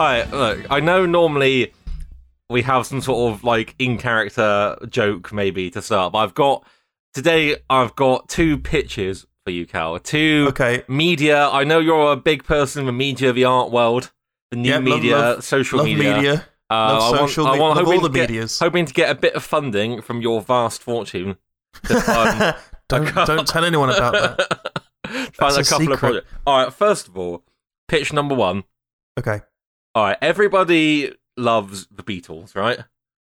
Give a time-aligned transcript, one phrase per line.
[0.00, 1.74] Alright, look, I know normally
[2.48, 6.64] we have some sort of like in character joke maybe to start, but I've got
[7.12, 9.98] today I've got two pitches for you, Cal.
[9.98, 10.84] Two Okay.
[10.88, 11.48] media.
[11.48, 14.10] I know you're a big person in the media, of the art world,
[14.50, 16.14] the new Yep, media, love- social Love media.
[16.14, 16.46] media.
[16.70, 18.58] Uh, love I want, social I me- want hoping all to the get, medias.
[18.58, 21.36] hoping to get a bit of funding from your vast fortune.
[22.88, 24.72] Don't don't tell anyone about that.
[25.06, 25.98] fund That's a a couple of secret.
[25.98, 26.32] projects.
[26.46, 27.44] All right, first of all,
[27.86, 28.64] pitch number one.
[29.18, 29.42] Okay.
[30.00, 32.78] All right, everybody loves the Beatles, right?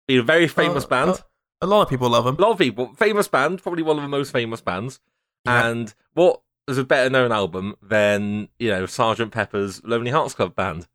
[0.07, 1.11] Be a very famous Uh, band.
[1.13, 1.17] uh,
[1.63, 2.37] a lot of people love them.
[2.39, 5.01] a lot of people, famous band, probably one of the most famous bands.
[5.47, 5.69] Yeah.
[5.71, 10.55] And what is a better known album than you know Sergeant Pepper's Lonely Hearts Club
[10.55, 10.87] Band?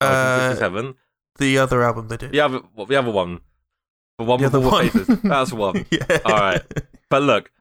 [0.00, 0.94] Uh, 1967.
[1.38, 2.32] the other album they did.
[2.32, 3.42] the other, what the other one,
[4.18, 4.88] the one The with other all the one.
[4.88, 5.20] faces.
[5.22, 5.86] That's one.
[5.92, 6.18] yeah.
[6.24, 6.62] All right.
[7.08, 7.52] But look,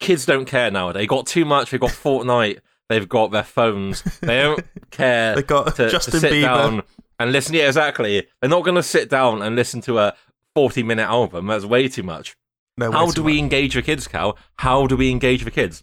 [0.00, 1.02] kids don't care nowadays.
[1.02, 1.70] They got too much.
[1.70, 2.58] They've got Fortnite.
[2.88, 4.02] They've got their phones.
[4.20, 6.42] They don't care They got to, to Justin sit Bieber.
[6.42, 6.82] down
[7.18, 7.54] and listen.
[7.54, 8.26] Yeah, exactly.
[8.40, 10.14] They're not going to sit down and listen to a
[10.54, 11.46] 40 minute album.
[11.46, 12.36] That's way too much.
[12.78, 13.38] No, How do we much.
[13.42, 14.38] engage the kids, Cal?
[14.56, 15.82] How do we engage the kids?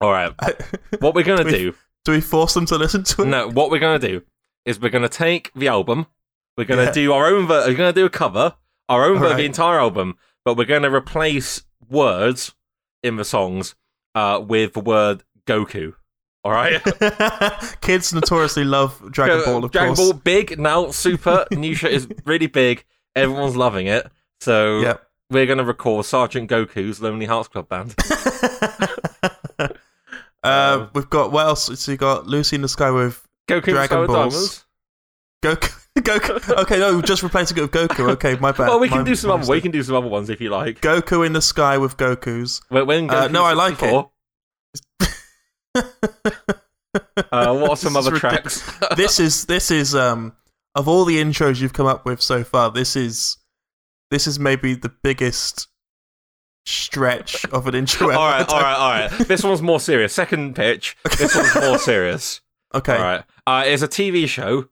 [0.00, 0.32] All right.
[1.00, 1.74] What we're going to Do
[2.04, 3.26] do, we force them to listen to it?
[3.26, 4.22] no, what we're going to do
[4.64, 6.06] is we're going to take the album,
[6.56, 6.92] we're going to Yeah.
[6.92, 8.54] do our own, ver- we're going to do a cover,
[8.88, 9.36] our own ver- Alright.
[9.38, 12.54] the entire album, but we're going to replace words
[13.02, 13.74] in the songs
[14.14, 15.94] uh, with the word Goku.
[16.44, 16.80] All right.
[17.80, 20.10] Kids notoriously love Dragon Ball, of Dragon course.
[20.12, 21.46] Ball, big now, super.
[21.50, 22.84] New shit is really big.
[23.16, 24.10] Everyone's loving it.
[24.40, 25.02] So Yep.
[25.30, 27.94] we're going to record Sergeant Goku's Lonely Hearts Club Band.
[30.42, 31.80] uh, we've got what else?
[31.80, 34.64] So you got Lucy in the Sky with Goku Dragon Balls.
[35.42, 35.74] Goku.
[35.98, 36.56] Goku.
[36.62, 38.10] Okay, no, we're just replacing it with Goku.
[38.10, 38.68] Okay, my bad.
[38.68, 39.50] Well, we can My- do some other.
[39.50, 40.80] We can do some other ones if you like.
[40.80, 42.60] Goku in the Sky with Goku's.
[42.68, 44.06] When, when Uh, no, I like it.
[46.28, 48.60] 64, Uh, what are some other ridiculous.
[48.62, 48.94] tracks?
[48.96, 50.32] this is this is um
[50.74, 52.70] of all the intros you've come up with so far.
[52.70, 53.36] This is
[54.10, 55.68] this is maybe the biggest
[56.66, 58.06] stretch of an intro.
[58.12, 59.28] all right, all right, all right.
[59.28, 60.12] This one's more serious.
[60.12, 60.96] Second pitch.
[61.18, 62.40] This one's more serious.
[62.74, 63.24] Okay, All right.
[63.46, 64.68] Uh, it's a TV show.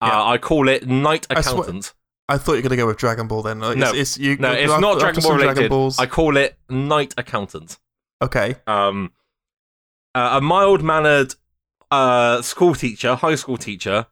[0.00, 0.24] Uh, Yeah.
[0.24, 1.92] I call it Night I swear- Accountant.
[2.28, 3.58] I thought you were gonna go with Dragon Ball then.
[3.60, 3.88] Like, No.
[3.90, 4.36] it's, it's you.
[4.36, 5.54] No, it's after- not Dragon Ball related.
[5.54, 5.98] Dragon Balls.
[5.98, 7.78] I call it Night Accountant.
[8.22, 9.10] Okay, Um,
[10.14, 11.34] uh, a mild mannered
[11.90, 14.06] uh, school teacher, high school teacher.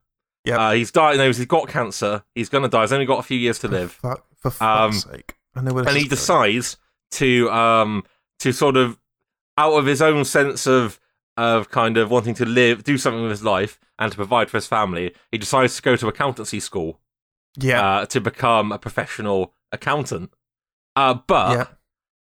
[0.45, 1.39] Yeah, Uh, he's diagnosed.
[1.39, 2.25] He's got cancer.
[2.35, 2.83] He's gonna die.
[2.83, 3.93] He's only got a few years to live.
[3.93, 6.09] For, fuck, for Um, fuck's sake, I know where and he going.
[6.11, 6.77] decides
[7.13, 8.05] to um
[8.39, 8.99] to sort of
[9.59, 10.99] out of his own sense of
[11.37, 14.57] of kind of wanting to live do something with his life and to provide for
[14.57, 17.01] his family he decides to go to accountancy school
[17.57, 20.33] Yeah, uh, to become a professional accountant
[20.97, 21.65] uh but yeah.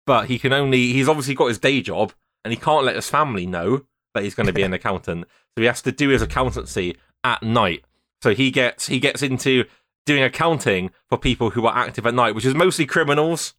[0.05, 2.11] but he can only he's obviously got his day job
[2.43, 5.25] and he can't let his family know that he's going to be an accountant
[5.55, 7.83] so he has to do his accountancy at night
[8.21, 9.65] so he gets he gets into
[10.05, 13.53] doing accounting for people who are active at night which is mostly criminals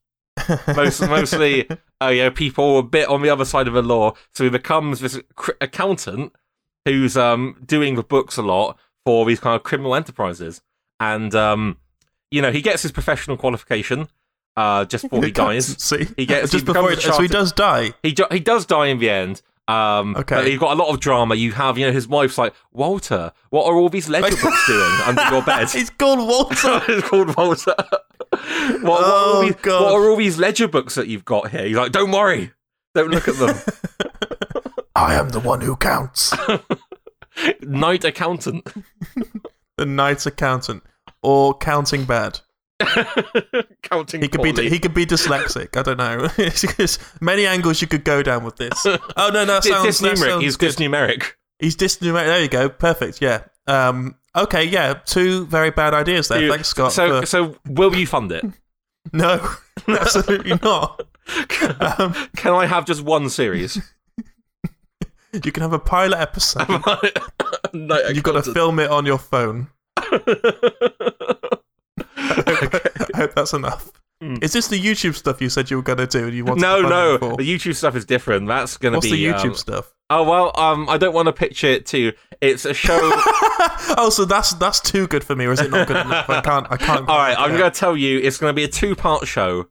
[0.77, 1.69] most, mostly
[2.03, 4.15] uh, you know, people a bit on the other side of the law.
[4.35, 6.35] So he becomes this cr- accountant
[6.85, 10.63] who's um, doing the books a lot for these kind of criminal enterprises.
[10.99, 11.79] And, um,
[12.31, 14.09] you know, he gets his professional qualification
[14.57, 15.67] uh, just before he dies.
[15.83, 17.93] See, He gets- just he before so he does die.
[18.03, 19.43] He, he does die in the end.
[19.69, 20.35] Um, Okay.
[20.35, 21.35] But you've got a lot of drama.
[21.37, 24.93] You have, you know, his wife's like, Walter, what are all these ledger books doing
[25.07, 25.71] under your bed?
[25.73, 26.83] He's called Walter.
[26.89, 27.75] it's called Walter.
[27.79, 31.51] what, what, are Oh, all these, what are all these ledger books that you've got
[31.51, 31.65] here?
[31.67, 32.51] He's like, don't worry,
[32.95, 33.57] don't look at them.
[34.95, 36.35] I am the one who counts.
[37.63, 38.69] Night accountant.
[39.79, 40.83] the knight's accountant
[41.23, 42.41] or counting bad.
[43.83, 44.23] Counting.
[44.23, 45.77] He could be he could be dyslexic.
[45.77, 46.27] I don't know.
[46.77, 48.85] There's many angles you could go down with this.
[48.87, 50.19] Oh no, that Dis- sounds, that Disnumeric.
[50.29, 50.73] sounds He's good.
[50.75, 51.33] disnumeric.
[51.59, 52.27] He's disnumeric.
[52.27, 52.69] There you go.
[52.69, 53.21] Perfect.
[53.23, 53.45] Yeah.
[53.67, 54.17] Um.
[54.35, 54.65] Okay.
[54.65, 54.95] Yeah.
[54.95, 56.43] Two very bad ideas there.
[56.43, 56.93] You- Thanks, Scott.
[56.93, 58.45] So, for- so will you fund it?
[59.13, 59.49] no,
[59.89, 61.01] absolutely not.
[61.81, 63.81] Um, Can I have just one series?
[65.33, 66.69] you can have a pilot episode.
[67.73, 69.69] Night You've got to film it on your phone.
[73.15, 73.91] I hope that's enough.
[74.23, 74.37] Hmm.
[74.41, 76.27] Is this the YouTube stuff you said you were going to do?
[76.27, 77.15] And you wanted no, to no.
[77.15, 77.39] it?
[77.39, 78.47] The YouTube stuff is different.
[78.47, 79.93] That's gonna What's be the YouTube um, stuff?
[80.11, 82.13] Oh well, um, I don't want to picture it too.
[82.41, 82.99] It's a show.
[83.99, 86.31] oh, so that's that's too good for me, or is it not good enough?
[86.31, 86.67] I can't.
[86.71, 87.09] I can't.
[87.09, 88.21] All right, I'm going to tell you.
[88.21, 89.69] It's going to be a two-part show.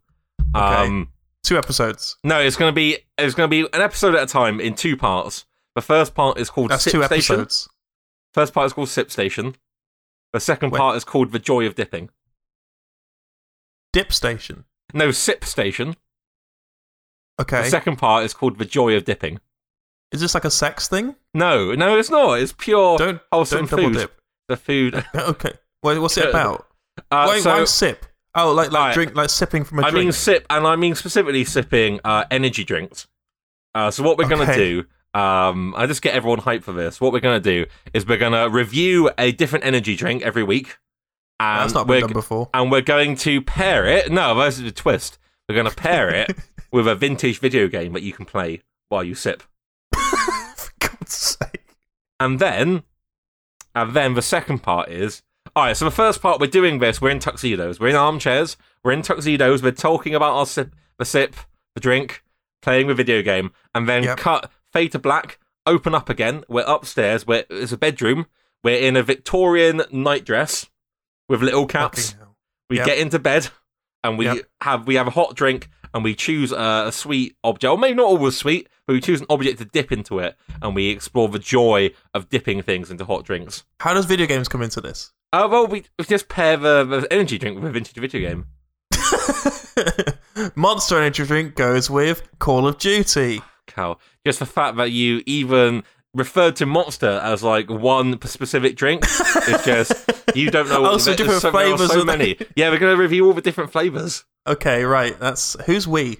[0.54, 1.10] Um,
[1.44, 2.18] two episodes.
[2.24, 4.76] no, it's going to be it's going to be an episode at a time in
[4.76, 5.46] two parts.
[5.76, 7.36] The first part is called That's Sip two Station.
[7.36, 7.70] episodes.
[8.34, 9.56] First part is called Sip Station.
[10.34, 10.80] The second Wait.
[10.80, 12.10] part is called The Joy of Dipping.
[13.94, 14.66] Dip station.
[14.94, 15.96] No, Sip Station.
[17.40, 17.64] Okay.
[17.64, 19.40] The second part is called The Joy of Dipping.
[20.12, 21.16] is this like a sex thing?
[21.34, 22.40] No, no, it's not.
[22.40, 23.94] It's pure Don't wholesome don't double food.
[23.98, 24.22] dip.
[24.50, 25.06] the food.
[25.16, 25.54] Okay.
[25.84, 26.68] Wait, what's it about?
[27.10, 28.06] Uh, why, so, why sip?
[28.36, 28.94] Oh, like like Right.
[28.94, 30.04] drink, like sipping from a I drink.
[30.04, 33.08] I mean sip, and I mean specifically sipping uh, energy drinks.
[33.74, 37.02] Uh, so what we're gonna do, um, I just get everyone hyped for this.
[37.02, 40.78] What we're gonna do is we're gonna review a different energy drink every week,
[41.42, 42.50] and That's not been done before.
[42.54, 44.12] and we're going to pair it.
[44.12, 45.18] No, this is a twist.
[45.50, 46.36] We're going to pair it
[46.72, 49.44] with a vintage video game that you can play while you sip,
[49.94, 51.76] For God's sake.
[52.20, 52.84] and then,
[53.74, 55.24] and then the second part is
[55.56, 55.76] all right.
[55.78, 57.02] So the first part, we're doing this.
[57.02, 57.80] We're in tuxedos.
[57.80, 58.58] We're in armchairs.
[58.84, 59.62] We're in tuxedos.
[59.64, 61.36] We're talking about our sip, the sip,
[61.76, 62.24] the drink,
[62.62, 64.18] playing the video game, and then Yep.
[64.18, 65.40] cut fade to black.
[65.66, 66.44] Open up again.
[66.48, 67.26] We're upstairs.
[67.28, 68.28] We're it's a bedroom.
[68.64, 70.70] We're in a Victorian nightdress
[71.32, 72.16] with little caps.
[72.70, 72.86] We Yep.
[72.86, 73.50] get into bed
[74.04, 74.46] and we Yep.
[74.62, 77.96] have we have a hot drink and we choose a, a sweet object, or maybe
[77.96, 81.28] not always sweet, but we choose an object to dip into it, and we explore
[81.28, 83.64] the joy of dipping things into hot drinks.
[83.82, 85.12] How does video games come into this?
[85.34, 88.46] Uh, well, we, we just pair the, the energy drink with a vintage video game.
[90.56, 93.42] Monster Energy drink goes with Call of Duty.
[93.68, 99.04] Cal, just the fact that you even referred to Monster as like one specific drink
[99.06, 100.80] it's just you don't know.
[100.80, 102.38] Oh, what- so there's different so, flavours So many.
[102.56, 104.26] Yeah, we're gonna review all the different flavors.
[104.48, 105.18] Okay, right.
[105.20, 106.20] That's who's we?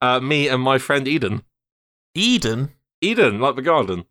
[0.00, 1.42] Uh, me and my friend Eden.
[2.14, 2.70] Eden.
[3.00, 4.04] Eden, like the garden.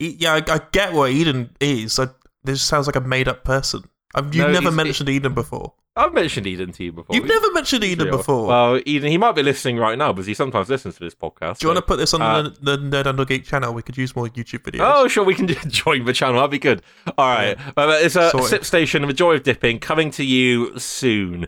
[0.00, 1.98] E- yeah, I, I get what Eden is.
[1.98, 2.08] I,
[2.44, 3.84] this sounds like a made-up person.
[4.14, 5.72] I've, you've No, never mentioned Eden before.
[5.96, 7.14] I've mentioned Eden to you before.
[7.14, 8.16] You've never mentioned Eden Sure.
[8.16, 8.46] before.
[8.46, 11.58] Well, Eden, he might be listening right now because he sometimes listens to this podcast.
[11.58, 13.74] Do you want to put this on uh, the, the NerdAndOrGeek channel?
[13.74, 14.80] We could use more YouTube videos.
[14.90, 16.36] Oh, sure, we can join the channel.
[16.36, 16.82] That'd be good.
[17.18, 18.48] All right, but it's a Sorted.
[18.50, 21.46] sip station, of the joy of dipping, coming to you soon.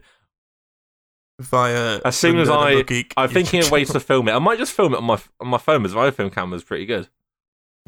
[1.40, 2.84] Via As soon as I-
[3.16, 4.32] I'm thinking of ways to film it.
[4.32, 6.62] I might just film it on my on my phone as my iPhone camera is
[6.62, 7.08] pretty good.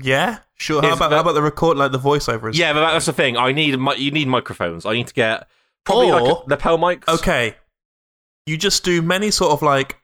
[0.03, 0.83] Yeah, sure.
[0.83, 2.51] How about how about the record like the voiceover?
[2.51, 3.37] is- Yeah, but that's the thing.
[3.37, 4.85] I need mi- you need microphones.
[4.85, 5.49] I need to get
[5.85, 7.09] probably Or- like lapel mics.
[7.09, 7.57] Okay.
[8.47, 9.97] You just do many sort of like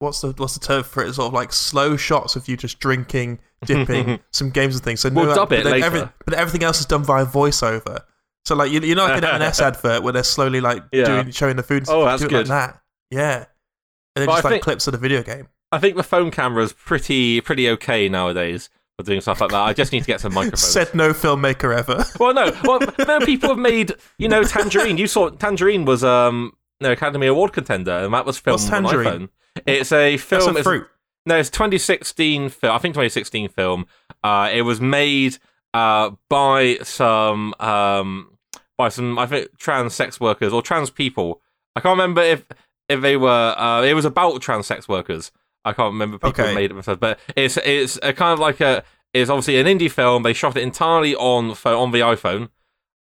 [0.00, 1.14] what's the what's the term for it?
[1.14, 5.00] Sort of like slow shots of you just drinking, dipping, some games and things.
[5.00, 6.12] So We'll no, dub it but then later.
[6.24, 8.00] but everything else is done via voiceover.
[8.46, 11.04] So like you, you're not like an M&S advert where they're slowly like Yeah.
[11.04, 11.82] doing showing the food.
[11.82, 12.06] and Oh, stuff.
[12.06, 12.48] that's do it good.
[12.48, 12.80] Like that.
[13.10, 13.36] Yeah.
[13.36, 15.48] And then But just I like think- clips of the video game.
[15.72, 18.68] I think the phone camera is pretty pretty okay nowadays
[19.04, 19.60] for doing stuff like that.
[19.60, 20.60] I just need to get some microphones.
[20.62, 22.04] Said no filmmaker ever.
[22.20, 22.52] Well, no.
[22.64, 24.96] Well, no, people have made, you know, Tangerine.
[24.98, 28.84] You saw Tangerine was um no Academy Award contender, and that was filmed What's on
[28.84, 29.28] Tangerine?
[29.28, 29.62] iPhone.
[29.66, 30.42] It's a That's film.
[30.48, 30.86] a it's- fruit.
[31.26, 32.72] no, it's 2016 film.
[32.74, 33.86] I think 2016 film.
[34.22, 35.38] Uh, it was made
[35.72, 38.36] uh by some um
[38.76, 41.40] by some I think trans sex workers or trans people.
[41.76, 42.44] I can't remember if
[42.88, 43.54] if they were.
[43.56, 45.30] Uh, it was about trans sex workers.
[45.64, 46.48] I can't remember people Okay.
[46.48, 49.66] who made it themselves, but it's it's a kind of like a it's obviously an
[49.66, 50.22] indie film.
[50.22, 52.48] They shot it entirely on on the iPhone.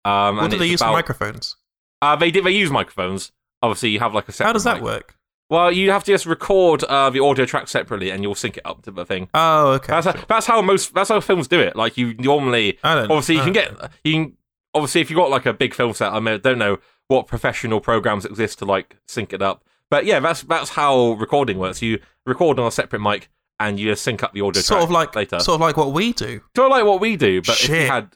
[0.05, 1.55] Um, What and they use for microphones?
[2.01, 2.43] Uh, they did.
[2.45, 3.31] They use microphones.
[3.61, 4.43] Obviously, you have like a.
[4.43, 4.83] How does that mic.
[4.83, 5.15] work?
[5.49, 8.65] Well, you have to just record uh, the audio track separately, and you'll sync it
[8.65, 9.29] up to the thing.
[9.33, 9.87] Oh, okay.
[9.87, 11.75] That's how, that's how most that's how films do it.
[11.75, 13.11] Like you normally, I don't.
[13.11, 14.37] obviously, you can get you can
[14.73, 16.13] obviously if you got like a big film set.
[16.13, 20.05] I mean, I don't know what professional programs exist to like sync it up, but
[20.05, 21.81] yeah, that's that's how recording works.
[21.81, 23.29] You record on a separate mic,
[23.59, 25.39] and you sync up the audio sort of like later.
[25.39, 26.41] sort of like what we do.
[26.55, 27.89] Sort of like what we do, but if you Shit.
[27.89, 28.09] had,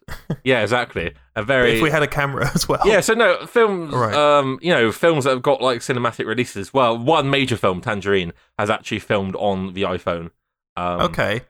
[0.44, 2.82] yeah, exactly, a But very if we had a camera as well.
[2.86, 3.94] yeah, so no films.
[3.94, 4.14] Right.
[4.14, 6.74] Um, you know, films that have got like cinematic releases.
[6.74, 10.32] Well, one major film, Tangerine, has actually filmed on the iPhone.
[10.76, 11.42] Um, Okay.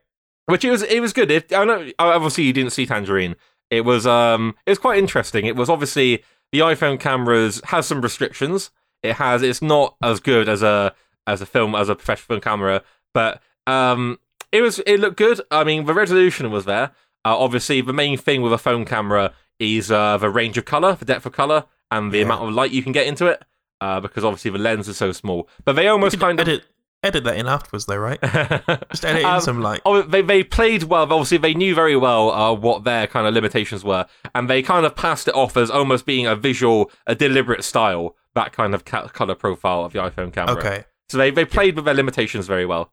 [0.48, 1.32] which it was it was good.
[1.32, 3.36] It, I know obviously you didn't see Tangerine.
[3.70, 5.46] It was um it was quite interesting.
[5.46, 8.70] It was obviously the iPhone cameras has some restrictions.
[9.04, 10.94] It has it's not as good as a
[11.28, 12.82] as a film as a professional film camera,
[13.14, 14.20] but um
[14.52, 15.42] it was it looked good.
[15.52, 16.92] I mean the resolution was there.
[17.26, 20.96] Uh, obviously the main thing with a phone camera is uh, the range of color,
[20.96, 22.26] the depth of color, and the Yeah.
[22.26, 23.44] amount of light you can get into it.
[23.80, 25.48] Uh, because obviously the lens is so small.
[25.66, 26.64] But they almost kind of edit
[27.04, 28.20] edit that in afterwards, though, right?
[28.92, 29.82] Just edit in Um, some like.
[29.86, 31.04] Oh, they they played well.
[31.04, 34.86] Obviously, they knew very well uh, what their kind of limitations were, and they kind
[34.86, 38.16] of passed it off as almost being a visual, a deliberate style.
[38.36, 40.56] That kind of ca- color profile of the iPhone camera.
[40.58, 40.86] Okay.
[41.10, 42.92] So they they played with their limitations very well.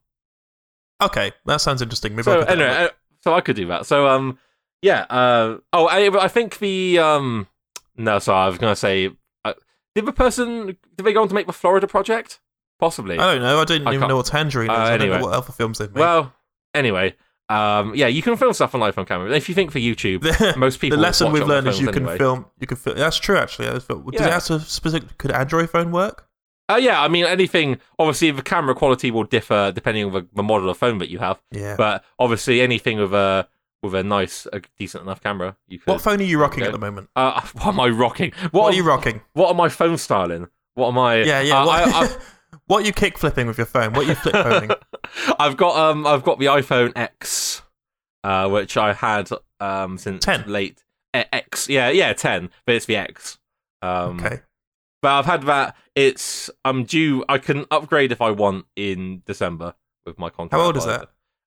[1.01, 2.13] Okay, that sounds interesting.
[2.13, 2.91] Maybe So do anyway, that.
[2.91, 2.93] uh,
[3.23, 3.85] so I could do that.
[3.87, 4.37] So um,
[4.81, 5.01] yeah.
[5.09, 7.47] Uh, oh, I, I think the um,
[7.97, 9.09] no, sorry, I was gonna say,
[9.43, 9.53] uh,
[9.95, 12.39] did the person did they go on to make the Florida project?
[12.79, 13.17] Possibly.
[13.17, 13.59] I don't know.
[13.59, 14.77] I didn't I even can't- know what Tangerine is.
[14.77, 15.17] Uh, I don't anyway.
[15.17, 15.99] know what other films they've made.
[16.01, 16.33] well,
[16.75, 17.15] anyway.
[17.51, 19.31] Um, yeah, you can film stuff on iPhone camera.
[19.31, 20.21] If you think for YouTube,
[20.53, 22.17] the, most people the lesson we've on learned is you can anyway.
[22.17, 22.45] film.
[22.59, 22.97] You can film.
[22.97, 23.67] That's true, actually.
[23.67, 25.17] Does it have to specific?
[25.17, 26.27] Could Android phone work?
[26.69, 27.79] Uh, yeah, I mean anything.
[27.99, 31.19] Obviously, the camera quality will differ depending on the, the model of phone that you
[31.19, 31.41] have.
[31.51, 31.75] Yeah.
[31.75, 33.47] But obviously, anything with a
[33.83, 35.57] with a nice, a decent enough camera.
[35.67, 35.91] You could.
[35.91, 37.09] What phone are you rocking at the moment?
[37.15, 38.31] uh, what am I rocking?
[38.51, 39.21] What, What are you rocking?
[39.33, 40.47] What am I phone styling?
[40.75, 41.23] What am I?
[41.23, 41.61] Yeah, yeah.
[41.61, 42.15] uh, I, I,
[42.67, 43.93] what are you kick flipping with your phone?
[43.93, 44.71] What are you flip phoning?
[45.39, 47.61] I've got um I've got the iPhone X,
[48.23, 49.29] uh, which I had
[49.59, 50.45] um since 10?
[50.47, 51.69] late eh, X.
[51.69, 53.37] Yeah, yeah, ten, but it's the X.
[53.81, 54.41] Um, Okay.
[55.01, 55.75] but I've had that.
[55.95, 57.23] It's I'm due.
[57.27, 60.59] I can upgrade if I want in December with my contract.
[60.59, 61.09] How old is that?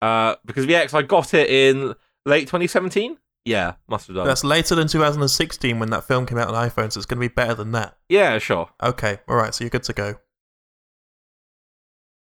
[0.02, 1.94] Uh, because the X I got it in
[2.26, 3.18] late 2017.
[3.44, 4.28] Yeah, must have done.
[4.28, 7.28] That's later than 2016 when that film came out on iPhone, so it's going to
[7.28, 7.98] be better than that.
[8.08, 8.70] Yeah, sure.
[8.84, 10.16] Okay, all right, so you're good to go.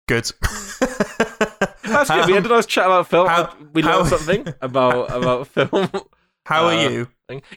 [0.10, 0.32] Good.
[1.84, 2.26] That's good.
[2.26, 3.28] We had a nice chat about film.
[3.28, 5.90] how- we how- learned something about about film.
[6.48, 7.08] How are uh, you?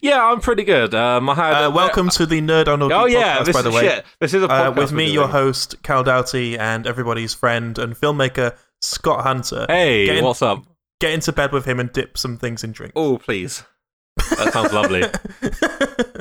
[0.03, 0.95] Yeah, I'm pretty good.
[0.95, 3.59] Um, I had Uh, welcome to the Nerd on Audio Oh yeah, podcast, this by
[3.61, 3.81] is the way.
[3.89, 4.05] shit.
[4.21, 7.95] This is a podcast Uh, with me, your host, Cal Doughty, and everybody's friend and
[7.97, 9.65] filmmaker, Scott Hunter.
[9.71, 10.63] Hey, Get in- what's up?
[11.01, 12.93] Get into bed with him and dip some things in drink.
[12.95, 13.65] Oh, please.
[14.37, 15.05] That sounds lovely.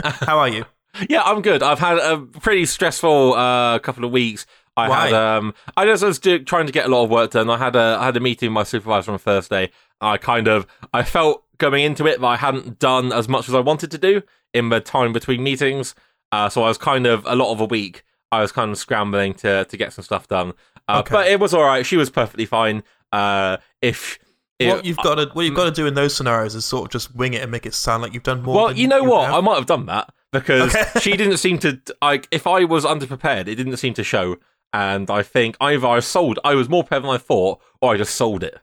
[0.25, 0.63] How are you?
[1.09, 1.61] Yeah, I'm good.
[1.61, 4.45] I've had a pretty stressful uh, couple of weeks.
[4.77, 5.05] I Why?
[5.07, 7.49] had um, I just was do, trying to get a lot of work done.
[7.49, 9.71] I had a I had a meeting with my supervisor on Thursday.
[9.99, 13.53] I kind of I felt going into it that I hadn't done as much as
[13.55, 14.21] I wanted to do
[14.53, 15.93] in the time between meetings.
[16.31, 18.03] Uh, so I was kind of a lot of a week.
[18.31, 20.53] I was kind of scrambling to to get some stuff done.
[20.87, 21.13] Uh, Okay.
[21.13, 21.85] But it was all right.
[21.85, 22.83] She was perfectly fine.
[23.11, 24.17] Uh, if,
[24.57, 26.85] if what you've got to what you've got to do in those scenarios is sort
[26.85, 28.55] of just wing it and make it sound like you've done more.
[28.55, 29.25] Well, you know what?
[29.25, 29.35] have.
[29.35, 30.99] I might have done that because Okay.
[31.01, 32.27] she didn't seem to like.
[32.31, 34.37] If I was underprepared, it didn't seem to show.
[34.73, 37.97] And I think either I sold, I was more prepared than I thought, or I
[37.97, 38.57] just sold it.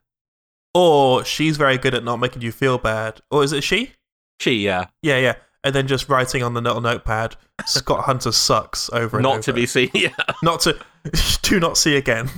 [0.74, 3.20] Or she's very good at not making you feel bad.
[3.30, 3.92] Or is it she?
[4.40, 5.34] She, yeah, Yeah, yeah.
[5.64, 7.34] And then just writing on the little notepad,
[7.66, 9.42] Scott Hunter sucks over and not over.
[9.42, 9.90] to be seen.
[9.94, 10.10] Yeah,
[10.42, 10.78] not to
[11.42, 12.30] do not see again.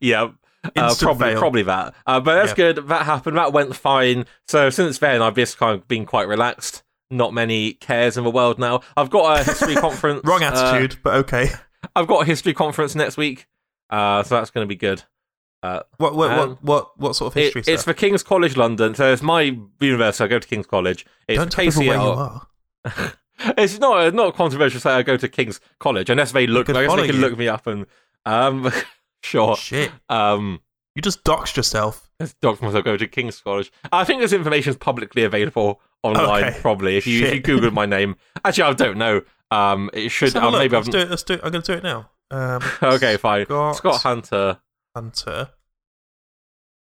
[0.00, 0.30] yeah.
[0.76, 1.38] Uh, probably, fail.
[1.40, 1.92] probably that.
[2.06, 2.72] Uh, but that's Yeah.
[2.72, 2.88] good.
[2.88, 3.36] That happened.
[3.36, 4.26] That went fine.
[4.46, 6.82] So since then, I've just kind of been quite relaxed.
[7.10, 8.80] Not many cares in the world now.
[8.96, 10.22] I've got a history conference.
[10.24, 11.50] Wrong uh, attitude, but okay.
[11.96, 13.46] I've got a history conference next week.
[13.90, 15.02] Uh, so that's going to be good.
[15.62, 18.56] Uh, What what, um, what what what sort of It- history it's for King's College
[18.56, 20.24] London, so it's my university.
[20.24, 21.06] I go to King's College.
[21.28, 22.46] It's Don't tell where you are.
[23.58, 26.68] it's not not controversial say I go to King's College unless they look.
[26.70, 27.20] I guess they can you.
[27.20, 27.86] look me up and
[28.26, 28.70] um,
[29.22, 29.56] sure.
[29.56, 29.90] Shit.
[30.08, 30.60] Um,
[30.96, 32.10] You just doxed yourself.
[32.40, 33.70] doc myself go to King's College.
[33.92, 36.44] I think this information is publicly available online.
[36.44, 36.58] Okay.
[36.60, 38.16] Probably if you if you Google my name.
[38.44, 39.22] Actually, I don't know.
[39.52, 40.34] Um, it should.
[40.34, 40.92] Uh, maybe Let's I've.
[40.92, 41.10] do it.
[41.10, 41.40] Let's do it.
[41.44, 42.10] I'm going to do it now.
[42.30, 43.44] Um, Okay, fine.
[43.46, 44.58] Scott Scott Hunter.
[44.96, 45.50] Hunter.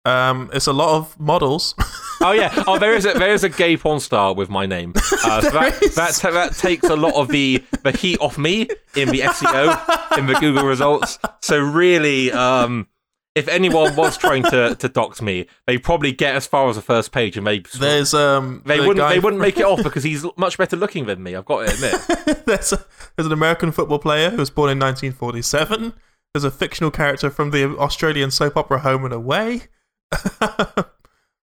[0.05, 1.74] Um, it's a lot of models.
[2.21, 2.63] Oh yeah.
[2.67, 4.93] Oh, there is a there is a gay porn star with my name.
[5.25, 9.09] Uh, so that, that that takes a lot of the the heat off me in
[9.09, 11.17] the SEO in the Google results.
[11.41, 12.88] So really, um,
[13.35, 16.81] if anyone was trying to to dox me, they probably get as far as the
[16.81, 18.63] first page and they There's um.
[18.65, 21.21] they the wouldn't guy they wouldn't make it off because he's much better looking than
[21.21, 21.35] me.
[21.35, 22.45] I've got to admit.
[22.45, 25.93] there's, a, there's an American football player who was born in 1947.
[26.33, 29.63] There's a fictional character from the Australian soap opera Home and Away.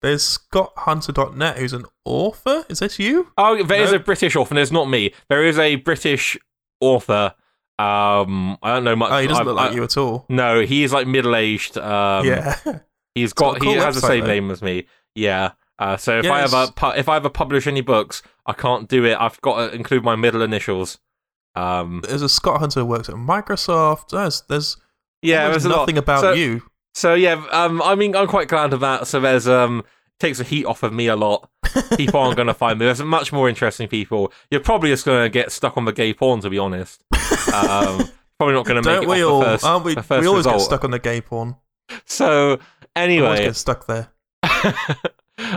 [0.01, 2.65] there's ScottHunter.net, who's an author.
[2.69, 3.31] Is this you?
[3.37, 3.97] Oh, there is No.
[3.97, 4.57] a British author.
[4.57, 5.13] It's not me.
[5.29, 6.37] There is a British
[6.79, 7.33] author.
[7.77, 9.11] Um, I don't know much.
[9.11, 10.25] Oh, he doesn't I- look like I- you at all.
[10.29, 11.77] No, he is like middle aged.
[11.77, 12.55] Um, yeah.
[13.15, 14.27] He's got got, cool he has the same though.
[14.27, 14.87] name as me.
[15.13, 15.51] Yeah.
[15.79, 18.87] Uh, so if Yeah, I ever pu- if I ever publish any books, I can't
[18.87, 19.17] do it.
[19.19, 20.99] I've got to include my middle initials.
[21.55, 24.09] Um, There's a Scott Hunter who works at Microsoft.
[24.09, 24.77] There's, there's
[25.21, 26.63] yeah, there's nothing about so, you.
[26.93, 29.07] So yeah, um, I mean, I'm quite glad of that.
[29.07, 29.83] So there's um,
[30.19, 31.49] takes the heat off of me a lot.
[31.97, 32.85] People aren't going to find me.
[32.85, 34.31] There's much more interesting people.
[34.51, 37.03] You're probably just going to get stuck on the gay porn, to be honest.
[37.53, 39.39] Um, probably not going to make Don't it we all?
[39.39, 39.95] the first, aren't we?
[39.95, 40.57] the We always result.
[40.57, 41.55] get stuck on the gay porn.
[42.05, 42.59] So We always
[42.95, 44.09] anyway, get stuck there.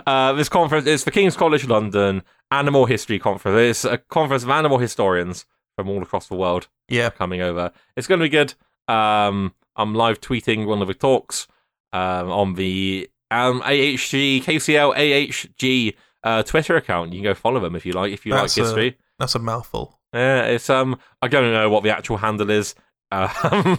[0.07, 3.85] uh, this conference is for King's College London Animal History Conference.
[3.85, 7.11] It's a conference of animal historians from all across the world Yeah.
[7.11, 7.73] coming over.
[7.97, 8.55] It's going to be good.
[8.93, 11.47] Um, I'm live tweeting one of the talks
[11.93, 17.13] um, on the um, AHG KCL AHG uh, Twitter account.
[17.13, 18.13] You can go follow them if you like.
[18.13, 19.98] If you That's like a- history, That's a mouthful.
[20.13, 20.99] Yeah, it's um.
[21.23, 22.75] I don't know what the actual handle is.
[23.11, 23.79] Um,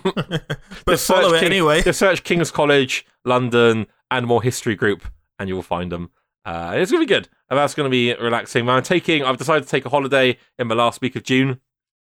[0.85, 1.83] but follow it King- anyway.
[1.83, 5.03] Just search King's College London Animal History Group,
[5.37, 6.09] and you'll find them.
[6.45, 7.29] Uh, it's gonna be good.
[7.47, 8.67] And that's gonna be relaxing.
[8.67, 9.23] I'm taking.
[9.23, 11.59] I've decided to take a holiday in the last week of June.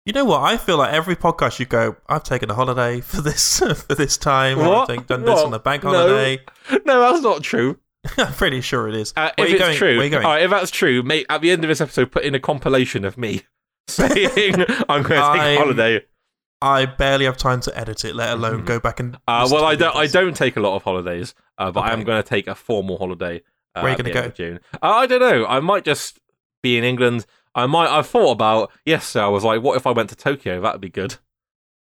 [0.07, 0.41] You know what?
[0.41, 4.17] I feel like every podcast you go, I've taken a holiday for this for this
[4.17, 4.57] time.
[4.57, 4.89] What?
[4.89, 5.45] I've done this What?
[5.45, 6.39] on the bank holiday.
[6.85, 7.77] no, that's not true.
[8.17, 9.13] I'm pretty sure it is.
[9.15, 9.77] Uh, Where if you it's going?
[9.77, 10.25] true, Where you going?
[10.25, 10.41] all right.
[10.41, 13.17] If that's true, mate, at the end of this episode, put in a compilation of
[13.19, 13.43] me
[13.87, 14.55] saying
[14.89, 16.01] I'm going to take I'm- a holiday.
[16.61, 18.65] I barely have time to edit it, let alone Mhm.
[18.65, 19.17] go back and.
[19.27, 19.93] Uh, well, I don't.
[19.97, 22.55] I don't take a lot of holidays, uh, but I am going to take a
[22.55, 23.41] formal holiday
[23.75, 24.21] Uh, Where are you gonna go?
[24.27, 24.59] of June.
[24.75, 25.45] Uh, I don't know.
[25.45, 26.19] I might just
[26.61, 27.25] be in England.
[27.53, 27.89] I might.
[27.89, 29.25] I thought about yesterday.
[29.25, 30.61] I was like, what if I went to Tokyo?
[30.61, 31.15] That'd be good.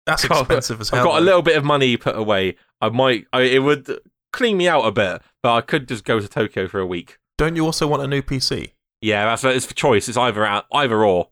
[0.07, 1.01] That's Got- expensive as hell.
[1.01, 2.57] I've got a little bit of money put away.
[2.81, 3.27] I might.
[3.35, 3.87] I, it would
[4.33, 7.19] clean me out a bit, but I could just go to Tokyo for a week.
[7.37, 8.73] Don't you also want a new PC?
[9.03, 10.09] Yeah, that's it's for choice.
[10.09, 11.29] It's either either or.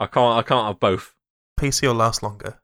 [0.00, 0.38] I can't.
[0.38, 1.14] I can't have both.
[1.60, 2.58] PC will last longer.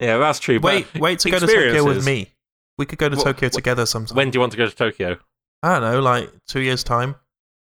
[0.00, 0.58] Yeah, that's true.
[0.60, 2.32] Wait, wait to go to Tokyo with me.
[2.76, 4.16] We could go to Wha- Tokyo wha- together sometime.
[4.16, 5.16] When do you want to go to Tokyo?
[5.62, 7.14] I don't know, like two years time.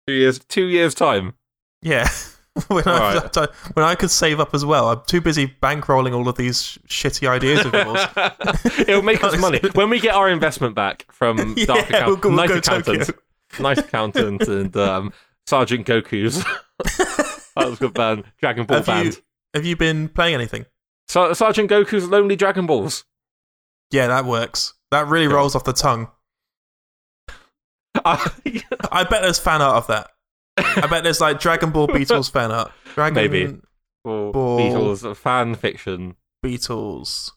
[0.06, 0.38] Two years.
[0.38, 1.34] Two years time.
[1.82, 2.08] Yeah.
[2.68, 3.36] when, I, Alright.
[3.74, 4.88] when I could save up as well.
[4.88, 8.78] I'm too busy bankrolling all of these sh- shitty ideas of yours.
[8.88, 12.20] It'll make us money when we get our investment back from Yeah, Dark we'll Account,
[12.22, 12.50] go- we'll Nice.
[12.50, 13.10] Accountant,
[13.60, 15.12] Nice Accountant, and um,
[15.46, 16.42] Sergeant Goku's.
[17.56, 18.24] That was a good band.
[18.40, 19.06] Dragon Ball have band.
[19.14, 19.22] you
[19.54, 20.66] have you been playing anything?
[21.08, 23.04] Ser- Sergeant Goku's Lonely Dragon Balls.
[23.90, 24.74] Yeah, that works.
[24.92, 25.34] That really Yeah.
[25.34, 26.08] rolls off the tongue.
[28.04, 30.10] I- bet there's fan art of that.
[30.56, 32.72] I bet there's like Dragon Ball Beatles fan art.
[32.94, 33.58] Dragon Maybe.
[34.04, 34.58] Or Ball.
[34.60, 36.16] Beatles fan fiction.
[36.44, 37.32] Beatles.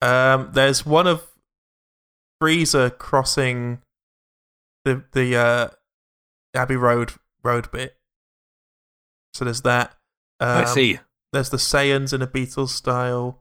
[0.00, 1.26] Um, there's one of
[2.42, 3.80] Frieza crossing
[4.84, 5.68] the the uh,
[6.54, 7.96] Abbey Road road bit.
[9.34, 9.94] So there's that.
[10.40, 10.98] Um, I see.
[11.32, 13.40] There's the Saiyans in a Beatles style.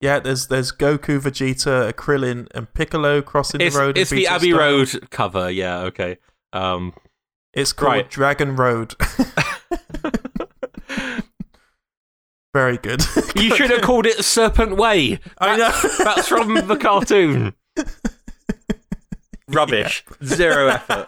[0.00, 3.98] Yeah, there's there's Goku, Vegeta, Krillin, and Piccolo crossing It's, the road.
[3.98, 4.58] it's the Abbey style.
[4.60, 5.50] Road cover.
[5.50, 5.80] Yeah.
[5.80, 6.18] Okay.
[6.52, 6.94] Um,
[7.52, 8.10] It's called Right.
[8.10, 8.94] Dragon Road.
[12.54, 13.02] Very good.
[13.36, 15.18] you should have called it Serpent Way.
[15.38, 15.70] I know.
[16.04, 17.54] That's from the cartoon.
[19.48, 20.04] Rubbish.
[20.22, 21.06] Zero effort.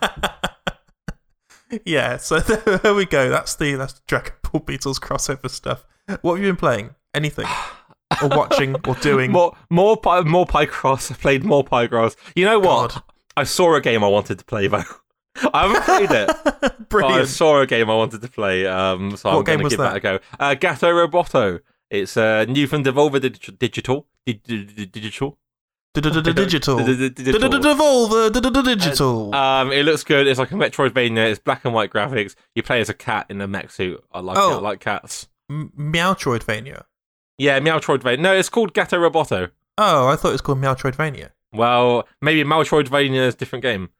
[1.84, 3.28] Yeah, so there we go.
[3.30, 5.84] That's the that's the Dragon Ball Beatles crossover stuff.
[6.22, 6.94] What have you been playing?
[7.14, 7.46] Anything?
[8.22, 9.32] or watching or doing?
[9.32, 11.10] More, more, Pi- more Picross.
[11.10, 12.16] I played more Picross.
[12.36, 12.92] You know what?
[12.92, 13.02] God.
[13.36, 14.82] I saw a game I wanted to play though.
[15.52, 16.74] I haven't played it.
[16.90, 18.66] But I saw a game I wanted to play.
[18.66, 19.94] Um, so I'm What game going to was give that?
[19.94, 19.96] that?
[19.96, 20.18] a go.
[20.38, 21.58] Uh, Gato Roboto.
[21.90, 23.56] It's uh, new from Devolver Digital.
[23.58, 24.92] Dig- dig- dig- Digital.
[24.92, 25.38] Digital.
[25.94, 26.78] Dig- dig- dig- digital.
[26.78, 29.34] Devolver Digital.
[29.34, 30.26] Um, it looks good.
[30.26, 31.30] It's like a Metroidvania.
[31.30, 32.34] It's black and white graphics.
[32.54, 34.02] You play as a cat in a mech suit.
[34.12, 34.54] I like Oh.
[34.54, 34.56] it.
[34.56, 35.28] I like cats.
[35.48, 36.82] M- Meowtroidvania.
[37.38, 38.18] Yeah, Meowtroidvania.
[38.18, 39.50] No, it's called Gato Roboto.
[39.78, 41.30] Oh, I thought it was called Meowtroidvania.
[41.52, 43.90] Well, maybe Meowtroidvania is a different game.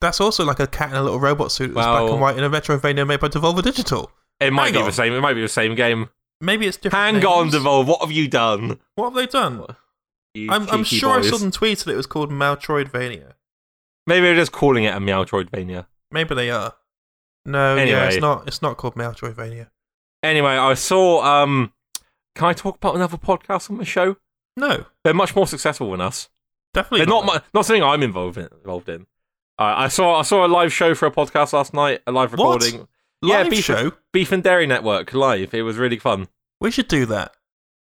[0.00, 2.44] That's also like a cat in a little robot suit that's black and white in
[2.44, 4.10] a Metroidvania made by Devolver Digital.
[4.40, 4.86] It might Hang be on.
[4.86, 5.12] the same.
[5.12, 6.08] It might be the same game.
[6.40, 7.16] Maybe it's different.
[7.16, 7.54] Hang on, names.
[7.54, 7.88] Devolve.
[7.88, 8.78] What have you done?
[8.94, 9.64] What have they done?
[10.36, 13.32] I'm, I'm sure I saw them tweet that it was called Meowtroidvania.
[14.06, 15.86] Maybe they're just calling it a Meowtroidvania.
[16.10, 16.74] Maybe they are.
[17.44, 18.46] No, yeah, it's not.
[18.46, 19.68] It's not called Meowtroidvania.
[20.22, 21.22] Anyway, I saw.
[21.42, 21.72] Um,
[22.34, 24.16] can I talk about another podcast on the show?
[24.56, 26.28] No, They're much more successful than us.
[26.74, 28.48] definitely They're not mu- not something I'm involved in.
[28.52, 29.02] Involved in.
[29.58, 32.00] Uh, I saw I saw a live show for a podcast last night.
[32.06, 32.62] A live What?
[32.62, 32.88] recording.
[33.22, 33.92] yeah, beef- show.
[34.12, 35.54] Beef and Dairy Network live.
[35.54, 36.28] It was really fun.
[36.60, 37.34] We should do that.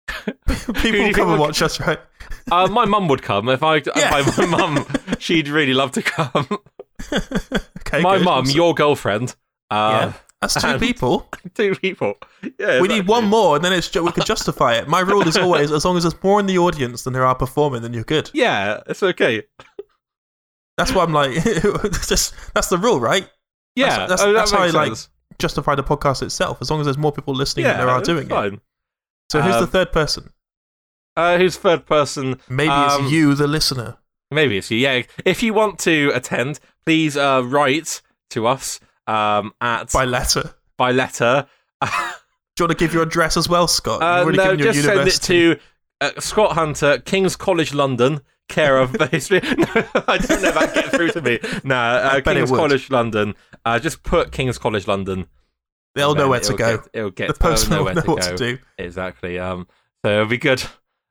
[0.74, 1.98] People come and watch us, right?
[2.50, 3.76] Uh, my mum would come if I.
[3.76, 4.18] Yeah.
[4.20, 4.86] If I my mum,
[5.18, 6.46] she'd really love to come.
[7.12, 8.24] okay, my good.
[8.24, 9.34] mum, your girlfriend.
[9.70, 11.28] Uh, yeah, that's two people.
[11.54, 12.14] two people.
[12.58, 14.88] Yeah, We need one more, and then it's ju- we can justify it.
[14.88, 17.34] My rule is always, as long as there's more in the audience than there are
[17.34, 18.30] performing, then you're good.
[18.32, 19.42] Yeah, it's okay.
[20.78, 21.32] That's why I'm like,
[22.06, 23.28] just that's the rule, right?
[23.76, 24.96] Yeah, that's- oh, that that's how I like-
[25.38, 28.00] Justify the podcast itself, as long as there's more people listening Yeah, than there are
[28.02, 28.60] doing it.
[29.30, 30.30] So who's the Um, third person?
[31.16, 32.40] Uh, who's third person?
[32.48, 33.96] Maybe um, it's you, the listener.
[34.30, 34.78] Maybe it's you.
[34.78, 35.02] Yeah.
[35.24, 40.54] If you want to attend, please uh, write to us um, at By letter.
[40.76, 41.46] by letter.
[41.82, 41.88] Do
[42.58, 44.02] you want to give your address as well, Scott?
[44.02, 45.58] Uh, no, your just send it to
[46.00, 49.40] uh, Scott Hunter, King's College London, care of the history.
[49.56, 49.66] No,
[50.08, 51.38] I don't know if that get through to me.
[51.64, 52.50] No, uh, King's.
[52.50, 53.34] College London.
[53.64, 55.26] Uh, just put King's College London.
[55.98, 56.76] They'll know where to go.
[56.78, 58.36] Get, it'll get the postman will know to what go.
[58.36, 58.58] to do.
[58.78, 59.38] Exactly.
[59.38, 59.66] Um,
[60.04, 60.62] so it'll be good.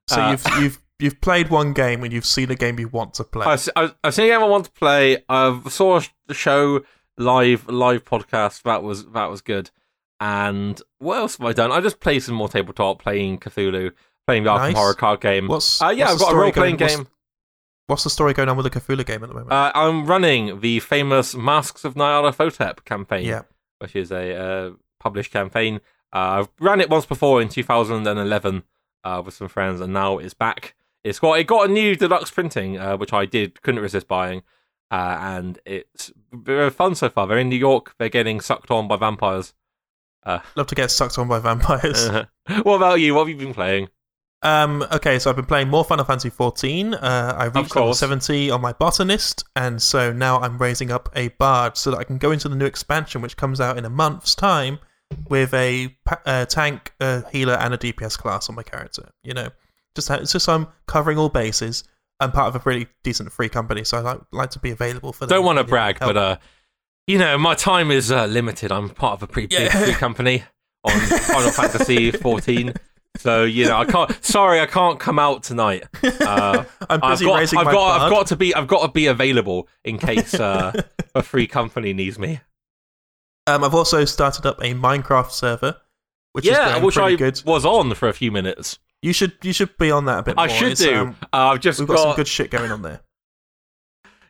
[0.07, 3.13] So Uh, you've you've you've played one game and you've seen a game you want
[3.15, 3.45] to play.
[3.45, 5.23] I, s- I, I think I want to play.
[5.29, 6.83] I saw the show
[7.17, 8.63] live, live podcast.
[8.63, 9.69] That was that was good.
[10.19, 11.71] And what else have I done?
[11.71, 13.91] I just played some more tabletop, playing Cthulhu,
[14.25, 14.75] playing the Arkham Nice.
[14.75, 15.47] Horror card game.
[15.47, 16.99] what's uh, yeah, what's I've got a role playing game.
[16.99, 17.09] What's,
[17.87, 19.51] what's the story going on with the Cthulhu game at the moment?
[19.51, 23.43] Uh, I'm running the famous Masks of Nyarlathotep campaign, yeah,
[23.79, 25.81] which is a uh, published campaign.
[26.13, 28.63] Uh, I've ran it once before in 2011
[29.03, 30.75] uh, with some friends, and now it's back.
[31.03, 34.43] It's got it got a new deluxe printing, uh, which I did couldn't resist buying,
[34.91, 37.27] uh, and it's very fun so far.
[37.27, 37.95] They're in New York.
[37.97, 39.53] They're getting sucked on by vampires.
[40.25, 42.09] love to get sucked on by vampires.
[42.63, 43.13] what about you?
[43.13, 43.89] What have you been playing?
[44.43, 46.93] Um, okay, so I've been playing more Final Fantasy 14.
[46.93, 47.99] Uh, I reached level course.
[47.99, 52.03] 70 on my botanist, and so now I'm raising up a bard so that I
[52.03, 54.77] can go into the new expansion, which comes out in a month's time,
[55.29, 59.09] with a pa- uh, tank, a healer, and a DPS class on my character.
[59.23, 59.49] You know,
[59.95, 61.83] just it's just I'm covering all bases.
[62.19, 65.13] I'm part of a pretty decent free company, so I like like to be available
[65.13, 65.25] for.
[65.25, 66.09] them Don't want to if they need brag, help.
[66.13, 66.37] but uh,
[67.07, 68.71] you know, my time is uh, limited.
[68.71, 69.83] I'm part of a pretty big Yeah.
[69.83, 70.43] free company
[70.83, 72.73] on Final Fantasy 14.
[73.19, 74.23] So you know, I can't.
[74.23, 75.83] Sorry, I can't come out tonight.
[76.03, 78.85] Uh, I'm I've busy got, raising I've my got, I've got to be, I've got
[78.85, 80.71] to be available in case uh,
[81.15, 82.39] a free company needs me.
[83.47, 85.77] Um, I've also started up a Minecraft server,
[86.33, 87.41] which yeah, going which I good.
[87.45, 88.79] was on for a few minutes.
[89.01, 90.35] You should you should be on that a bit.
[90.37, 90.55] I more.
[90.57, 90.95] should It's, do.
[90.95, 93.01] um, uh, I've just we've got, got some good shit going on there.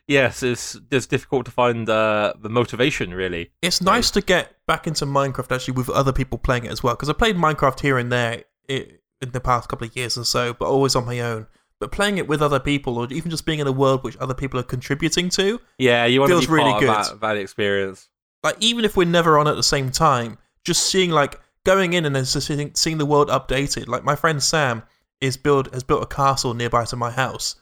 [0.06, 0.42] yes.
[0.42, 3.50] It's it's difficult to find uh, the motivation really.
[3.62, 6.94] It's nice to get back into Minecraft actually with other people playing it as well
[6.94, 10.52] because I played Minecraft here and there in the past couple of years or so,
[10.54, 11.46] but always on my own.
[11.80, 14.34] But playing it with other people, or even just being in a world which other
[14.34, 16.88] people are contributing to, Yeah, you want to Feels be really part good.
[16.90, 18.08] of that, that experience.
[18.42, 22.04] like even if we're never on at the same time, just seeing like going in
[22.04, 23.86] and then seeing, seeing the world updated.
[23.88, 24.82] Like my friend Sam
[25.20, 27.54] is build has built a castle nearby to my house,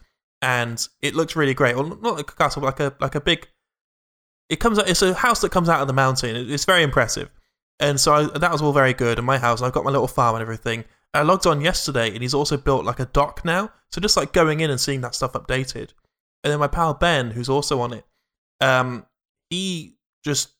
[0.43, 1.77] and it looks really great.
[1.77, 3.47] Well, not like a castle, but like a like a big.
[4.49, 4.89] It comes out.
[4.89, 6.37] It's a house that comes out of the mountain.
[6.37, 7.31] It's very impressive,
[7.81, 9.19] and so I, that was all very good.
[9.19, 10.85] And my house, I've got my little farm and everything.
[11.17, 13.73] I logged on yesterday, and he's also built like a dock now.
[13.91, 15.91] So just like going in and seeing that stuff updated,
[16.45, 18.05] and then my pal Ben, who's also on it,
[18.61, 19.07] um,
[19.51, 20.51] he just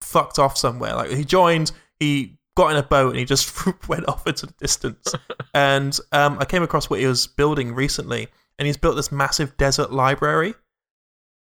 [0.00, 0.94] fucked off somewhere.
[0.94, 3.54] Like he joined, he got in a boat, and he just
[3.88, 5.14] went off into the distance.
[5.54, 9.56] and um, I came across what he was building recently, and he's built this massive
[9.56, 10.54] desert library.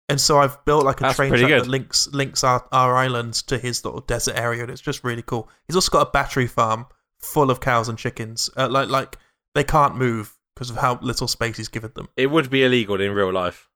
[0.07, 1.63] And so I've built like a That's train track good.
[1.63, 5.23] that links links our, our island to his little desert area, and it's just really
[5.23, 5.49] cool.
[5.67, 6.85] He's also got a battery farm
[7.19, 8.49] full of cows and chickens.
[8.57, 9.17] Uh, like like
[9.53, 12.07] they can't move because of how little space he's given them.
[12.15, 13.69] It would be illegal in real life.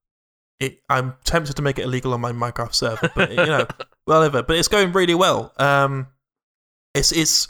[0.60, 3.66] It, I'm tempted to make it illegal on my Minecraft server, but you know,
[4.06, 4.44] whatever.
[4.44, 5.54] But it's going really well.
[5.58, 6.08] Um,
[6.94, 7.48] it's it's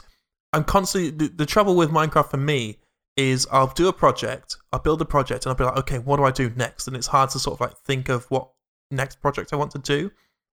[0.52, 2.78] I'm constantly the, the trouble with Minecraft for me
[3.16, 6.16] is I'll do a project, I'll build a project, and I'll be like, okay, what
[6.16, 6.86] do I do next?
[6.86, 8.50] And it's hard to sort of like think of what
[8.90, 10.10] next project I want to do.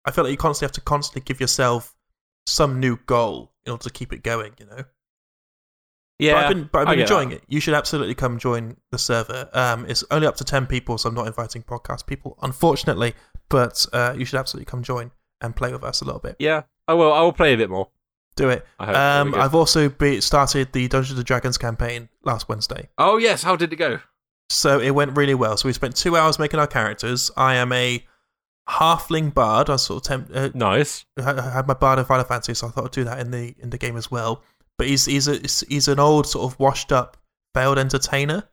[0.05, 1.95] I feel like you constantly have to constantly give yourself
[2.47, 4.53] some new goal in order to keep it going.
[4.59, 4.85] You know.
[6.23, 7.37] Yeah, But I've been, but I've been enjoying that.
[7.37, 7.45] it.
[7.49, 9.49] You should absolutely come join the server.
[9.53, 13.15] Um, it's only up to ten people, so I'm not inviting podcast people, unfortunately.
[13.49, 16.37] But uh, you should absolutely come join and play with us a little bit.
[16.39, 17.13] Yeah, I will.
[17.13, 17.89] I will play a bit more.
[18.37, 18.65] Do it.
[18.79, 18.87] I.
[18.87, 19.41] Um, It'll be good.
[19.45, 23.73] I've also be, started the Dungeons and Dragons campaign last Wednesday, Oh yes, how did
[23.73, 23.99] it go?
[24.49, 25.57] so it went really well.
[25.57, 27.31] So we spent two hours making our characters.
[27.37, 28.05] I am a
[28.69, 29.69] halfling bard.
[29.71, 31.05] I sort of temp- uh, Nice.
[31.19, 33.31] I I had my bard in Final Fantasy, so I thought I'd do that in
[33.31, 34.43] the in the game as well.
[34.79, 37.17] But he's he's a he's an old sort of washed up
[37.55, 38.45] failed entertainer.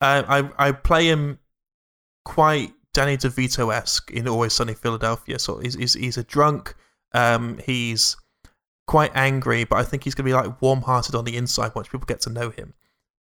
[0.00, 1.38] Uh, I I play him
[2.24, 5.38] quite Danny DeVito esque in Always Sunny Philadelphia.
[5.38, 6.74] So he's he's, he's a drunk.
[7.12, 8.16] Um, he's
[8.86, 11.88] quite angry, but I think he's gonna be like warm hearted on the inside once
[11.88, 12.74] people get to know him.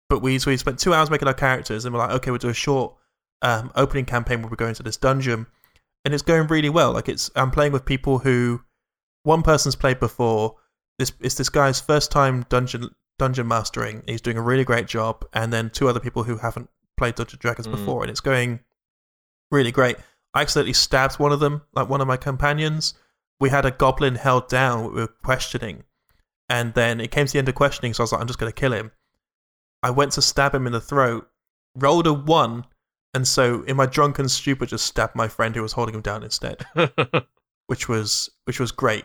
[0.09, 2.37] But we so we spent two hours making our characters, and we're like, okay, we'll
[2.37, 2.95] do a short
[3.41, 5.47] um, opening campaign where we go into this dungeon,
[6.05, 6.93] and it's going really well.
[6.93, 8.61] Like it's I'm playing with people who
[9.23, 10.55] one person's played before.
[11.03, 12.89] This it's this guy's first time dungeon
[13.19, 14.03] dungeon mastering.
[14.07, 17.33] He's doing a really great job, and then two other people who haven't played Dungeons
[17.33, 17.71] and Dragons Mm.
[17.71, 18.61] before, and it's going
[19.51, 19.97] really great.
[20.33, 22.93] I accidentally stabbed one of them, like one of my companions.
[23.39, 24.85] We had a goblin held down.
[24.85, 25.83] We were questioning,
[26.47, 27.93] and then it came to the end of questioning.
[27.93, 28.91] So I was like, I'm just going to kill him.
[29.83, 31.29] I went to stab him in the throat,
[31.75, 32.65] rolled a one,
[33.13, 36.23] and so in my drunken stupor, just stabbed my friend who was holding him down
[36.23, 36.65] instead,
[37.67, 39.03] which was which was great.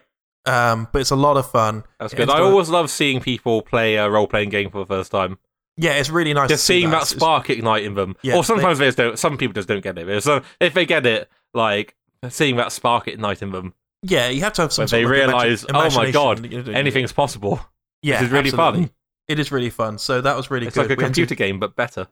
[0.48, 1.84] Um, but it's a lot of fun.
[2.00, 2.30] That's good.
[2.30, 5.38] I always love seeing people play a role playing game for the first time.
[5.76, 6.48] Yeah, it's really nice.
[6.48, 8.16] Just to see seeing that It's- spark ignite in them.
[8.22, 9.18] Yeah, or sometimes they just don't.
[9.18, 10.06] Some people just don't get it.
[10.06, 11.94] But So if they get it, like
[12.28, 14.84] seeing that spark ignite in them, Yeah, you have to have some.
[14.84, 17.60] when they realise, oh my god, anything's possible.
[18.02, 18.80] Yeah, is really absolutely.
[18.86, 18.90] fun.
[19.28, 19.98] It is really fun.
[19.98, 20.82] So that was really It's good.
[20.86, 22.08] It's like a We computer game, but better.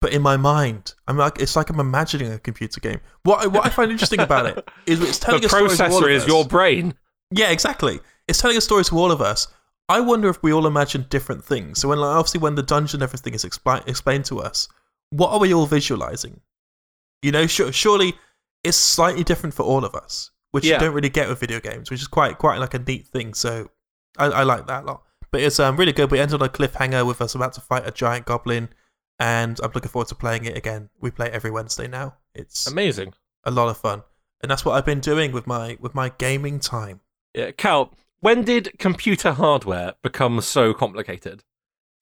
[0.00, 3.00] but in my mind, I'm like it's like I'm imagining a computer game.
[3.24, 6.22] What I, what I find interesting about it is it's The telling to processor is
[6.22, 6.28] us.
[6.28, 6.94] your brain.
[7.30, 8.00] Yeah, exactly.
[8.26, 9.48] It's telling a story to all of us.
[9.88, 11.80] I wonder if we all imagine different things.
[11.80, 14.68] So when like, obviously when the dungeon everything is expli- explained to us,
[15.10, 16.40] what are we all visualizing?
[17.22, 18.14] You know, sure, surely
[18.64, 20.74] it's slightly different for all of us, which Yeah.
[20.74, 23.32] you don't really get with video games, which is quite quite like a neat thing.
[23.34, 23.70] So
[24.18, 25.02] I, I like that a lot.
[25.30, 26.10] But it's um, really good.
[26.10, 28.68] We ended on a cliffhanger with us about to fight a giant goblin,
[29.18, 30.88] and I'm looking forward to playing it again.
[31.00, 32.16] We play it every Wednesday now.
[32.34, 33.14] It's Amazing.
[33.44, 34.02] a lot of fun,
[34.42, 37.00] and that's what I've been doing with my with my gaming time.
[37.34, 37.94] Yeah, Cal.
[38.20, 41.44] When did computer hardware become so complicated?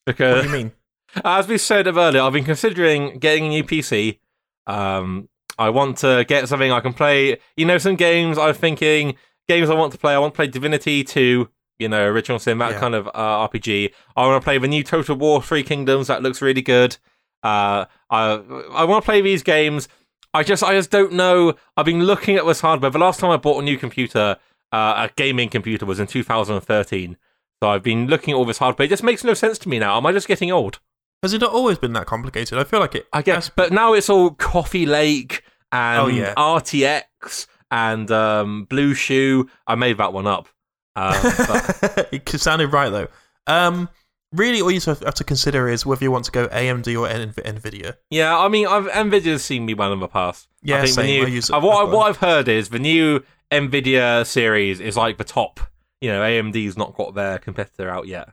[0.04, 0.72] What Because do you mean?
[1.24, 4.18] As we said earlier, I've been considering getting a new PC.
[4.66, 7.38] Um, I want to get something I can play.
[7.56, 9.16] You know, some games I'm thinking
[9.48, 10.14] games I want to play.
[10.14, 12.80] I want to play Divinity 2, you know, original sin, that Yeah.
[12.80, 13.92] kind of uh, RPG.
[14.16, 16.08] I want to play the new Total War Three Kingdoms.
[16.08, 16.96] That looks really good.
[17.42, 18.40] Uh, I
[18.72, 19.88] I want to play these games.
[20.34, 21.54] I just I just don't know.
[21.76, 22.90] I've been looking at this hardware.
[22.90, 24.36] The last time I bought a new computer,
[24.72, 27.16] uh, a gaming computer, was in 2013.
[27.62, 28.86] So I've been looking at all this hardware.
[28.86, 29.96] It just makes no sense to me now.
[29.96, 30.80] Am I just getting old?
[31.22, 32.58] Has it not always been that complicated?
[32.58, 33.06] I feel like it.
[33.12, 36.34] I guess, but now it's all Coffee Lake and Oh, yeah.
[36.36, 39.48] RTX and um, Blue Shoe.
[39.66, 40.48] I made that one up.
[40.94, 41.14] Um,
[41.48, 43.08] but it sounded right though.
[43.46, 43.88] Um,
[44.32, 47.96] really, all you have to consider is whether you want to go AMD or Nvidia.
[48.10, 50.48] yeah, I mean, I've, Nvidia's seen me well in the past.
[50.62, 51.06] Yeah, I think same.
[51.06, 54.80] The new, I use uh, what, I've what I've heard is the new Nvidia series
[54.80, 55.60] is like the top.
[56.00, 58.28] You know, AMD's not got their competitor out yet.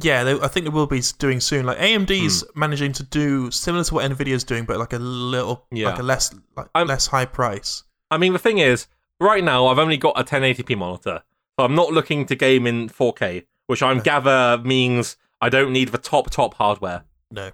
[0.00, 1.66] Yeah, they, I think they will be doing soon.
[1.66, 2.58] Like AMD's Hmm.
[2.60, 5.90] managing to do similar to what Nvidia's doing, but like a little, Yeah.
[5.90, 7.84] like a less, like I'm- less high price.
[8.10, 8.86] I mean, the thing is,
[9.20, 11.22] right now I've only got a 1080p monitor,
[11.58, 14.02] so I'm not looking to game in 4K, which I'm No.
[14.02, 17.04] gather means I don't need the top top hardware.
[17.30, 17.50] No,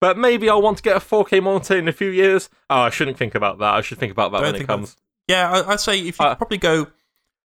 [0.00, 2.48] But maybe I'll want to get a 4K monitor in a few years.
[2.68, 3.74] Oh, I shouldn't think about that.
[3.74, 4.96] I should think about that Don't when it comes.
[5.28, 6.88] Yeah, I, I'd say if you Uh, probably go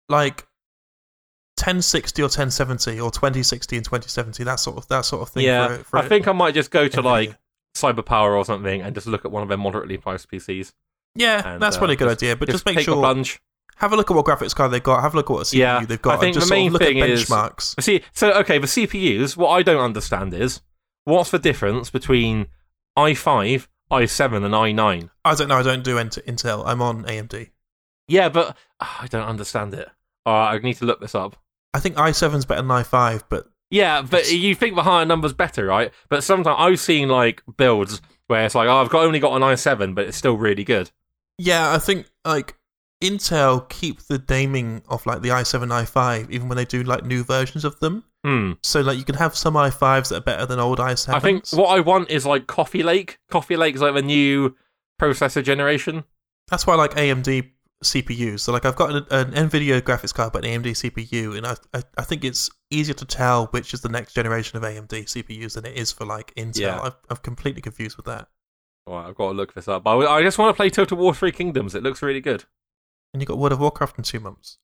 [0.08, 0.46] like
[1.58, 5.44] 1060 or 1070 or 2060 and 2070, that sort of that sort of thing.
[5.44, 7.36] Yeah, for, for I think I might just go to like
[7.74, 10.72] Cyberpower or something and just look at one of their moderately priced PCs.
[11.14, 12.36] yeah, and, that's uh, probably a good just- idea.
[12.36, 13.40] But just, make take a sure plunge.
[13.76, 15.00] have a look at what graphics card they've got.
[15.00, 16.16] Have a look at what CPU Yeah, they've got.
[16.16, 17.82] I think and just the main sort of look thing at is- benchmarks.
[17.82, 19.36] See, so okay, the CPUs.
[19.36, 20.60] What I don't understand is
[21.04, 22.48] what's the difference between
[22.98, 25.10] i5, i7, and i9.
[25.24, 25.56] I don't know.
[25.58, 26.66] I don't do Intel.
[26.66, 27.50] I'm on AMD.
[28.08, 29.88] Yeah, but ah, I don't understand it.
[30.24, 31.36] Uh, I need to look this up.
[31.74, 35.66] I think i7's better than i5, but Yeah, but you think the higher number's better,
[35.66, 35.92] right?
[36.08, 39.42] But sometimes I've seen like builds where it's like, oh, I've got only got an
[39.42, 40.90] i7, but it's still really good.
[41.38, 42.56] yeah, I think like
[43.04, 47.22] Intel keep the naming of like the i7, i5, even when they do like new
[47.22, 48.04] versions of them.
[48.24, 48.52] Hmm.
[48.62, 51.12] So like you can have some i5s that are better than old i7s.
[51.12, 53.18] I think what I want is like Coffee Lake.
[53.30, 54.56] Coffee Lake is like the new
[55.00, 56.04] processor generation.
[56.48, 57.50] that's why like AMD
[57.84, 58.40] CPUs.
[58.40, 61.54] So like I've got an, an NVIDIA graphics card, but an AMD CPU, and I,
[61.74, 65.54] I I think it's easier to tell which is the next generation of AMD CPUs
[65.54, 66.60] than it is for like Intel.
[66.60, 66.80] Yeah.
[66.80, 68.28] I've, I'm completely confused with that.
[68.86, 69.86] All right, I've got to look this up.
[69.86, 71.74] I, I just want to play Total War Three Kingdoms.
[71.74, 72.44] It looks really good.
[73.12, 74.58] And you got World of Warcraft in two months.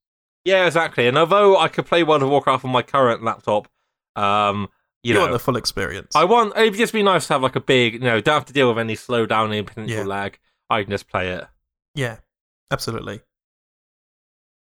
[0.44, 1.06] Yeah, exactly.
[1.08, 3.68] And although I could play World of Warcraft on my current laptop,
[4.16, 4.68] um,
[5.02, 6.14] you, You, know, want the full experience.
[6.14, 8.44] I want it'd just be nice to have like a big, you know, don't have
[8.46, 10.04] to deal with any slowdown, any potential Yeah.
[10.04, 10.38] lag.
[10.70, 11.44] I can just play it.
[11.94, 12.18] yeah,
[12.72, 13.20] absolutely.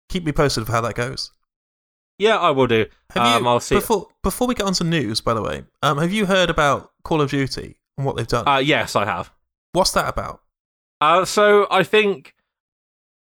[0.08, 1.32] Keep me posted of how that goes.
[2.18, 2.86] Yeah, I will do.
[3.10, 3.74] Have Um, you, I'll see.
[3.74, 6.92] Before before we get on to news, by the way, um, have you heard about
[7.04, 8.46] Call of Duty and what they've done?
[8.48, 9.30] Uh, yes, I have.
[9.72, 10.40] What's that about?
[11.00, 12.34] Uh, so I think,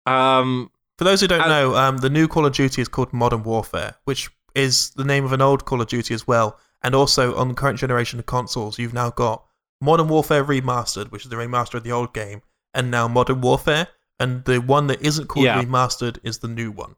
[0.06, 3.12] um, For those who don't Uh, know, um, the new Call of Duty is called
[3.12, 6.58] Modern Warfare, which is the name of an old Call of Duty as well.
[6.82, 9.44] And also on the current generation of consoles, you've now got
[9.80, 12.42] Modern Warfare Remastered, which is the remaster of the old game,
[12.74, 13.88] and now Modern Warfare.
[14.18, 15.62] And the one that isn't called Yeah.
[15.62, 16.96] Remastered is the new one.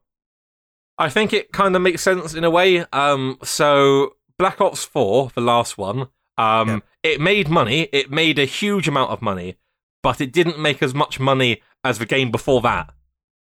[0.99, 2.85] I think it kind of makes sense in a way.
[2.93, 7.89] Um, so Black Ops Four, the last one, um, it made money.
[7.93, 9.57] It made a huge amount of money,
[10.03, 12.93] but it didn't make as much money as the game before that.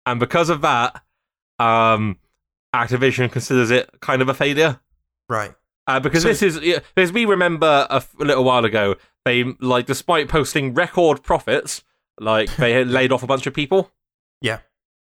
[0.05, 1.03] And because of that,
[1.59, 2.17] um,
[2.73, 4.79] Activision considers it kind of a failure.
[5.29, 5.53] Right.
[5.87, 9.43] Uh, because So- this is, as we remember a, f- a little while ago, they
[9.61, 11.83] like despite posting record profits,
[12.19, 13.91] like they had laid off a bunch of people.
[14.41, 14.59] Yeah,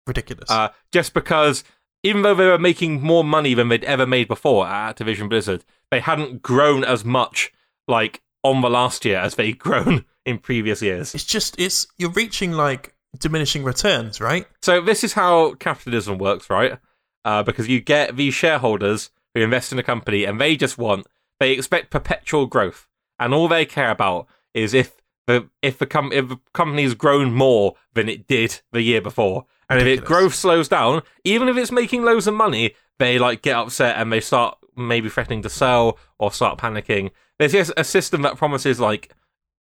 [0.06, 0.50] ridiculous.
[0.50, 1.64] Uh, just because
[2.02, 5.64] even though they were making more money than they'd ever made before at Activision Blizzard,
[5.90, 7.52] they hadn't grown as much
[7.88, 11.14] like on the last year as they'd grown in previous years.
[11.14, 14.46] it's just, it's you're reaching like diminishing returns, right?
[14.62, 16.78] So this is how capitalism works, right?
[17.24, 21.06] Uh, because you get these shareholders who invest in a company and they just want
[21.38, 22.88] they expect perpetual growth,
[23.18, 27.32] and all they care about is if the if the com- if the company's grown
[27.32, 31.56] more than it did the year before, and if it growth slows down, even if
[31.56, 35.50] it's making loads of money, they like get upset and they start maybe threatening to
[35.50, 37.10] sell or start panicking.
[37.38, 39.12] There's just a system that promises like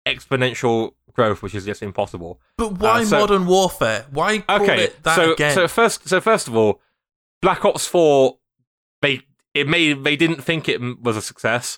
[0.08, 2.40] exponential growth, which is just impossible.
[2.58, 4.06] But why Uh, so- Modern Warfare?
[4.12, 5.54] Why call okay, it that so again?
[5.54, 6.82] so first so first of all,
[7.42, 8.38] Black Ops Four,
[9.02, 9.22] they
[9.54, 11.78] it made they didn't think it was a success,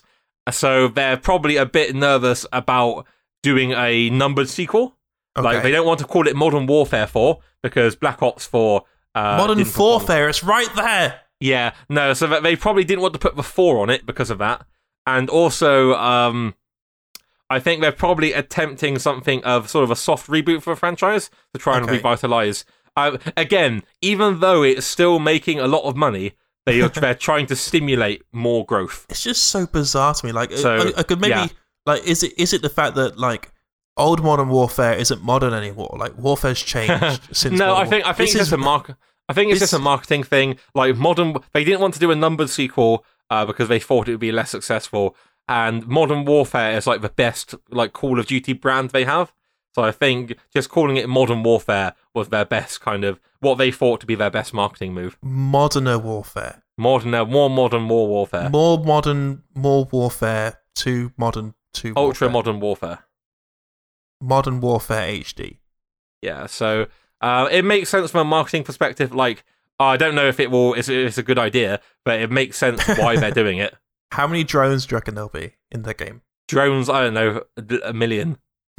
[0.50, 3.06] so they're probably a bit nervous about
[3.44, 4.96] doing a numbered sequel.
[5.36, 8.84] Like they don't want to call it Modern Warfare Four because Black Ops Four.
[9.14, 9.64] Uh, Modern.
[9.76, 11.20] Warfare, it's right there.
[11.40, 14.30] Yeah, no, so that they probably didn't want to put the four on it because
[14.30, 14.64] of that.
[15.06, 16.54] and also um,
[17.50, 21.30] I think they're probably attempting something of sort of a soft reboot for the franchise
[21.52, 21.96] to try and Okay.
[21.96, 22.64] revitalize.
[22.96, 26.32] Uh, again, even though it's still making a lot of money,
[26.64, 29.04] they are they're trying to stimulate more growth.
[29.10, 30.32] It's just so bizarre to me.
[30.32, 31.48] Like, So, I, I could maybe yeah.
[31.86, 33.52] Like, is it is it the fact that like
[33.96, 35.96] old Modern Warfare isn't modern anymore?
[35.98, 37.58] Like, warfare's changed since.
[37.58, 38.96] no, Modern I think I think This it's is- a mark.
[39.28, 40.58] I think it's this- just a marketing thing.
[40.74, 44.12] Like modern, they didn't want to do a numbered sequel uh, because they thought it
[44.12, 45.16] would be less successful.
[45.48, 49.32] And Modern Warfare is like the best like Call of Duty brand they have.
[49.74, 53.70] So I think just calling it Modern Warfare was their best kind of what they
[53.72, 55.18] thought to be their best marketing move.
[55.24, 61.88] moderner warfare, Modern, uh, more modern war warfare, more modern, more warfare to modern to
[61.96, 62.30] ultra warfare.
[62.30, 62.98] modern warfare.
[64.20, 65.58] modern warfare HD.
[66.22, 66.86] Yeah, so
[67.20, 69.14] uh, it makes sense from a marketing perspective.
[69.14, 69.44] Like,
[69.78, 72.82] I don't know if it will, if it's a good idea, but it makes sense
[72.88, 73.74] why they're doing it.
[74.12, 76.22] How many drones do you reckon there'll be in the game?
[76.48, 77.42] Drones, I don't know,
[77.84, 78.38] a- million.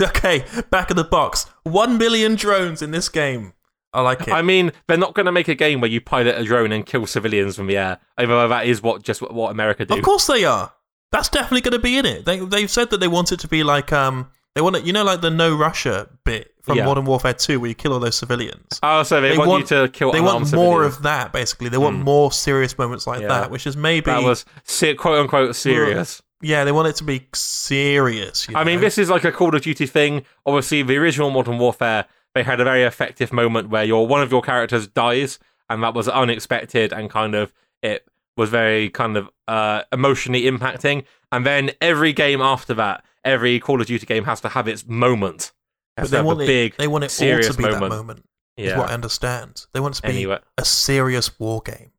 [0.00, 1.46] okay, back of the box.
[1.62, 3.54] One million drones in this game.
[3.92, 4.32] I like it.
[4.32, 6.86] I mean, they're not going to make a game where you pilot a drone and
[6.86, 7.98] kill civilians from the air.
[8.20, 9.94] Even though that is what just what, what America do.
[9.94, 10.72] Of course they are.
[11.12, 12.24] That's definitely going to be in it.
[12.24, 14.84] They they've said that they want it to be like um they want it.
[14.84, 16.84] You know, like the No Russian bit from Yeah.
[16.84, 18.78] Modern Warfare Two, where you kill all those civilians.
[18.82, 20.12] Oh, so they, They want, you to kill.
[20.12, 20.96] they want unarmed more civilians.
[20.96, 21.32] of that.
[21.32, 22.02] Basically, they want Hmm.
[22.02, 23.28] more serious moments like Yeah.
[23.28, 26.20] that, which is maybe that was se- quote unquote serious.
[26.42, 26.64] yeah.
[26.64, 28.48] They want it to be serious.
[28.48, 28.80] you I mean, know?
[28.82, 30.24] this is like a Call of Duty thing.
[30.46, 34.30] Obviously, the original Modern Warfare, they had a very effective moment where your one of
[34.30, 38.04] your characters dies, and that was unexpected and kind of it
[38.40, 41.04] was very kind of uh, emotionally impacting.
[41.30, 44.86] And then every game after that, every Call of Duty game has to have its
[44.86, 45.52] moment.
[45.94, 46.46] but they want it.
[46.46, 47.80] big, they want it all to be moment.
[47.82, 48.24] that moment.
[48.56, 48.78] Is yeah.
[48.78, 49.66] what I understand.
[49.74, 51.92] They want it to be Anyway, a serious war game.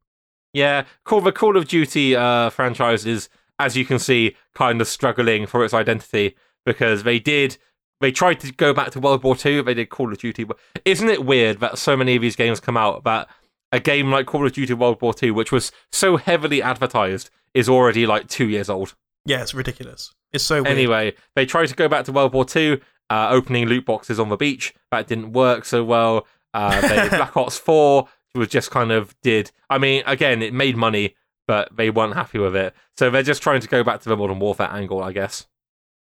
[0.51, 4.87] Yeah, Call the Call of Duty uh, franchise is, as you can see, kind of
[4.87, 7.57] struggling for its identity because they did
[7.99, 9.61] they tried to go back to World War II.
[9.61, 10.43] They did Call of Duty.
[10.43, 13.29] But isn't it weird that so many of these games come out that
[13.71, 17.69] a game like Call of Duty World War II, which was so heavily advertised, is
[17.69, 18.95] already like two years old.
[19.25, 20.13] Yeah, it's ridiculous.
[20.33, 20.67] It's so weird.
[20.67, 24.29] Anyway, they tried to go back to World War II, uh, opening loot boxes on
[24.29, 24.73] the beach.
[24.91, 26.27] That didn't work so well.
[26.53, 29.51] Uh, they, Black Ops Four was just kind of did.
[29.69, 31.15] I mean, again, it made money,
[31.47, 32.73] but they weren't happy with it.
[32.97, 35.47] So they're just trying to go back to the Modern Warfare angle, I guess.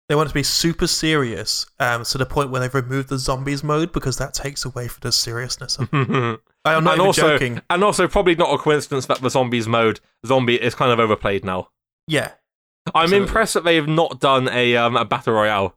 [0.09, 3.18] They want it to be super serious, um, to the point where they've removed the
[3.18, 5.77] zombies mode because that takes away from the seriousness.
[5.79, 7.61] Of and I'm not even also, joking.
[7.68, 11.44] and also, probably not a coincidence that the zombies mode zombie is kind of overplayed
[11.44, 11.68] now.
[12.07, 12.33] Yeah,
[12.94, 13.27] I'm Absolutely.
[13.29, 15.77] impressed that they have not done a um, a battle royale.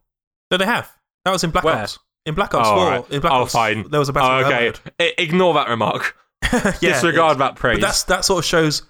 [0.50, 0.90] no, they have.
[1.26, 1.76] That was in Black Where?
[1.82, 1.98] Ops.
[2.24, 3.10] In Black Ops Oh, 4, alright.
[3.10, 3.88] in Black Oh, Ops, fine.
[3.90, 4.80] there was a battle Oh, royale okay.
[4.98, 6.16] I- ignore that remark.
[6.52, 7.76] yeah, Disregard that praise.
[7.76, 8.82] But that's that sort of shows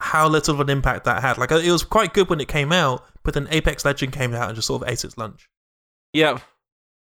[0.00, 1.38] how little of an impact that had.
[1.38, 4.48] Like it was quite good when it came out, but then Apex Legend came out
[4.48, 5.48] and just sort of ate its lunch.
[6.12, 6.38] yeah.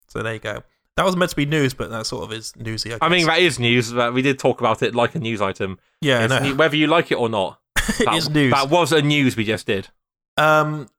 [0.09, 0.63] So there you go.
[0.99, 2.93] That was meant to be news, but that sort of is newsy.
[2.93, 2.99] I.
[3.01, 3.91] I mean, that is news.
[3.93, 5.79] That we did talk about it like a news item.
[6.03, 7.59] yeah, no, new- whether you like it or not.
[7.99, 8.53] it That, is news.
[8.53, 9.89] That was a news we just did.
[10.37, 10.91] Um,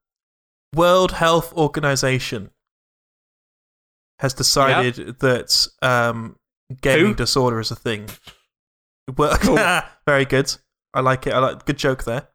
[0.75, 2.49] World Health Organization
[4.17, 6.37] has decided that um,
[6.81, 7.13] gaming Who?
[7.13, 8.09] disorder is a thing.
[9.15, 9.57] Well, Cool.
[10.07, 10.55] very good.
[10.95, 11.33] I like it.
[11.33, 12.29] I like good joke there.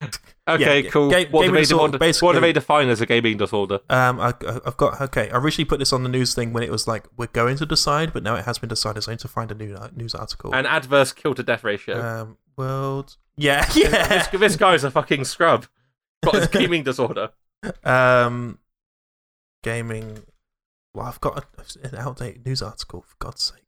[0.46, 1.10] Okay, Yeah, cool.
[1.10, 3.80] ga- what, do they, disorder, what, what do they define as a gaming disorder?
[3.88, 4.34] Um, I,
[4.66, 5.30] I've got okay.
[5.30, 7.64] I originally put this on the news thing when it was like we're going to
[7.66, 9.02] decide, but now it has been decided.
[9.02, 10.54] So I need to find a new uh, news article.
[10.54, 11.98] An adverse kill to death ratio.
[12.02, 14.06] um, world, yeah, yeah.
[14.32, 15.66] this, this guy's a fucking scrub.
[16.24, 17.30] Got his gaming disorder.
[17.82, 18.58] Um,
[19.62, 20.24] gaming.
[20.92, 23.60] Well, I've got a, an outdated news article for God's sake.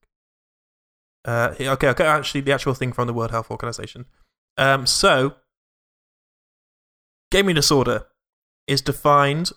[1.24, 2.04] Uh, okay, okay.
[2.06, 4.04] Actually, the actual thing from the World Health Organization.
[4.58, 5.36] Um, so
[7.36, 8.06] gaming disorder
[8.66, 9.52] is defined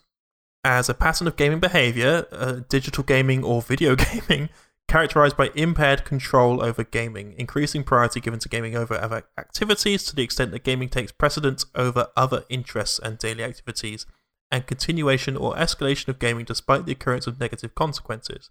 [0.65, 4.49] as a pattern of gaming behavior, uh, digital gaming or video gaming,
[4.89, 10.13] characterized by impaired control over gaming, increasing priority given to gaming over other activities to
[10.13, 14.05] the extent that gaming takes precedence over other interests and daily activities,
[14.51, 18.49] and continuation or escalation of gaming despite the occurrence of negative consequences.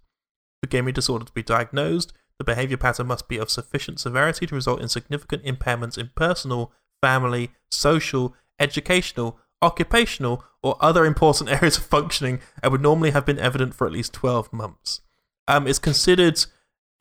[0.63, 4.55] For gaming disorder to be diagnosed, the behavior pattern must be of sufficient severity to
[4.55, 11.85] result in significant impairments in personal, family, social, educational, occupational, or other important areas of
[11.85, 15.01] functioning and would normally have been evident for at least 12 months.
[15.47, 16.45] Um, it's considered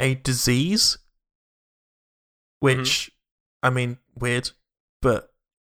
[0.01, 0.99] a disease,
[2.61, 3.11] which,
[3.63, 4.51] I mean, weird,
[5.03, 5.31] but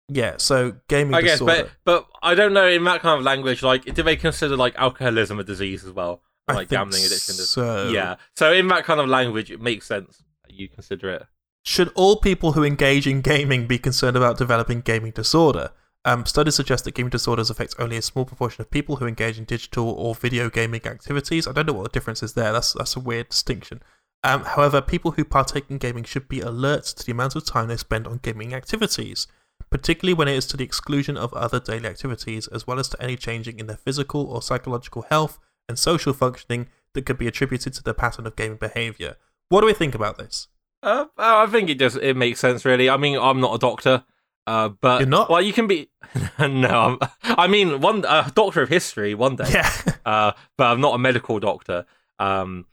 [0.10, 1.70] yeah, so gaming I guess, disorder.
[1.86, 3.62] but but I don't know in that kind of language.
[3.62, 7.36] Like, do they consider like alcoholism a disease as well, like gambling addiction?
[7.36, 8.16] So, Yeah.
[8.36, 11.26] So in that kind of language, it makes sense that you consider it.
[11.68, 15.72] Should all people who engage in gaming be concerned about developing gaming disorder?
[16.06, 19.38] Um, studies suggest that gaming disorders affect only a small proportion of people who engage
[19.38, 21.46] in digital or video gaming activities.
[21.46, 22.54] I don't know what the difference is there.
[22.54, 23.84] That's that's a weird distinction.
[24.24, 27.68] Um, however, people who partake in gaming should be alert to the amount of time
[27.68, 29.28] they spend on gaming activities,
[29.70, 33.04] particularly when it is to the exclusion of other daily activities, as well as to
[33.04, 35.38] any changing in their physical or psychological health
[35.68, 39.18] and social functioning that could be attributed to the pattern of gaming behavior.
[39.50, 40.48] What do we think about this?
[40.84, 42.90] Uh, I think it just it makes sense, really.
[42.90, 44.04] I mean, I'm not a doctor,
[44.46, 45.30] uh, but You're not?
[45.30, 45.90] Well, you can be.
[46.40, 49.50] no, I'm, I mean, one a doctor of history one day.
[49.52, 49.72] Yeah.
[50.06, 51.86] uh, but I'm not a medical doctor.
[52.20, 52.66] Um,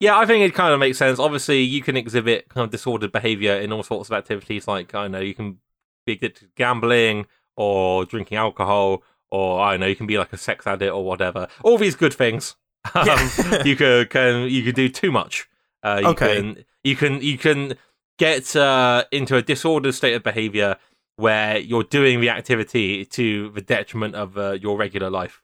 [0.00, 1.18] yeah, I think it kind of makes sense.
[1.18, 4.66] Obviously, you can exhibit kind of disordered behavior in all sorts of activities.
[4.66, 5.58] Like I know, you can
[6.06, 10.32] be addicted to gambling or drinking alcohol, or I don't know, you can be like
[10.32, 11.46] a sex addict or whatever.
[11.62, 12.56] All these good things.
[12.94, 13.62] Um, Yeah.
[13.66, 15.46] you could can you could do too much.
[15.82, 16.36] Uh, you Okay.
[16.36, 17.74] Can, you can you can
[18.18, 20.76] get uh, into a disordered state of behavior
[21.16, 25.42] where you're doing the activity to the detriment of uh, your regular life.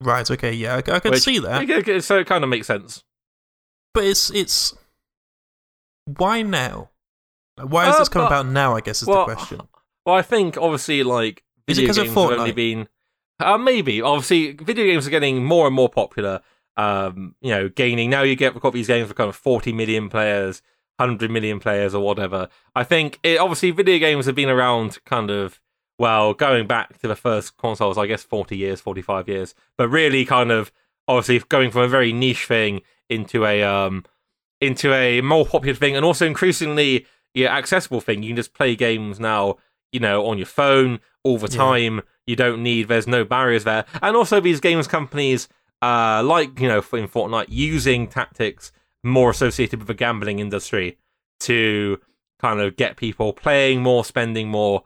[0.00, 0.30] Right.
[0.30, 0.52] Okay.
[0.52, 2.04] Yeah, I, I can Which- see that.
[2.04, 3.02] So it kind of makes sense.
[3.94, 4.74] But it's it's
[6.04, 6.90] why now?
[7.60, 8.74] Why has Uh, this come but- about now?
[8.76, 9.60] I guess is well, the question.
[10.06, 12.88] Well, I think obviously like Is it video games have only been
[13.40, 16.40] uh, maybe obviously video games are getting more and more popular.
[16.78, 20.62] Um, you know, gaining now you get these games for kind of forty million players,
[20.98, 22.48] hundred million players, or whatever.
[22.74, 25.60] I think it, obviously video games have been around kind of
[25.98, 29.88] well going back to the first consoles, I guess forty years, forty five years, but
[29.88, 30.70] really kind of
[31.08, 34.04] obviously going from a very niche thing into a um
[34.60, 38.22] into a more popular thing and also increasingly yeah, accessible thing.
[38.22, 39.56] You can just play games now,
[39.92, 41.56] you know, on your phone all the Yeah.
[41.58, 42.02] time.
[42.26, 43.84] You don't need there's no barriers there.
[44.02, 45.48] And also these games companies
[45.82, 48.72] uh like, you know, in Fortnite using tactics
[49.02, 50.98] more associated with the gambling industry
[51.40, 52.00] to
[52.40, 54.82] kind of get people playing more, spending more.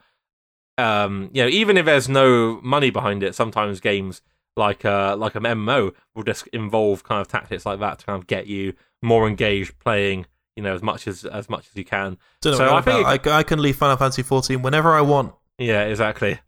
[0.78, 4.22] Um, you know, even if there's no money behind it, sometimes games
[4.54, 8.20] like uh like an MMO will just involve kind of tactics like that to kind
[8.20, 10.26] of get you more engaged playing,
[10.56, 12.18] you know, as much as as much as you can.
[12.40, 13.26] Don't so I think about.
[13.26, 15.34] I, I can leave Final Fantasy 14 whenever I want.
[15.58, 16.40] Yeah, exactly.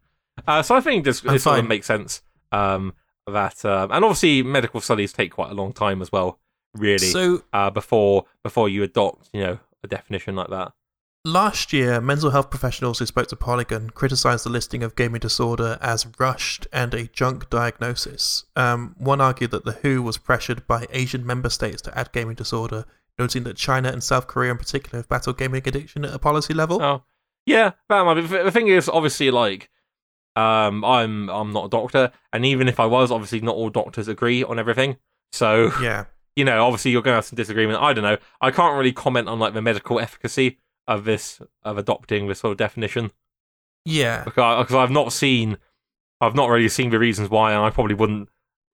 [0.47, 2.21] Uh, so I think this, this sort of makes sense.
[2.51, 2.93] Um,
[3.27, 6.39] that um, and obviously medical studies take quite a long time as well.
[6.75, 10.73] Really, So uh, before before you adopt, you know, a definition like that.
[11.23, 15.77] last year, mental health professionals who spoke to Polygon criticized the listing of gaming disorder
[15.81, 18.43] as rushed and a junk diagnosis.
[18.55, 22.35] Um, one argued that the WHO was pressured by Asian member states to add gaming
[22.35, 22.85] disorder,
[23.17, 26.53] noting that China and South Korea in particular have battled gaming addiction at a policy
[26.53, 26.81] level.
[26.81, 27.03] Oh,
[27.45, 28.21] yeah, that might be.
[28.21, 29.69] The thing is, obviously, like,
[30.35, 34.07] um, I'm I'm not a doctor, and even if I was, obviously, not all doctors
[34.07, 34.97] agree on everything.
[35.31, 36.05] So Yeah.
[36.35, 37.81] you know, obviously, you're going to have some disagreement.
[37.81, 38.17] I don't know.
[38.41, 42.51] I can't really comment on like the medical efficacy of this of adopting this sort
[42.51, 43.11] of definition.
[43.85, 44.23] Yeah.
[44.23, 45.57] because I've not seen,
[46.19, 48.29] I've not really seen the reasons why, and I probably wouldn't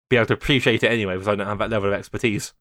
[0.09, 2.53] be able to appreciate it anyway because I don't have that level of expertise.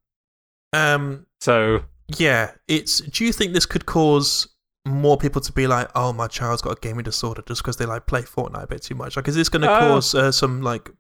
[0.73, 1.85] Um, So
[2.19, 3.01] Yeah, it's.
[3.01, 4.49] Do you think this could cause
[4.87, 7.87] more people to be like, "Oh, my child's got a gaming disorder," just because they
[7.87, 9.17] like play Fortnite a bit too much?
[9.17, 10.91] Like, is this going to Uh, cause uh, some like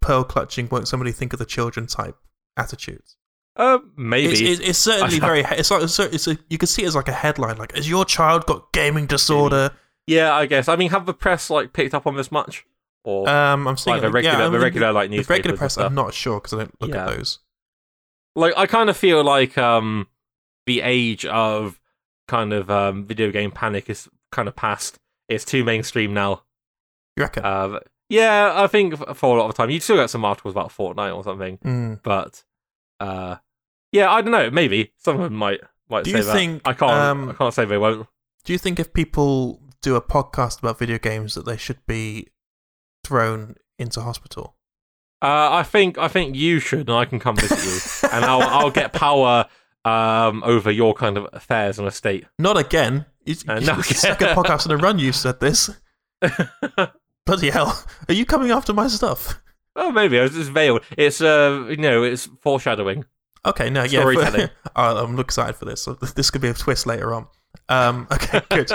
[0.00, 0.68] pearl clutching?
[0.70, 2.16] Won't somebody think of the children type
[2.56, 3.16] attitudes?
[3.56, 5.40] uh, maybe It's, it's, it's certainly very.
[5.42, 7.56] It's like it's, it's a, you can see it as like a headline.
[7.56, 9.70] Like, has your child got gaming disorder?
[10.06, 10.66] yeah, I guess.
[10.68, 12.66] I mean, have the press like picked up on this much,
[13.04, 15.76] or Um, I'm seeing like the regular, yeah, I the regular like the regular press.
[15.76, 17.06] I'm not sure because I don't look Yeah.
[17.08, 17.38] at those.
[18.34, 20.08] like I kind of feel like um
[20.66, 21.78] the age of
[22.28, 24.98] kind of um video game panic is kind of past.
[25.28, 26.42] It's too mainstream now.
[27.16, 27.44] You reckon?
[27.44, 30.70] Uh, yeah, I think for a lot of time you still get some articles about
[30.70, 32.00] Fortnite or something, Mm.
[32.02, 32.42] but
[33.00, 33.36] uh,
[33.92, 34.50] yeah, I don't know.
[34.50, 36.32] Maybe some someone might might Do say you that.
[36.32, 36.92] think, I can't.
[36.92, 38.06] um, I can't say they won't.
[38.44, 42.28] Do you think if people do a podcast about video games that they should be
[43.04, 44.56] thrown into hospital?
[45.22, 48.42] Uh, I think I think you should, and I can come visit you, and I'll
[48.42, 49.46] I'll get power
[49.84, 52.26] um over your kind of affairs and estate.
[52.38, 53.06] Not again.
[53.24, 53.76] You, Uh, no.
[53.76, 55.70] the second podcast in a run you said this.
[57.26, 57.84] Bloody hell.
[58.08, 59.40] Are you coming after my stuff?
[59.76, 60.82] oh, maybe I was just veiled.
[60.96, 63.04] It's uh, you know, it's foreshadowing.
[63.46, 64.00] Okay, no, yeah.
[64.00, 64.48] Storytelling.
[64.76, 65.86] Oh, I'm excited for this.
[66.16, 67.28] This could be a twist later on.
[67.68, 68.70] Um, okay, good.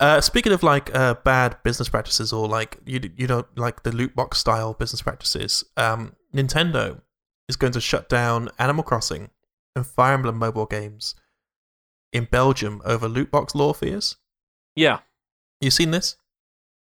[0.00, 3.92] Uh, speaking of like uh, bad business practices or like you you don't like the
[3.92, 7.00] loot box style business practices, um, Nintendo
[7.48, 9.30] is going to shut down Animal Crossing
[9.78, 11.14] and Fire Emblem mobile games
[12.12, 14.16] in Belgium over loot box law fears.
[14.76, 15.00] Yeah,
[15.60, 16.16] You seen this?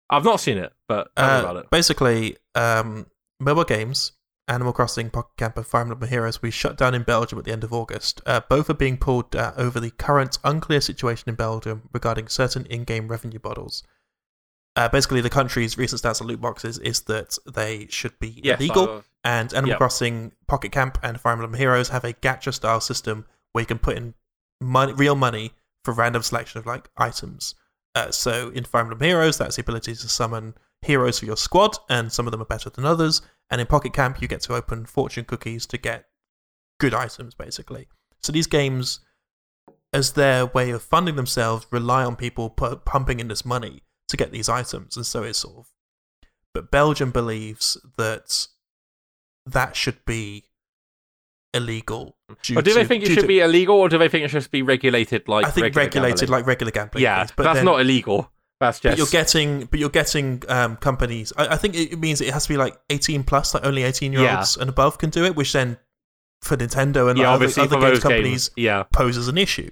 [0.09, 1.69] I've not seen it, but tell me Uh, about it.
[1.71, 3.07] Basically, um,
[3.39, 4.13] mobile games
[4.47, 7.51] Animal Crossing, Pocket Camp, and Fire Emblem Heroes, we shut down in Belgium at the
[7.53, 8.19] end of August.
[8.25, 12.65] Uh, both are being pulled uh, over the current unclear situation in Belgium regarding certain
[12.65, 13.83] in-game revenue models.
[14.75, 18.59] Uh, basically, the country's recent stance on loot boxes is that they should be Yes,
[18.59, 19.77] illegal, and Animal Yep.
[19.77, 23.97] Crossing, Pocket Camp, and Fire Emblem Heroes have a gacha-style system where you can put
[23.97, 24.13] in
[24.59, 25.51] money, real money
[25.83, 27.55] for random selection of like items.
[27.93, 31.77] Uh, so in Fire Emblem Heroes, that's the ability to summon heroes for your squad,
[31.89, 33.21] and some of them are better than others.
[33.49, 36.05] And in Pocket Camp, you get to open fortune cookies to get
[36.79, 37.87] good items, basically.
[38.21, 39.01] So these games,
[39.93, 44.17] as their way of funding themselves, rely on people pu- pumping in this money to
[44.17, 45.67] get these items, and so it's sort of.
[46.53, 48.47] But Belgium believes that
[49.45, 50.45] that should be
[51.53, 52.15] illegal.
[52.29, 54.29] Or do they to- think it should to- be illegal, or do they think it
[54.29, 55.45] should be regulated like?
[55.45, 56.39] I think regular regulated gambling?
[56.39, 57.03] like regular gambling.
[57.03, 58.31] yeah, but that's then- not illegal.
[58.59, 61.33] That's just But you're getting, but you're getting um, companies.
[61.35, 64.13] I, I think it means it has to be like 18 plus, like only 18
[64.13, 65.77] year olds and above can do it, which then
[66.43, 68.51] for Nintendo and like, other, other games companies games.
[68.55, 69.71] Yeah, poses an issue.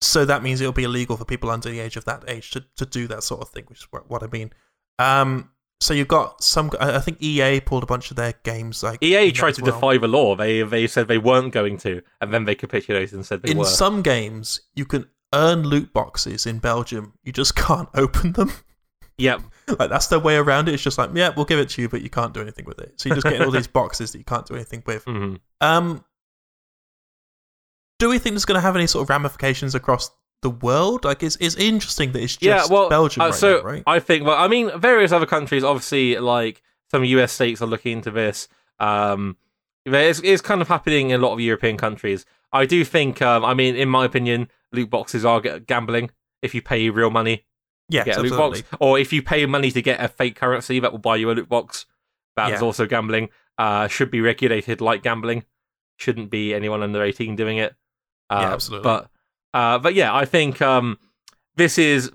[0.00, 2.64] So that means it'll be illegal for people under the age of that age to,
[2.76, 4.52] to do that sort of thing, which is what, what I mean.
[4.98, 5.50] Um,
[5.80, 6.70] so you've got some.
[6.80, 9.72] I think EA pulled a bunch of their games like EA in tried to well.
[9.72, 10.34] defy the law.
[10.34, 13.58] They they said they weren't going to, and then they capitulated and said they In
[13.58, 13.64] were.
[13.64, 17.12] some games, you can earn loot boxes in Belgium.
[17.22, 18.50] You just can't open them.
[19.18, 19.42] Yep.
[19.78, 20.74] like that's their way around it.
[20.74, 22.78] It's just like, yeah, we'll give it to you, but you can't do anything with
[22.80, 22.94] it.
[23.00, 25.04] So you just get all these boxes that you can't do anything with.
[25.04, 26.04] hmm Um,
[27.98, 30.10] do we think there's going to have any sort of ramifications across
[30.42, 31.04] the world?
[31.04, 33.82] Like, it's it's interesting that it's just Yeah, well, Belgium uh, right so now, right?
[33.86, 34.26] I think.
[34.26, 38.48] Well, I mean, various other countries, obviously, like some US states are looking into this.
[38.78, 39.36] Um,
[39.84, 42.24] it's, it's kind of happening in a lot of European countries.
[42.52, 43.20] I do think.
[43.22, 46.10] Um, I mean, in my opinion, loot boxes are g- gambling.
[46.42, 47.44] If you pay real money,
[47.88, 50.78] yeah, get a loot box, or if you pay money to get a fake currency
[50.80, 51.86] that will buy you a loot box,
[52.36, 52.66] that is Yeah.
[52.66, 53.30] also gambling.
[53.58, 55.44] Uh, should be regulated like gambling.
[55.96, 57.74] Shouldn't be anyone under eighteen doing it.
[58.30, 58.84] Uh, Yeah, absolutely.
[58.84, 59.10] But
[59.58, 61.00] uh, but yeah, I think um,
[61.56, 62.12] this is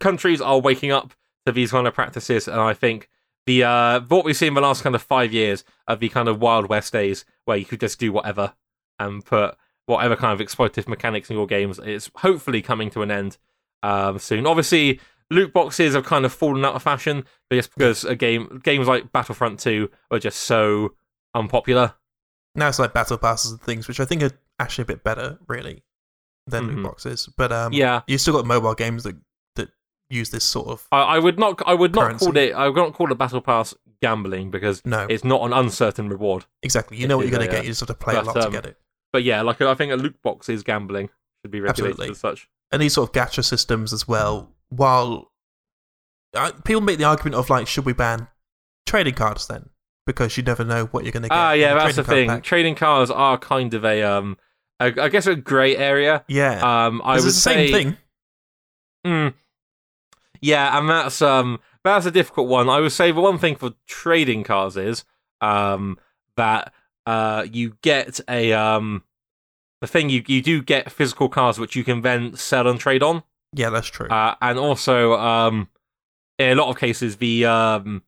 [0.00, 1.14] countries are waking up
[1.46, 3.08] to these kind of practices, and I think
[3.46, 6.28] the uh, what we've seen in the last kind of five years of the kind
[6.28, 8.54] of Wild West days where you could just do whatever
[8.98, 13.12] and put whatever kind of exploitative mechanics in your games, is hopefully coming to an
[13.12, 13.38] end
[13.84, 14.44] um, soon.
[14.44, 14.98] Obviously,
[15.30, 19.12] loot boxes have kind of fallen out of fashion, just because a game games like
[19.12, 20.94] Battlefront Two are just so
[21.36, 21.94] unpopular.
[22.56, 25.38] now it's like battle passes and things, which I think are actually a bit better,
[25.46, 25.84] really,
[26.46, 26.74] than Mhm.
[26.76, 27.28] loot boxes.
[27.36, 28.02] But um, Yeah.
[28.06, 29.16] you still got mobile games that
[29.56, 29.70] that
[30.10, 31.62] use this sort of I, I would not.
[31.66, 32.26] I would not Currency.
[32.26, 32.52] call it.
[32.52, 36.44] I would not call it battle pass gambling because no, it's not an uncertain reward.
[36.62, 36.96] exactly.
[36.96, 37.64] You know what you're going a, to uh, get.
[37.64, 38.76] You just have to play a but, lot to um, get it.
[39.12, 41.10] But yeah, like I think a loot box is gambling.
[41.42, 42.12] Should be regulated Absolutely.
[42.12, 42.48] as such.
[42.72, 44.50] and these sort of gacha systems as well.
[44.70, 45.30] While
[46.34, 48.28] uh, people make the argument of like, should we ban
[48.86, 49.68] trading cards then?
[50.06, 51.36] Because you never know what you're going to get.
[51.36, 52.28] Ah, in yeah, that's the thing.
[52.28, 52.42] pack.
[52.42, 54.36] Trading cards are kind of a um,
[54.84, 56.24] I guess a grey area.
[56.28, 57.96] Yeah, Um, I would the same say, thing.
[59.06, 59.34] Mm.
[60.40, 62.68] Yeah, and that's um that's a difficult one.
[62.68, 65.04] I would say the one thing for trading cards is
[65.40, 65.98] um
[66.36, 66.72] that
[67.06, 69.02] uh you get a um
[69.80, 73.02] the thing you you do get physical cards which you can then sell and trade
[73.02, 73.22] on.
[73.52, 74.08] Yeah, that's true.
[74.08, 75.68] Uh, and also um
[76.38, 78.02] in a lot of cases the um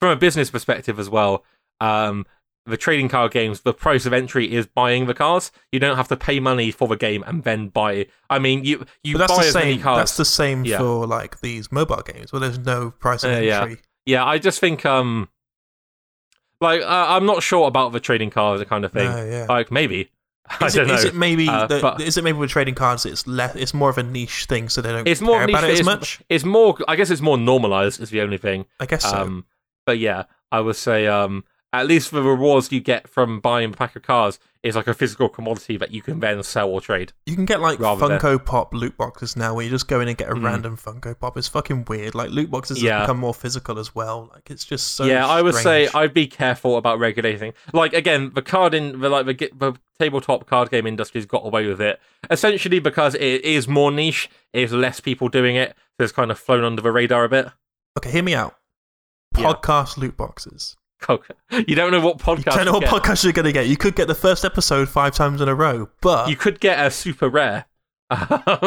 [0.00, 1.44] from a business perspective as well,
[1.80, 2.26] um
[2.66, 5.52] the trading card games, the price of entry is buying the cards.
[5.70, 8.06] You don't have to pay money for the game and then buy.
[8.30, 9.82] I mean, you you buy the as many same.
[9.82, 9.98] cards.
[10.00, 10.78] That's the same Yeah.
[10.78, 13.78] for like these mobile games where there's no price of Uh, entry.
[14.06, 15.28] Yeah, I just think um
[16.60, 19.10] like uh, I'm not sure about the trading cards kind of thing.
[19.10, 19.46] No, yeah.
[19.48, 20.10] Like maybe
[20.60, 20.94] I Is don't it, know.
[20.94, 23.74] is it maybe Uh, that- but- is it maybe with trading cards it's less it's
[23.74, 25.50] more of a niche thing so they don't It's more niche.
[25.54, 26.20] about it as it's, much?
[26.28, 26.76] it's more.
[26.88, 28.00] I guess it's more normalized.
[28.00, 28.66] Is the only thing.
[28.80, 29.16] I guess so.
[29.16, 29.44] Um,
[29.86, 31.44] but yeah, I would say um
[31.80, 34.94] at least the rewards you get from buying a pack of cards is like a
[34.94, 37.12] physical commodity that you can then sell or trade.
[37.26, 40.00] You can get like rather than- Funko Pop loot boxes now where you just go
[40.00, 40.42] in and get a Mm.
[40.44, 41.36] random Funko Pop.
[41.36, 42.14] It's fucking weird.
[42.14, 42.98] Like loot boxes Yeah.
[43.00, 44.30] have become more physical as well.
[44.32, 45.88] Like it's just so yeah, I would say.
[45.94, 47.52] I'd be careful about regulating.
[47.74, 51.66] Like again, the card in the like the, the tabletop card game industry's got away
[51.66, 52.00] with it
[52.30, 54.30] essentially because it is more niche.
[54.54, 57.28] it is less people doing it, so it's kind of flown under the radar a
[57.28, 57.48] bit.
[57.98, 58.56] Okay, hear me out.
[59.36, 59.44] Yeah.
[59.52, 60.74] Podcast loot boxes.
[61.68, 62.38] You don't know what podcast.
[62.38, 62.90] You don't know what get.
[62.92, 63.66] podcast you're going to get.
[63.68, 66.84] You could get the first episode five times in a row, but you could get
[66.84, 67.66] a super rare.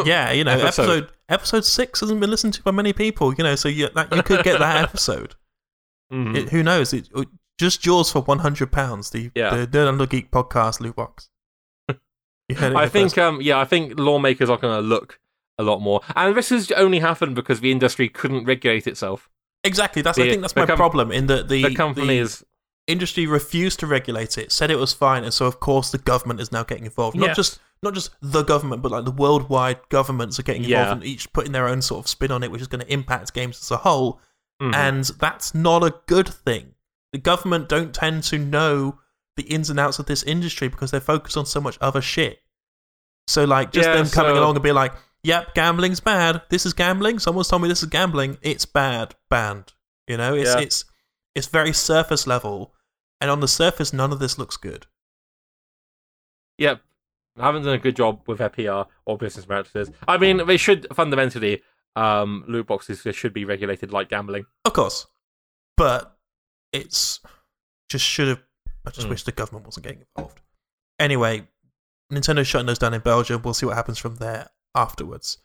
[0.05, 0.83] yeah, you know, Episode.
[0.83, 1.09] episode.
[1.29, 3.33] episode six hasn't been listened to by many people.
[3.33, 5.35] You know, so you that, you could get that episode.
[6.11, 6.35] Mhm.
[6.35, 6.93] It, who knows?
[6.93, 7.27] It, it-
[7.59, 9.09] just yours for one hundred pounds.
[9.09, 9.55] The Yeah.
[9.55, 11.29] the NerdAndOrGeek podcast loot box.
[12.49, 13.17] You heard it I think, first.
[13.19, 15.19] um, yeah, I think lawmakers are going to look
[15.57, 19.27] a lot more, and this has only happened because the industry couldn't regulate itself.
[19.67, 20.01] Exactly.
[20.01, 21.11] That's I think that's the my com- problem.
[21.11, 22.43] In that the The companies,
[22.87, 26.39] industry refused to regulate it, said it was fine, and so of course the government
[26.39, 27.15] is now getting involved.
[27.17, 27.35] Not Yes.
[27.35, 30.91] just not just the government, but like the worldwide governments are getting involved Yeah.
[30.93, 33.33] and each putting their own sort of spin on it, which is going to impact
[33.35, 34.19] games as a whole.
[34.59, 34.73] Mhm.
[34.73, 36.73] And that's not a good thing.
[37.13, 38.97] The government don't tend to know
[39.35, 42.39] the ins and outs of this industry because they're focused on so much other shit.
[43.27, 44.93] So like just Yeah, them coming so- along and be like,
[45.27, 46.41] "Yep, gambling's bad.
[46.49, 47.19] This is gambling.
[47.19, 48.37] Someone's told me this is gambling.
[48.41, 49.15] It's bad.
[49.29, 49.73] Banned."
[50.07, 50.59] You know, it's Yeah.
[50.61, 50.85] it's
[51.35, 52.73] it's very surface level,
[53.19, 54.87] and on the surface, none of this looks good.
[56.57, 56.81] Yep.
[57.37, 59.91] I Haven't done a good job with their PR or business practices.
[60.07, 61.61] I mean, they should fundamentally,
[61.95, 64.45] um, loot boxes should be regulated like gambling.
[64.65, 65.05] Of course,
[65.75, 66.17] but
[66.71, 67.19] it's
[67.89, 68.43] just should have.
[68.85, 69.11] I just Mm.
[69.11, 70.41] wish the government wasn't getting involved.
[70.99, 71.47] Anyway,
[72.11, 73.41] Nintendo's shutting those down in Belgium.
[73.41, 75.39] We'll see what happens from there afterwards.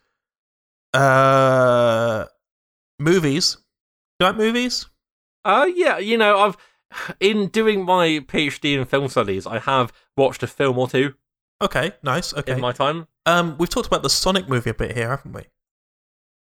[0.93, 2.25] Uh,
[2.99, 3.55] movies.
[4.19, 4.85] Do you like movies?
[5.43, 6.57] Uh, yeah, you know, I've
[7.19, 11.15] in doing my PhD in film studies, I have watched a film or two
[11.61, 12.33] Okay, nice.
[12.33, 12.53] Okay.
[12.53, 13.07] in my time.
[13.25, 15.43] um, we've talked about the Sonic movie a bit here, haven't we?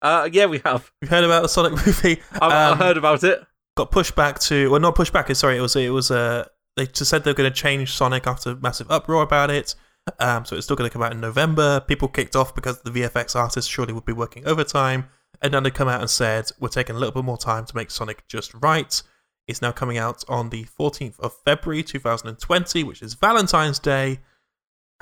[0.01, 0.91] Uh, yeah, we have.
[1.03, 2.23] We've heard about the Sonic movie.
[2.41, 3.45] I've, Um, heard about it.
[3.77, 6.45] got pushed back to well not pushed back sorry it was it was uh
[6.77, 9.75] they just said they were going to change sonic after massive uproar about it
[10.19, 12.91] um so it's still going to come out in november people kicked off because the
[12.91, 15.09] vfx artists surely would be working overtime
[15.41, 17.77] and then they come out and said we're taking a little bit more time to
[17.77, 19.03] make sonic just right
[19.47, 24.21] it's now coming out on the 14th of february 2020 which is valentine's day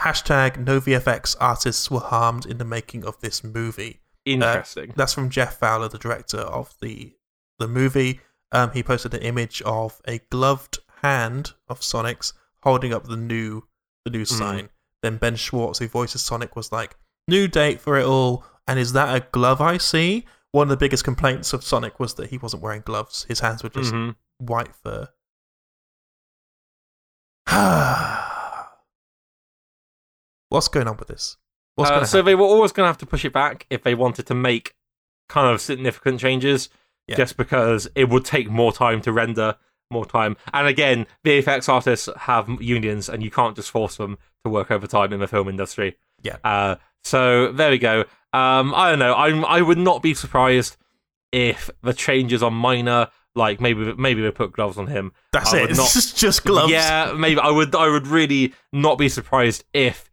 [0.01, 4.93] hashtag no vfx artists were harmed in the making of this movie Interesting.
[4.97, 7.15] that's from Jeff Fowler, the director of the
[7.59, 8.21] the movie.
[8.53, 12.33] Um, he posted an image of a gloved hand of Sonic's
[12.63, 13.63] holding up the new
[14.05, 14.69] the new sign.
[15.03, 16.97] Then Ben Schwartz, who voices Sonic, was like,
[17.29, 20.25] "New date for it all." And is that a glove I see?
[20.53, 23.25] One of the biggest complaints of Sonic was that he wasn't wearing gloves.
[23.29, 24.17] His hands were just Mhm.
[24.39, 25.09] white fur.
[30.49, 31.37] What's going on with this?
[31.79, 34.27] Uh, so they were always going to have to push it back if they wanted
[34.27, 34.75] to make
[35.29, 36.69] kind of significant changes,
[37.07, 37.17] Yeah.
[37.17, 39.57] just because it would take more time to render,
[39.91, 40.37] more time.
[40.53, 45.13] And again, VFX artists have unions, and you can't just force them to work overtime
[45.13, 45.97] in the film industry.
[46.23, 46.37] Yeah.
[46.45, 48.01] Uh, so there we go.
[48.33, 49.15] Um, I don't know.
[49.15, 49.45] I'm.
[49.45, 50.77] I would not be surprised
[51.33, 53.09] if the changes are minor.
[53.35, 55.13] Like maybe maybe they put gloves on him.
[55.33, 55.61] That's I it.
[55.63, 56.73] would It's not- just, just gloves.
[56.73, 57.75] Yeah, maybe I would.
[57.75, 60.11] I would really not be surprised if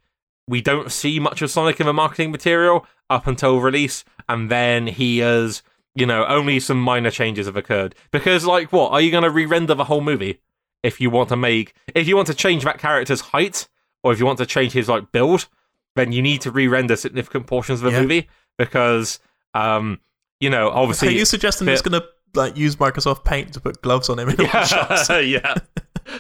[0.48, 4.88] we don't see much of Sonic in the marketing material up until release, and then
[4.88, 5.64] he has,
[5.96, 7.94] you know, only some minor changes have occurred.
[8.12, 10.40] Because, like, what are you going to re-render the whole movie
[10.82, 13.68] if you want to make if you want to change that character's height,
[14.04, 15.48] or if you want to change his like build,
[15.96, 18.02] then you need to re-render significant portions of the Yeah.
[18.02, 18.28] movie
[18.58, 19.20] because,
[19.54, 20.00] um,
[20.40, 21.10] you know, obviously.
[21.10, 24.30] Are you suggesting it's going to like use Microsoft Paint to put gloves on him
[24.30, 25.10] in all the shots?
[25.10, 25.54] yeah, yeah.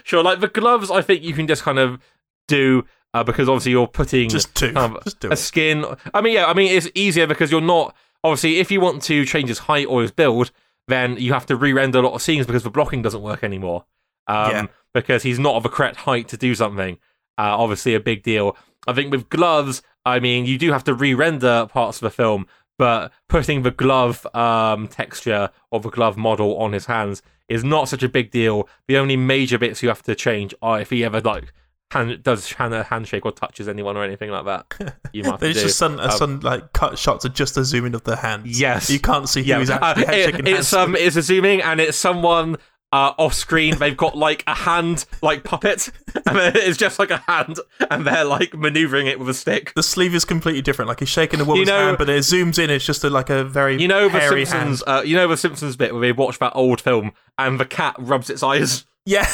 [0.03, 1.99] Sure, like the gloves, I think you can just kind of
[2.47, 5.35] do uh, because obviously you're putting Just um, Just a it.
[5.35, 5.85] skin.
[6.13, 9.25] I mean, yeah, I mean it's easier because you're not obviously if you want to
[9.25, 10.51] change his height or his build,
[10.87, 13.85] then you have to re-render a lot of scenes because the blocking doesn't work anymore.
[14.27, 14.65] Um, Yeah.
[14.93, 16.97] because he's not of a correct height to do something.
[17.37, 18.55] Uh, obviously, a big deal.
[18.87, 22.45] I think with gloves, I mean, you do have to re-render parts of the film,
[22.77, 27.89] but putting the glove um, texture or the glove model on his hands is not
[27.89, 28.67] such a big deal.
[28.87, 31.53] The only major bits you have to change are if he ever like
[31.93, 34.95] hand, does Hannah handshake or touches anyone or anything like that.
[35.13, 37.85] You might There's just some, uh, Um, some like cut shots of just a zoom
[37.85, 38.59] in of the hands.
[38.59, 38.89] Yes.
[38.89, 41.97] you can't see yeah, who's uh, actually it- it's um, it's a zooming and it's
[41.97, 42.57] someone
[42.91, 43.77] uh, off screen.
[43.79, 45.89] They've got like a hand like puppet,
[46.27, 49.73] and it's just like a hand, and they're like maneuvering it with a stick.
[49.75, 50.89] the sleeve is completely different.
[50.89, 52.69] Like he's shaking a woman's know- hand, but it zooms in.
[52.69, 54.83] It's just a, like a very You know the Simpsons.
[54.85, 57.95] Uh, you know the Simpsons bit where they watch that old film and the cat
[57.97, 58.85] rubs its eyes.
[59.05, 59.27] Yeah,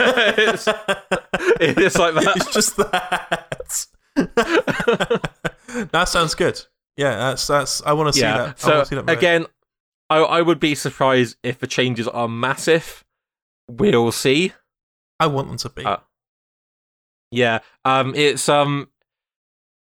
[0.00, 0.68] it's,
[1.60, 2.36] it's like that.
[2.36, 3.86] it's just that.
[5.92, 6.60] that sounds good.
[6.96, 7.82] Yeah, that's that's.
[7.84, 8.38] I want to see yeah.
[8.38, 8.60] that.
[8.60, 9.46] So see that again,
[10.10, 13.04] I I would be surprised if the changes are massive.
[13.68, 14.52] We'll see.
[15.20, 15.84] I want them to be.
[15.84, 15.98] Uh,
[17.30, 17.60] Yeah.
[17.84, 18.14] Um.
[18.16, 18.88] It's um.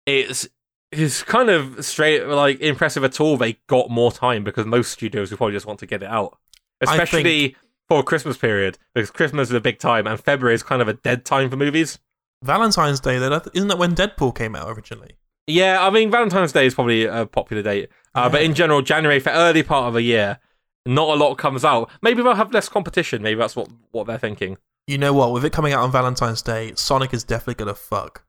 [0.06, 0.48] It's
[0.92, 3.38] it's kind of straight like impressive at all.
[3.38, 6.38] They got more time because most studios will probably just want to get it out,
[6.82, 7.56] especially
[7.90, 10.94] for Christmas period because Christmas is a big time and February is kind of a
[10.94, 12.00] dead time for movies.
[12.44, 13.18] Valentine's Day.
[13.20, 15.18] Though, isn't that when Deadpool came out originally?
[15.48, 19.20] Yeah, I mean Valentine's Day is probably a popular date, uh, but in general, January
[19.20, 20.40] for early part of the year,
[20.86, 21.90] not a lot comes out.
[22.02, 23.22] Maybe they'll have less competition.
[23.22, 24.58] Maybe that's what what they're thinking.
[24.88, 25.32] You know what?
[25.32, 28.26] With it coming out on Valentine's Day, Sonic is definitely gonna fuck.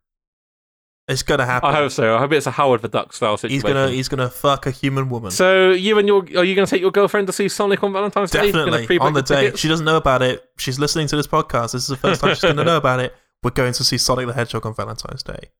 [1.06, 1.68] It's gonna happen.
[1.68, 2.16] I hope so.
[2.16, 3.54] I hope it's a Howard the Duck style situation.
[3.54, 5.30] he's gonna he's gonna fuck a human woman.
[5.30, 7.92] So you and your are you going to take your girlfriend to see Sonic on
[7.92, 8.50] Valentine's Day?
[8.50, 9.44] Definitely on the day.
[9.44, 9.60] tickets?
[9.60, 10.42] She doesn't know about it.
[10.56, 11.72] she's listening to this podcast.
[11.72, 13.14] This is the first time she's going to know about it.
[13.42, 15.50] We're going to see Sonic the Hedgehog on Valentine's Day.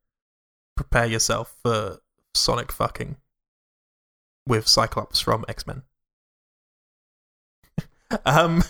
[0.76, 1.98] Prepare yourself for
[2.32, 3.16] Sonic fucking
[4.46, 5.82] with Cyclops from X Men.
[8.24, 8.64] um,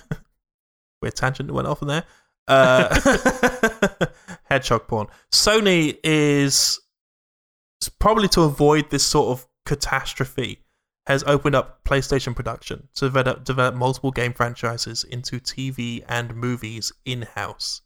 [1.02, 2.04] weird tangent went off in there.
[2.48, 4.06] Uh,
[4.55, 5.07] hedgehog porn.
[5.32, 6.80] Sony is
[7.98, 10.61] probably to avoid this sort of catastrophe
[11.07, 16.92] has opened up PlayStation production to develop, develop multiple game franchises into TV and movies
[17.05, 17.82] in house,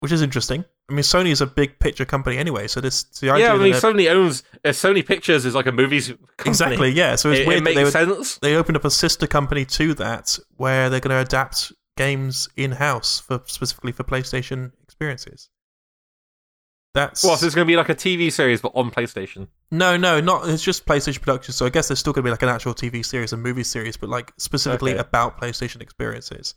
[0.00, 0.64] which is interesting.
[0.90, 3.58] I mean, Sony is a big picture company anyway, so this the idea yeah, I
[3.58, 6.50] mean, Sony owns uh, Sony Pictures is like a movies company.
[6.50, 7.14] exactly yeah.
[7.16, 8.38] So it's It, weird it that they makes would, sense.
[8.38, 12.72] they opened up a sister company to that where they're going to adapt games in
[12.72, 15.50] house for specifically for PlayStation experiences.
[16.94, 19.48] That's Well, so it's going to be like a TV series, but on PlayStation.
[19.70, 20.48] no, no, not.
[20.48, 21.52] It's just PlayStation production.
[21.52, 23.62] So I guess there's still going to be like an actual TV series and movie
[23.64, 25.00] series, but like specifically Okay.
[25.00, 26.54] about PlayStation experiences.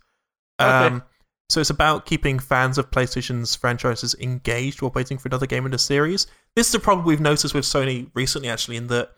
[0.59, 0.87] Okay.
[0.87, 1.03] Um,
[1.49, 5.71] so it's about keeping fans of PlayStation's franchises engaged while waiting for another game in
[5.71, 6.27] the series.
[6.55, 9.11] This is the problem we've noticed with Sony recently, actually, in that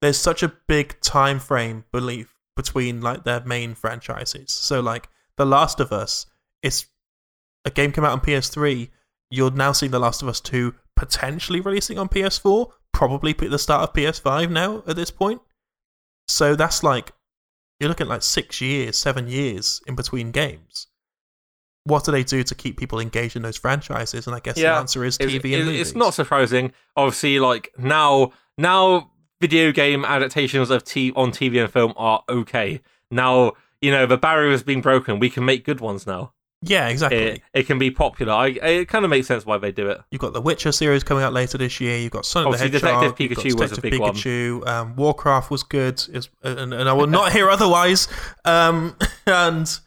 [0.00, 4.50] there's such a big time frame belief between like their main franchises.
[4.50, 6.26] So like The Last of Us,
[6.62, 6.86] it's
[7.64, 8.90] a game came out on PS3.
[9.30, 13.58] You're now seeing The Last of Us 2 potentially releasing on PS4, probably at the
[13.58, 15.40] start of PS5 now at this point.
[16.28, 17.12] So that's like
[17.80, 20.86] you're looking at like six years, seven years in between games.
[21.86, 24.26] What do they do to keep people engaged in those franchises?
[24.26, 25.80] And I guess the answer is TV it- and movies.
[25.88, 26.72] it's not surprising.
[26.96, 29.10] Obviously, like now, now
[29.40, 32.80] video game adaptations of t- on TV and film are okay.
[33.10, 33.52] Now,
[33.84, 35.18] you know, the barrier has been broken.
[35.18, 36.32] We can make good ones now.
[36.62, 37.18] Yeah, exactly.
[37.18, 38.32] It, it can be popular.
[38.32, 40.00] I, it kind of makes sense why they do it.
[40.10, 41.98] You've got the Witcher series coming out later this year.
[41.98, 43.02] You've got Sonic Obviously, the Hedgehog.
[43.02, 44.14] Detective you've got Pikachu was a Detective big one.
[44.14, 44.66] Pikachu.
[44.66, 48.08] Um, Warcraft was good, is, and, and I will not hear otherwise.
[48.46, 49.78] Um, and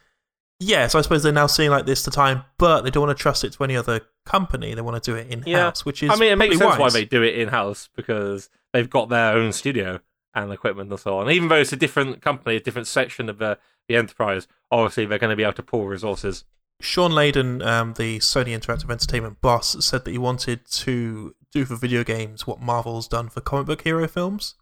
[0.59, 3.17] yeah, so I suppose they're now seeing like this to time, but they don't want
[3.17, 4.75] to trust it to any other company.
[4.75, 6.91] They want to do it in house, which is I mean, it makes sense why
[6.91, 9.99] they do it in house because they've got their own studio
[10.43, 11.29] and equipment and so on.
[11.31, 13.57] Even though it's a different company, a different section of the,
[13.87, 16.45] the enterprise, obviously they're going to be able to pull resources.
[16.79, 21.75] Shawn Layden, um, the Sony Interactive Entertainment boss, said that he wanted to do for
[21.75, 24.55] video games what Marvel's done for comic book hero films.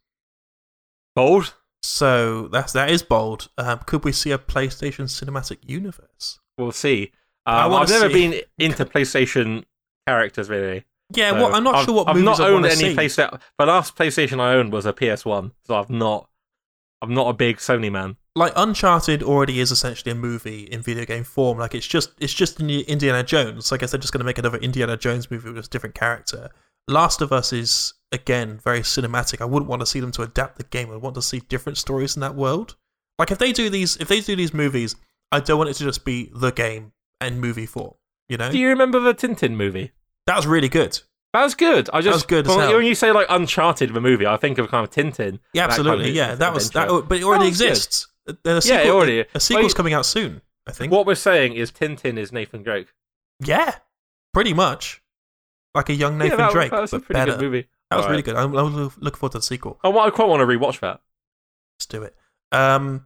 [1.14, 1.56] Bold?
[1.84, 3.50] So that's that is bold.
[3.58, 6.40] Um, could we see a PlayStation cinematic universe?
[6.58, 7.12] We'll see.
[7.46, 8.14] Um, I've never see.
[8.14, 9.66] been into PlayStation
[10.08, 10.86] characters really.
[11.14, 12.96] Yeah, So well, I'm not I've, sure what I've not owned any see.
[12.96, 13.40] PlayStation.
[13.60, 16.30] The last PlayStation I owned was a PS1, so I've not.
[17.02, 18.16] I'm not a big Sony man.
[18.36, 21.60] like Uncharted already is essentially a movie in video game form.
[21.60, 23.72] Like it's just it's just Indi- Indiana Jones.
[23.72, 26.50] I guess they're just going to make another Indiana Jones movie with a different character.
[26.88, 29.42] Last of Us is again very cinematic.
[29.42, 30.90] I wouldn't want to see them to adapt the game.
[30.92, 32.76] I want to see different stories in that world.
[33.20, 34.96] Like if they do these if they do these movies,
[35.32, 37.94] I don't want it to just be the game and movie form.
[38.30, 39.92] You know, Do you remember the Tintin movie?
[40.28, 41.00] That was really good.
[41.34, 41.90] That was good.
[41.92, 44.58] I just that was good as when, you say like Uncharted the movie, I think
[44.58, 45.40] of kind of Tintin.
[45.54, 45.98] Yeah, that absolutely.
[46.06, 46.88] kind of yeah, that was that.
[47.10, 48.08] But it already That exists.
[48.28, 50.42] A Yeah, sequel, it already- a sequel's Well, coming out soon.
[50.68, 50.92] I think.
[50.92, 52.88] What we're saying is Tintin is Nathan Drake.
[53.40, 53.76] Yeah,
[54.34, 55.04] pretty much.
[55.76, 57.32] Like a young Nathan yeah, that, Drake, that was a but pretty better.
[57.34, 57.68] good movie.
[57.92, 58.12] That was Alright.
[58.12, 58.36] really good.
[58.36, 59.78] I'm, I'm looking forward to the sequel.
[59.84, 61.02] I, wa- I quite want to rewatch that.
[61.78, 62.16] Let's do it.
[62.54, 63.06] Um,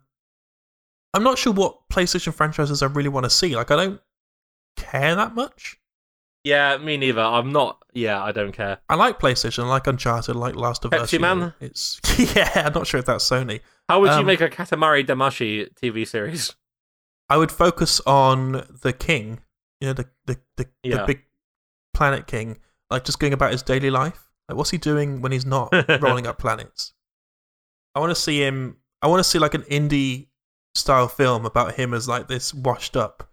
[1.15, 3.55] I'm not sure what PlayStation franchises I really want to see.
[3.55, 4.01] Like, I don't
[4.77, 5.78] care that much.
[6.43, 7.21] Yeah, me neither.
[7.21, 7.83] I'm not.
[7.93, 8.79] Yeah, I don't care.
[8.87, 9.63] I like PlayStation.
[9.65, 10.35] I like Uncharted.
[10.35, 11.09] I like Last of Us.
[11.09, 11.35] Pepsi you know.
[11.35, 11.53] Man?
[11.59, 11.99] It's
[12.35, 12.63] yeah.
[12.67, 13.59] I'm not sure if that's Sony.
[13.89, 16.55] How would you Um, make a Katamari Damacy TV series?
[17.29, 19.39] I would focus on the king.
[19.81, 21.23] You know, the the the, the big
[21.93, 22.59] planet king.
[22.89, 24.29] Like just going about his daily life.
[24.47, 25.69] Like, what's he doing when he's not
[26.01, 26.93] rolling up planets?
[27.93, 28.77] I want to see him.
[29.01, 30.27] I want to see like an indie
[30.75, 33.28] style film about him as like this washed up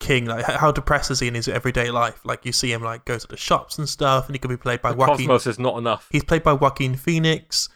[0.00, 0.24] king.
[0.26, 2.20] Like how depressed is he in his everyday life?
[2.24, 4.56] Like you see him like go to the shops and stuff, and he could be
[4.56, 5.28] played by The Joaquin.
[5.28, 6.08] Cosmos is not enough.
[6.10, 7.68] He's played by Joaquin Phoenix.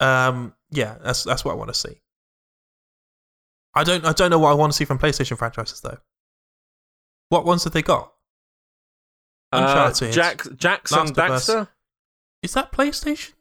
[0.00, 2.00] Um, yeah, that's that's what I want to see.
[3.74, 5.98] I don't I don't know what I want to see from PlayStation franchises though.
[7.28, 8.12] What ones have they got?
[9.52, 11.48] Uncharted, Uh, Jack, Jackson Last of Us.
[11.48, 11.68] Daxter.
[12.42, 13.32] Is that PlayStation?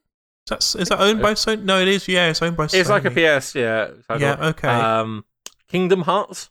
[0.46, 1.64] Is that is that owned by Sony?
[1.64, 2.08] No, it is.
[2.08, 2.80] Yeah, it's owned by Sony.
[2.80, 3.56] It's like a PS.
[3.56, 3.92] Yeah.
[4.10, 4.68] like Yeah, okay.
[4.68, 5.26] Um,
[5.68, 6.50] Kingdom Hearts.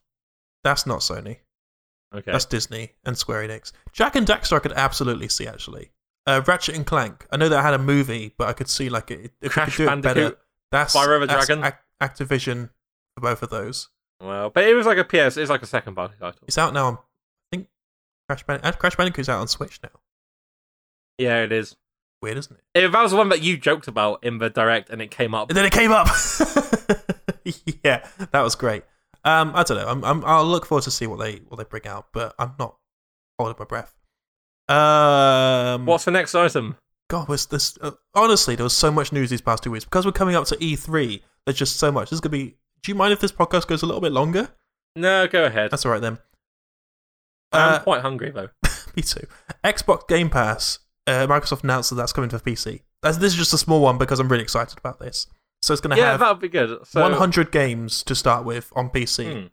[0.64, 1.38] That's not Sony.
[2.14, 2.32] Okay.
[2.32, 3.72] That's Disney and Square Enix.
[3.92, 5.90] Jak and Daxter, I could absolutely see actually.
[6.26, 7.26] Uh, Ratchet and Clank.
[7.32, 9.32] I know that had a movie, but I could see like it.
[9.40, 10.38] If Crash could do it better, Bandicoot,
[10.70, 11.64] that's the that's Dragon.
[11.64, 12.70] Ac- Activision
[13.16, 13.88] for both of those.
[14.20, 15.36] well, but it was like a PS.
[15.36, 16.40] It's like a second party title.
[16.46, 16.86] It's out now.
[16.86, 16.98] On, I
[17.56, 17.68] think
[18.28, 19.90] Crash, Band- uh, Crash Bandicoot's out on Switch now.
[21.18, 21.76] Yeah, it is.
[22.22, 22.62] Weird, isn't it?
[22.84, 25.34] If that was the one that you joked about in the direct, and it came
[25.34, 25.48] up.
[25.48, 26.06] And then it came up.
[27.84, 28.82] yeah, that was great.
[29.24, 29.86] Um, I don't know.
[29.88, 32.54] I'm, I'm, I'll look forward to see what they what they bring out, but I'm
[32.58, 32.76] not
[33.38, 33.94] holding my breath.
[34.68, 36.76] Um, What's the next item?
[37.08, 37.76] God, was this?
[37.80, 40.46] Uh, honestly, there was so much news these past two weeks because we're coming up
[40.46, 41.20] to E3.
[41.44, 42.10] There's just so much.
[42.10, 42.56] This is gonna be.
[42.82, 44.48] Do you mind if this podcast goes a little bit longer?
[44.96, 45.70] No, go ahead.
[45.70, 46.18] That's all right then.
[47.52, 48.48] I'm Uh, quite hungry though.
[48.96, 49.26] me too.
[49.64, 50.78] Xbox Game Pass.
[51.06, 52.82] Uh, Microsoft announced that that's coming to PC.
[53.02, 55.26] That's, this is just a small one because I'm really excited about this.
[55.62, 56.86] So it's going to Yeah, have that would be good.
[56.86, 59.32] So, 100 games to start with on PC.
[59.32, 59.46] Hmm.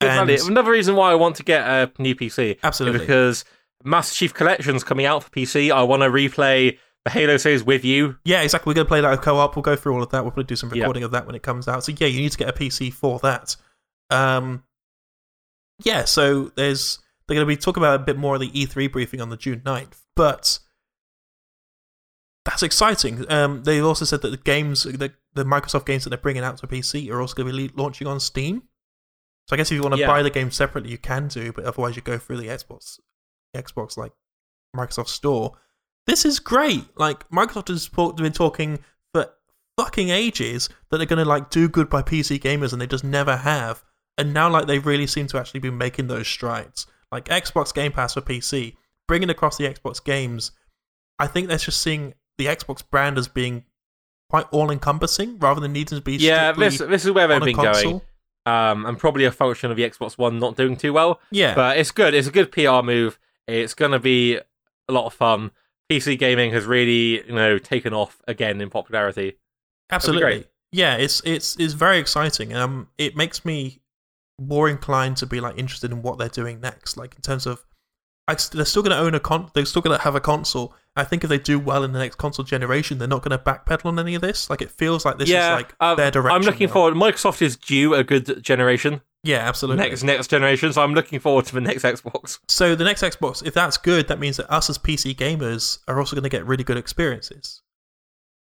[0.00, 0.30] And-.
[0.30, 2.58] Another reason why I want to get a new PC.
[2.62, 3.00] Absolutely.
[3.00, 3.44] Because
[3.84, 5.70] Master Chief Collection's coming out for PC.
[5.70, 8.16] I want to replay the Halo series with you.
[8.24, 8.70] Yeah, exactly.
[8.70, 9.56] We're going to play that as co-op.
[9.56, 10.22] We'll go through all of that.
[10.22, 11.84] We'll probably do some recording of that when it comes out.
[11.84, 13.56] So yeah, you need to get a PC for that.
[14.10, 14.64] Um,
[15.82, 16.04] yeah.
[16.04, 19.20] So there's they're going to be talking about a bit more of the E3 briefing
[19.20, 20.58] on the June 9th, but
[22.44, 23.30] that's exciting.
[23.30, 26.56] Um, they also said that the games, the, the Microsoft games that they're bringing out
[26.58, 28.62] to PC are also going to be launching on Steam.
[29.48, 30.06] So I guess if you want to Yeah.
[30.06, 32.98] buy the game separately, you can do, but otherwise you go through the Xbox,
[33.54, 34.12] Xbox like
[34.76, 35.52] Microsoft Store.
[36.06, 36.84] This is great.
[36.96, 38.78] Like Microsoft has been talking
[39.12, 39.26] for
[39.76, 43.04] fucking ages that they're going to like do good by PC gamers, and they just
[43.04, 43.84] never have.
[44.16, 46.86] And now, like they really seem to actually be making those strides.
[47.12, 48.76] Like Xbox Game Pass for PC,
[49.08, 50.52] bringing across the Xbox games.
[51.18, 53.64] I think they're just seeing the Xbox brand as being
[54.28, 57.82] quite all-encompassing rather than needing to be Yeah, this this is where they've been console.
[57.82, 58.02] going.
[58.46, 61.20] Um, and probably a function of the Xbox One not doing too well.
[61.30, 62.14] Yeah, But it's good.
[62.14, 63.18] It's a good PR move.
[63.46, 64.36] It's going to be
[64.88, 65.50] a lot of fun.
[65.90, 69.36] PC gaming has really, you know, taken off again in popularity.
[69.90, 70.46] Absolutely.
[70.72, 72.54] Yeah, it's it's it's very exciting.
[72.54, 73.80] Um, it makes me
[74.40, 76.96] more inclined to be like interested in what they're doing next.
[76.96, 77.64] Like in terms of,
[78.28, 79.50] I, they're still going to own a con.
[79.54, 80.74] They're still going to have a console.
[80.96, 83.42] I think if they do well in the next console generation, they're not going to
[83.42, 84.50] backpedal on any of this.
[84.50, 86.34] Like it feels like this yeah, is like um, their direction.
[86.36, 86.72] I'm looking now.
[86.72, 86.94] forward.
[86.94, 89.84] Microsoft is due a good generation, Yeah, absolutely.
[89.88, 90.72] next next generation.
[90.72, 92.40] So I'm looking forward to the next Xbox.
[92.48, 95.98] So the next Xbox, if that's good, that means that us as PC gamers are
[95.98, 97.62] also going to get really good experiences.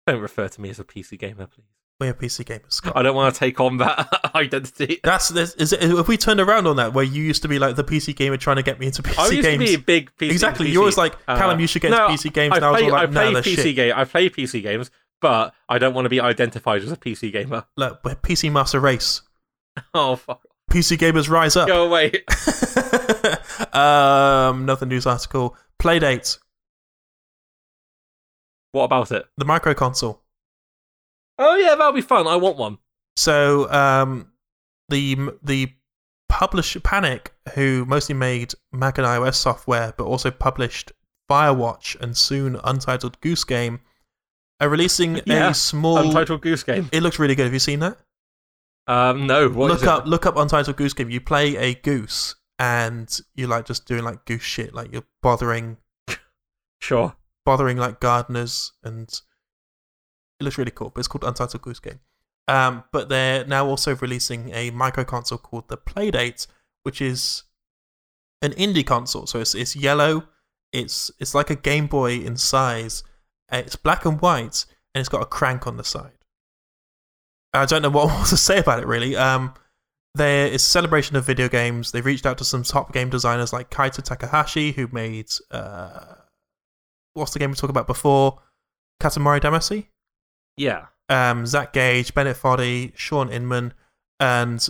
[0.07, 1.67] Don't refer to me as a PC gamer, please.
[2.01, 2.73] We're PC gamers.
[2.73, 2.93] Scott.
[2.97, 5.01] I don't want to take on that identity.
[5.03, 7.59] That's this, is it, if we turned around on that, where you used to be
[7.59, 9.19] like the PC gamer trying to get me into PC Games.
[9.19, 9.59] I used games.
[9.65, 10.19] to be a big PC.
[10.21, 10.33] Gamer.
[10.33, 10.71] Exactly.
[10.71, 12.57] You're always like, Uh, Callum, you should get no, into PC games.
[12.57, 13.93] I was play, like, I play they're PC game.
[13.97, 17.65] I play PC games, but I don't want to be identified as a PC gamer.
[17.77, 19.23] Look, we're PC Master Race.
[19.93, 20.43] Oh fuck!
[20.71, 21.67] PC gamers rise up.
[21.67, 22.13] Go away.
[23.73, 25.57] um, another news article.
[25.81, 26.39] Playdate,
[28.73, 29.25] What about it?
[29.37, 30.23] the micro console.
[31.39, 32.27] Oh yeah, that'll be fun.
[32.27, 32.79] I want one.
[33.17, 34.33] So, um,
[34.89, 35.73] the the
[36.29, 40.93] publisher Panic, who mostly made Mac and iOS software, but also published
[41.31, 43.81] Firewatch and soon Untitled Goose Game,
[44.61, 45.99] are releasing Yeah, a small.
[45.99, 46.89] Untitled Goose Game.
[46.93, 47.45] it looks really good.
[47.45, 47.99] Have you seen that?
[48.87, 49.49] Um, no.
[49.49, 51.11] What look up look up Untitled Goose Game.
[51.11, 55.77] You play a goose and you're like just doing like goose shit, like you're bothering
[56.81, 57.15] Sure.
[57.45, 59.21] bothering like gardeners and
[60.41, 60.91] it looks really cool.
[60.91, 62.01] But it's called Untitled Goose Game.
[62.47, 66.47] Um, but they're now also releasing a micro console called the Playdate,
[66.83, 67.45] which is
[68.41, 69.27] an indie console.
[69.27, 70.25] So it's it's yellow.
[70.73, 73.03] It's it's like a Game Boy in size.
[73.53, 74.65] It's black and white,
[74.95, 76.13] and it's got a crank on the side.
[77.53, 79.17] I don't know what more to say about it really.
[79.17, 79.55] Um,
[80.15, 81.93] there is a celebration of video games.
[81.93, 86.15] They've reached out to some top game designers like Keita Takahashi, who made uh,
[87.15, 88.41] what's the game we talked about before?
[89.03, 89.87] Katamari Damacy.
[90.59, 90.87] Yeah.
[91.09, 93.73] Um, Zach Gage, Bennett Foddy, Shaun Inman,
[94.21, 94.69] and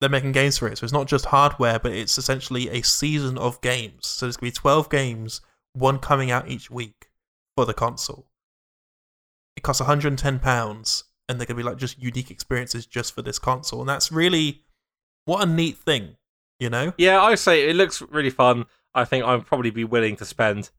[0.00, 0.78] they're making games for it.
[0.78, 4.06] So it's not just hardware, but it's essentially a season of games.
[4.06, 5.40] So there's going to be 12 games,
[5.72, 7.10] one coming out each week
[7.56, 8.26] for the console.
[9.56, 13.22] It costs 110 pounds, and they're going to be like just unique experiences just for
[13.22, 13.80] this console.
[13.80, 14.62] And that's really
[15.24, 16.16] what a neat thing,
[16.60, 16.92] you know?
[16.96, 18.66] Yeah, I say it looks really fun.
[18.94, 20.70] I think I'd probably be willing to spend.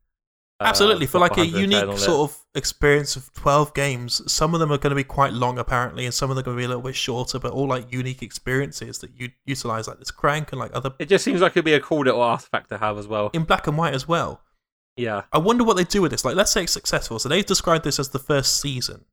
[0.60, 4.20] Uh, Absolutely, for like a unique sort of experience of 12 games.
[4.30, 6.44] Some of them are going to be quite long, apparently, and some of them are
[6.44, 9.88] going to be a little bit shorter, but all like unique experiences that you utilize,
[9.88, 12.20] like this crank and like other It just seems like it'd be a cool little
[12.20, 13.30] artifact to have as well.
[13.32, 14.42] in black and white as well.
[14.96, 15.22] Yeah.
[15.32, 16.24] I wonder what they do with this.
[16.26, 17.18] Like, let's say it's successful.
[17.18, 19.06] So they've described this as the first season.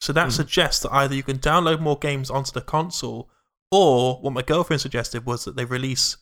[0.00, 0.32] So that Mhm.
[0.32, 3.28] suggests that either you can download more games onto the console,
[3.70, 6.16] or what my girlfriend suggested was that they release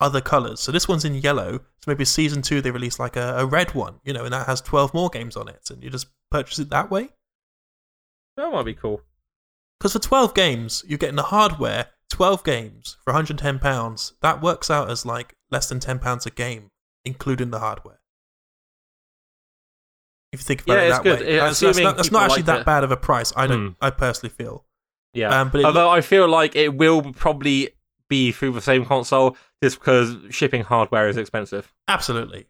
[0.00, 0.60] other colors.
[0.60, 1.58] So this one's in yellow.
[1.58, 4.46] So maybe season two they release like a, a red one, you know, and that
[4.46, 7.10] has twelve more games on it, and you just purchase it that way.
[8.36, 9.02] That might be cool.
[9.78, 11.86] Because for twelve games, you're getting the hardware.
[12.10, 14.12] Twelve games for 110 pounds.
[14.20, 16.68] That works out as like less than 10 pounds a game,
[17.04, 17.98] including the hardware.
[20.32, 21.20] If you think about Yeah, it that good.
[21.20, 22.66] way, Yeah, that's, that's not, that's not actually like that it.
[22.66, 23.32] bad of a price.
[23.36, 23.68] I don't.
[23.68, 23.72] Hmm.
[23.80, 24.64] I personally feel.
[25.12, 25.40] Yeah.
[25.40, 27.70] Um, but it Although I feel like it will probably
[28.08, 31.72] be through the same console just because shipping hardware is expensive.
[31.88, 32.46] Absolutely.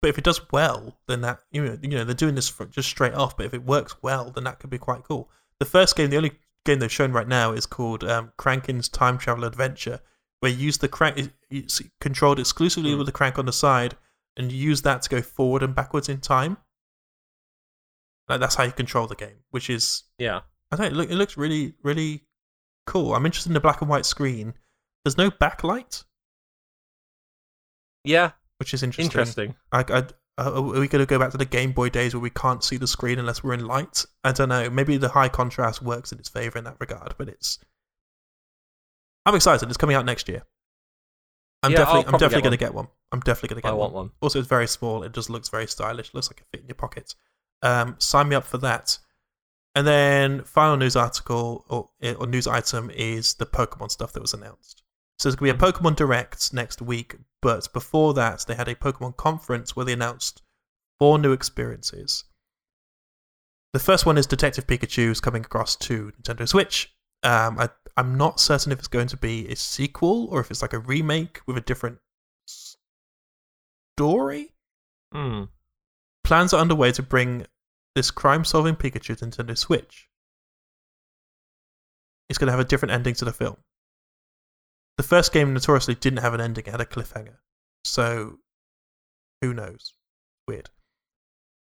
[0.00, 2.88] But if it does well, then that you know, you know they're doing this just
[2.88, 3.36] straight off.
[3.36, 5.30] But if it works well, then that could be quite cool.
[5.60, 6.32] The first game, the only
[6.64, 10.00] game they've shown right now, is called um, Crankin's Time Travel Adventure,
[10.40, 12.98] where you use the crank it's controlled exclusively Hmm.
[12.98, 13.96] with the crank on the side,
[14.36, 16.58] and you use that to go forward and backwards in time.
[18.28, 20.40] Like that's how you control the game, which is Yeah.
[20.72, 22.24] I don't it, look, it looks really really
[22.86, 23.14] cool.
[23.14, 24.54] I'm interested in the black and white screen.
[25.04, 26.04] There's no backlight,
[28.04, 28.32] Yeah.
[28.58, 29.04] which is interesting.
[29.10, 29.54] Interesting.
[29.72, 30.06] I, I,
[30.38, 32.64] uh, are we going to go back to the Game Boy days where we can't
[32.64, 34.04] see the screen unless we're in light?
[34.24, 34.68] I don't know.
[34.70, 37.58] Maybe the high contrast works in its favor in that regard, but it's.
[39.26, 39.68] I'm excited.
[39.68, 40.42] It's coming out next year.
[41.62, 42.88] I'm Yeah, definitely, I'm definitely going to get one.
[43.12, 44.04] I'm definitely going to I get want one.
[44.06, 44.12] one.
[44.20, 45.02] Also, it's very small.
[45.02, 46.08] It just looks very stylish.
[46.08, 47.14] It looks like it fit in your pocket.
[47.62, 48.98] Um, sign me up for that.
[49.74, 51.88] And then final news article or,
[52.18, 54.82] or news item is the Pokemon stuff that was announced.
[55.18, 58.68] So there's going to be a Pokemon Direct next week, but before that, they had
[58.68, 60.42] a Pokemon conference where they announced
[60.98, 62.24] four new experiences.
[63.72, 66.94] The first one is Detective Pikachu's coming across to Nintendo Switch.
[67.22, 70.62] Um, I, I'm not certain if it's going to be a sequel or if it's
[70.62, 71.98] like a remake with a different
[73.96, 74.52] story.
[75.12, 75.44] Hmm.
[76.22, 77.46] Plans are underway to bring
[77.94, 80.08] this crime solving Pikachu to Nintendo Switch.
[82.28, 83.56] It's going to have a different ending to the film.
[84.96, 87.38] The first game notoriously didn't have an ending, it had a cliffhanger.
[87.84, 88.38] So,
[89.40, 89.94] who knows?
[90.46, 90.70] Weird.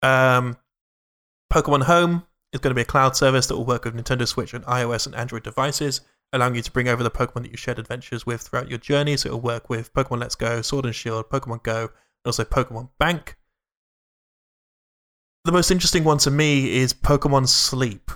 [0.02, 0.56] Um,
[1.52, 4.54] Pokemon Home is going to be a cloud service that will work with Nintendo Switch
[4.54, 6.00] and iOS and Android devices,
[6.32, 9.16] allowing you to bring over the Pokemon that you shared adventures with throughout your journey.
[9.16, 11.90] So, it'll work with Pokemon Let's Go, Sword and Shield, Pokemon Go, and
[12.24, 13.36] also Pokemon Bank.
[15.44, 18.10] The most interesting one to me is Pokemon Sleep,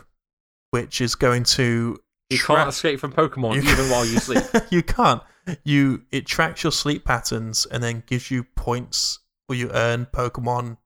[0.70, 1.98] which is going to
[2.32, 4.44] You track- can't escape from Pokemon You- even while you sleep.
[4.70, 5.22] you can't.
[5.64, 10.76] You it tracks your sleep patterns and then gives you points where you earn Pokemon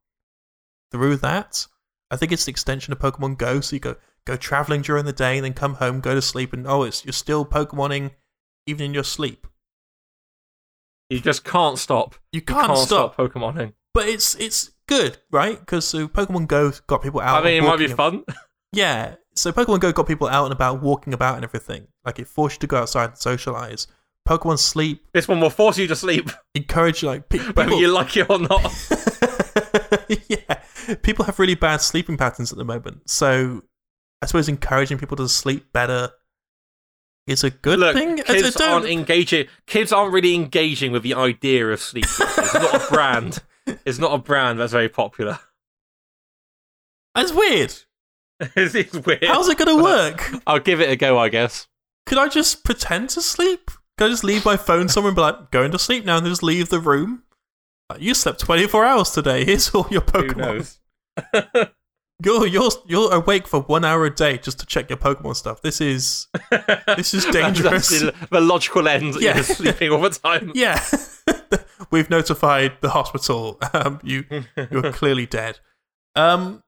[0.91, 1.67] through that.
[2.11, 3.61] I think it's the extension of Pokemon Go.
[3.61, 6.53] So you go go traveling during the day and then come home, go to sleep,
[6.53, 8.13] and oh, it's you're still Pokemoning
[8.67, 9.47] even in your sleep.
[11.11, 12.15] You just can't stop.
[12.33, 13.15] You You can't, can't stop.
[13.15, 13.75] stop Pokemoning.
[13.95, 15.59] but it's it's good, right?
[15.59, 17.43] Because so uh, Pokemon Go got people out.
[17.43, 18.25] I mean, it might be fun.
[18.73, 19.15] Yeah.
[19.37, 21.89] So Pokemon Go got people out and about, walking about and everything.
[22.05, 23.87] Like it forced you to go outside and socialize.
[24.27, 28.17] Pokemon Sleep This one will force you to sleep, encourage like pe- whether you like
[28.17, 28.73] it or not.
[30.29, 30.61] yeah,
[31.03, 33.09] people have really bad sleeping patterns at the moment.
[33.09, 33.63] So
[34.23, 36.11] I suppose encouraging people to sleep better
[37.27, 38.19] is a good Look, thing.
[38.19, 39.47] Kids aren't engaging.
[39.67, 42.05] Kids aren't really engaging with the idea of sleep.
[42.05, 43.43] It's not a brand.
[43.85, 45.39] It's not a brand that's very popular.
[47.15, 47.75] That's weird.
[48.57, 49.25] it's, it's weird.
[49.25, 50.35] How's it going to work?
[50.47, 51.67] I'll give it a go, I guess.
[52.07, 53.71] Could I just pretend to sleep?
[53.99, 56.27] Can I just leave my phone somewhere and be like, going to sleep now, and
[56.27, 57.23] just leave the room?
[57.91, 59.45] Like, you slept 24 hours today.
[59.47, 60.37] Here's all your Pokemon.
[60.37, 60.81] knows?
[62.25, 65.61] You're you're you're awake for one hour a day just to check your Pokemon stuff.
[65.61, 66.29] This is
[66.87, 67.89] This is dangerous.
[67.91, 69.21] That's the, logical end.
[69.21, 69.43] Yeah.
[69.43, 70.51] Sleeping all the time.
[70.55, 70.83] yeah.
[71.91, 73.59] We've notified the hospital.
[73.75, 74.25] Um, you
[74.71, 75.59] you're clearly dead.
[76.15, 76.63] Um,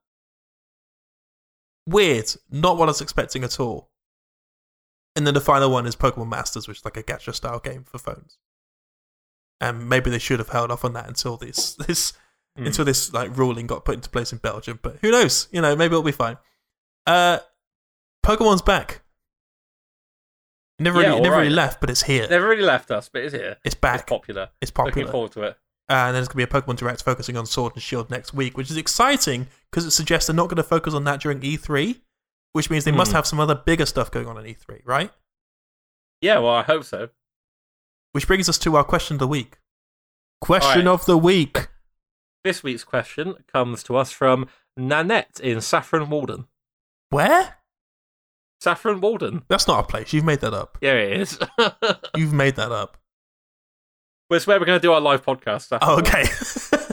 [1.89, 2.33] weird.
[2.51, 3.91] Not what I was expecting at all.
[5.17, 7.85] And then the final one is Pokemon Masters, which is like a gacha style game
[7.85, 8.39] for phones.
[9.61, 12.13] And maybe they should have held off on that until this this
[12.57, 12.67] Hmm.
[12.67, 14.81] until this like ruling got put into place in Belgium.
[14.83, 15.49] But who knows?
[15.53, 16.39] You know, maybe it'll be fine.
[17.07, 17.39] Uh,
[18.25, 19.03] Pokemon's back.
[20.81, 21.47] Never Yeah, really, never alright.
[21.47, 22.27] really left, but it's here.
[22.29, 23.51] Never really left us, but it's here.
[23.53, 24.07] it's It's back.
[24.07, 24.51] popular.
[24.61, 24.97] It's popular.
[24.97, 25.57] Looking forward to it.
[25.89, 28.35] And then there's going to be a Pokemon Direct focusing on Sword and Shield next
[28.35, 31.41] week, which is exciting because it suggests they're not going to focus on that during
[31.41, 32.01] E3,
[32.53, 33.17] which means they must Hmm.
[33.17, 35.11] have some other bigger stuff going on in E3, right?
[36.21, 37.09] Yeah, well, I hope so.
[38.13, 39.59] Which brings us to our question of the week.
[40.41, 41.01] Question Alright.
[41.01, 41.69] of the week.
[42.45, 46.47] This week's question comes to us from Nanette in Saffron Walden.
[47.11, 47.57] Where?
[48.61, 49.43] Saffron Walden.
[49.49, 50.13] That's not a place.
[50.13, 50.79] You've made that up.
[50.81, 51.39] Yeah, it is.
[52.17, 52.97] You've made that up.
[54.31, 55.79] It's where we're going to do our live podcast.
[55.81, 56.25] Oh, okay.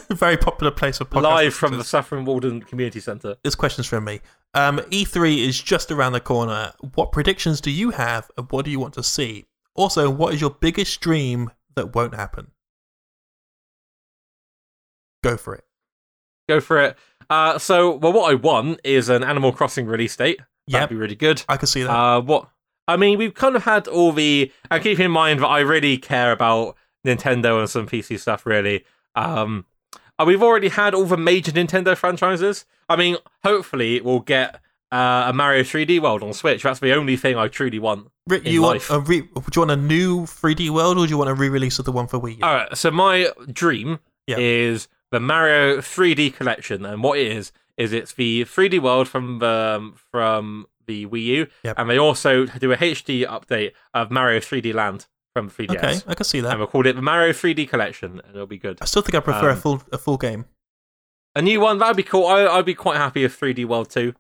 [0.16, 1.84] Very popular place for podcast Live from the.
[1.84, 3.36] Saffron Walden Community Centre.
[3.44, 4.22] This question's from me.
[4.54, 6.72] Um, E3 is just around the corner.
[6.94, 9.48] What predictions do you have, and what do you want to see?
[9.74, 12.52] Also, what is your biggest dream that won't happen?
[15.22, 15.66] Go for it.
[16.48, 16.98] Go for it.
[17.30, 20.40] Uh, so, well, what I want is an Animal Crossing release date.
[20.70, 21.44] That'd be really good.
[21.50, 21.92] I can see that.
[21.92, 22.50] Uh, what?
[22.88, 24.54] I mean, we've kind of had all the.
[24.72, 28.46] And keep in mind that I really care about Nintendo and some PC stuff.
[28.46, 28.84] Really,
[29.16, 29.66] um,
[30.26, 32.66] we've already had all the major Nintendo franchises.
[32.90, 34.56] I mean, hopefully, we'll get
[34.92, 36.64] uh, a Mario 3D World on Switch.
[36.64, 38.08] That's the only thing I truly want.
[38.30, 41.18] In you want a re- do you want a new 3D world or do you
[41.18, 42.44] want a re-release of the one for Wii U?
[42.44, 44.38] All right, so my dream Yeah.
[44.40, 49.40] is the Mario 3D collection, and what it is is it's the 3D world from
[49.40, 51.76] the from the Wii U, Yep.
[51.78, 55.72] and they also do a HD update of Mario 3D Land from 3DS.
[55.76, 56.52] okay, I can see that.
[56.52, 58.78] and we call it the Mario 3D collection, and it'll be good.
[58.82, 60.46] I still think I prefer a Um, full a full game.
[61.36, 62.26] A new one that'd be cool.
[62.26, 64.14] I, I'd be quite happy if 3D World 2,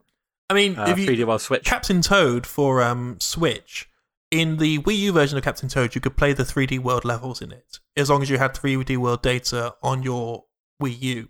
[0.49, 1.63] I mean, uh, if you 3D World Switch.
[1.63, 3.89] Captain Toad for um, Switch.
[4.31, 7.41] In the Wii U version of Captain Toad, you could play the 3D World levels
[7.41, 10.43] in it, as long as you had 3D World data on your
[10.83, 11.29] Wii U.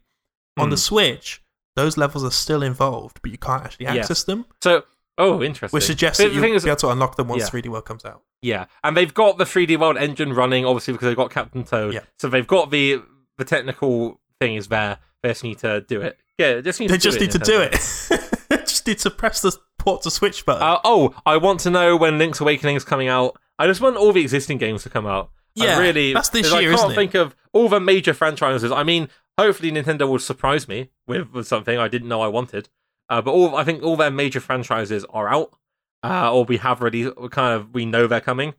[0.57, 0.79] On the Hmm.
[0.79, 1.43] Switch,
[1.75, 3.95] those levels are still involved, but you can't actually Yeah.
[3.95, 4.83] access them, So,
[5.17, 5.75] oh, interesting.
[5.75, 7.49] which suggests But that you'll be able to unlock them once Yeah.
[7.49, 8.21] 3D World comes out.
[8.41, 11.93] Yeah, and they've got the 3D World engine running, obviously because they've got Captain Toad.
[11.93, 12.01] Yeah.
[12.19, 13.01] So they've got the
[13.37, 14.99] the technical thing is there.
[15.23, 16.17] They just need to do it.
[16.37, 17.71] Yeah, just need They to do just need to do it.
[18.67, 20.61] just need to press the port to Switch button.
[20.61, 23.37] Uh, oh, I want to know when Link's Awakening is coming out.
[23.57, 25.31] I just want all the existing games to come out.
[25.59, 26.13] I Yeah, really.
[26.13, 28.71] that's this year, I can't think of all the major franchises.
[28.71, 29.07] I mean,
[29.37, 32.69] hopefully Nintendo will surprise me with, with something I didn't know I wanted.
[33.09, 35.55] Uh, but all I think all their major franchises are out,
[36.03, 38.53] uh, or we have already kind of we know they're coming.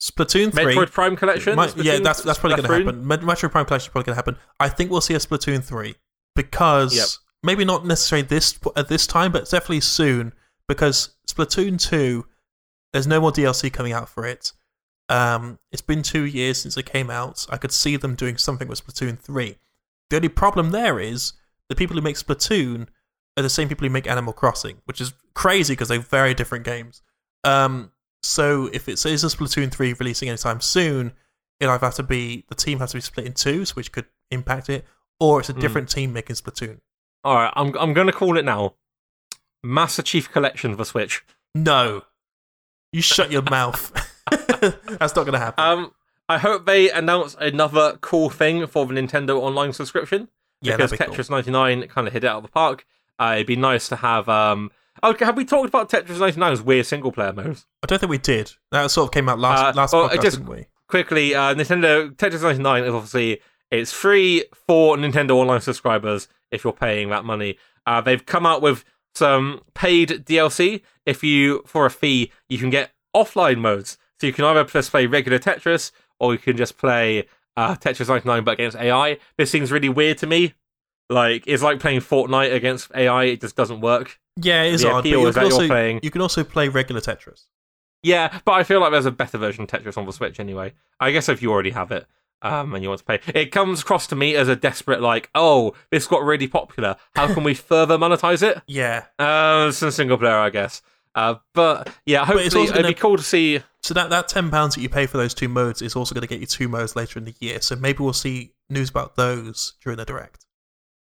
[0.00, 0.76] Splatoon 3.
[0.76, 1.56] Metroid Prime Collection.
[1.56, 3.06] Might- yeah, that's that's probably going to happen.
[3.06, 4.36] Met- Metroid Prime Collection is probably going to happen.
[4.60, 5.96] I think we'll see a Splatoon three
[6.36, 7.06] because Yep.
[7.42, 10.32] maybe not necessarily this at this time, but definitely soon.
[10.68, 12.26] Because Splatoon two,
[12.92, 14.52] there's no more DLC coming out for it.
[15.08, 17.46] Um, it's been two years since it came out.
[17.50, 19.56] I could see them doing something with Splatoon three.
[20.10, 21.32] The only problem there is
[21.68, 22.86] the people who make Splatoon
[23.38, 26.64] are the same people who make Animal Crossing, which is crazy because they're very different
[26.64, 27.02] games.
[27.44, 31.12] Um, so if it says a Splatoon 3 releasing anytime soon,
[31.60, 33.92] it'll either have to be the team has to be split in two, so which
[33.92, 34.84] could impact it,
[35.20, 35.60] or it's a Hmm.
[35.60, 36.80] different team making Splatoon.
[37.24, 38.74] All right, I'm I'm going to call it now.
[39.62, 41.24] Master Chief Collection for Switch.
[41.54, 42.02] No,
[42.92, 43.92] you shut your mouth.
[44.30, 45.64] That's not going to happen.
[45.64, 45.92] Um,
[46.28, 50.28] I hope they announce another cool thing for the Nintendo Online subscription
[50.60, 52.84] yeah, because Tetris 99 kind of hit it out of the park.
[53.18, 54.28] Uh, it'd be nice to have.
[54.28, 54.70] Um,
[55.02, 57.66] oh, have we talked about Tetris 99's weird single player modes?
[57.82, 58.52] I don't think we did.
[58.72, 60.66] That sort of came out last Uh, last well, podcast, just- didn't we?
[60.88, 63.40] Quickly, uh, Nintendo Tetris 99 is obviously
[63.70, 67.58] it's free for Nintendo Online subscribers if you're paying that money.
[67.86, 70.80] Uh, they've come out with some paid DLC.
[71.04, 73.98] If you for a fee, you can get offline modes.
[74.20, 78.08] So you can either just play regular Tetris or you can just play uh, Tetris
[78.08, 79.18] 99 but against AI.
[79.36, 80.54] This seems really weird to me.
[81.10, 83.24] Like it's like playing Fortnite against AI.
[83.24, 84.18] It just doesn't work.
[84.36, 85.02] Yeah, it is the odd.
[85.04, 87.44] But you can, also, playing- you can also play regular Tetris.
[88.02, 90.74] Yeah, but I feel like there's a better version of Tetris on the Switch anyway.
[91.00, 92.06] I guess if you already have it
[92.42, 95.30] um, and you want to play, it comes across to me as a desperate like,
[95.34, 96.94] oh, this got really popular.
[97.16, 98.62] How can we further monetize it?
[98.68, 99.06] Yeah.
[99.18, 100.80] Uh, some single player, I guess.
[101.14, 103.60] Uh, but yeah, it's hopefully also it'd be cool to see.
[103.82, 106.22] So that, that ten pounds that you pay for those two modes is also going
[106.22, 107.60] to get you two modes later in the year.
[107.60, 110.44] So maybe we'll see news about those during the direct.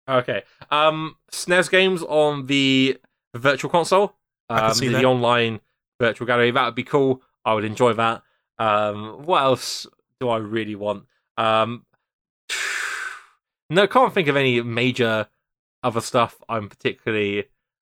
[0.07, 2.97] Okay, um, SNES games on the
[3.35, 4.15] virtual console,
[4.49, 5.05] um, see the, that.
[5.05, 5.61] online
[5.99, 6.51] virtual gallery.
[6.51, 7.21] That would be cool.
[7.45, 8.21] I would enjoy that.
[8.59, 9.87] Um, what else
[10.19, 11.05] do I really want?
[11.37, 11.85] Um,
[13.69, 15.27] no, can't think of any major
[15.83, 17.45] other stuff I'm particularly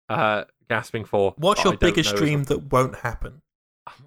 [0.09, 1.33] uh, gasping for.
[1.37, 3.41] What's your biggest dream that won't happen?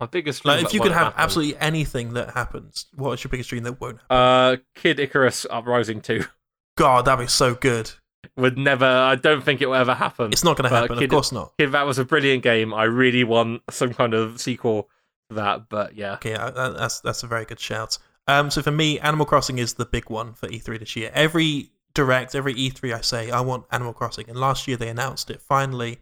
[0.00, 0.56] My biggest dream.
[0.56, 1.20] Like, if you could have happen.
[1.22, 4.16] absolutely anything that happens, what is your biggest dream that won't happen?
[4.16, 6.24] uh, Kid Icarus Uprising Two
[6.76, 7.92] God, that'd be so good.
[8.36, 8.86] Would never.
[8.86, 10.32] I don't think it will ever happen.
[10.32, 10.98] It's not going to happen.
[10.98, 11.52] Kid- of course not.
[11.58, 12.74] Kid, that was a brilliant game.
[12.74, 14.88] I really want some kind of sequel
[15.28, 16.14] to that, but yeah.
[16.14, 17.98] Okay, uh, that's that's a very good shout.
[18.26, 21.10] Um, so for me, Animal Crossing is the big one for E3 this year.
[21.14, 25.30] Every direct, every E3, I say I want Animal Crossing, and last year they announced
[25.30, 25.40] it.
[25.40, 25.98] Finally,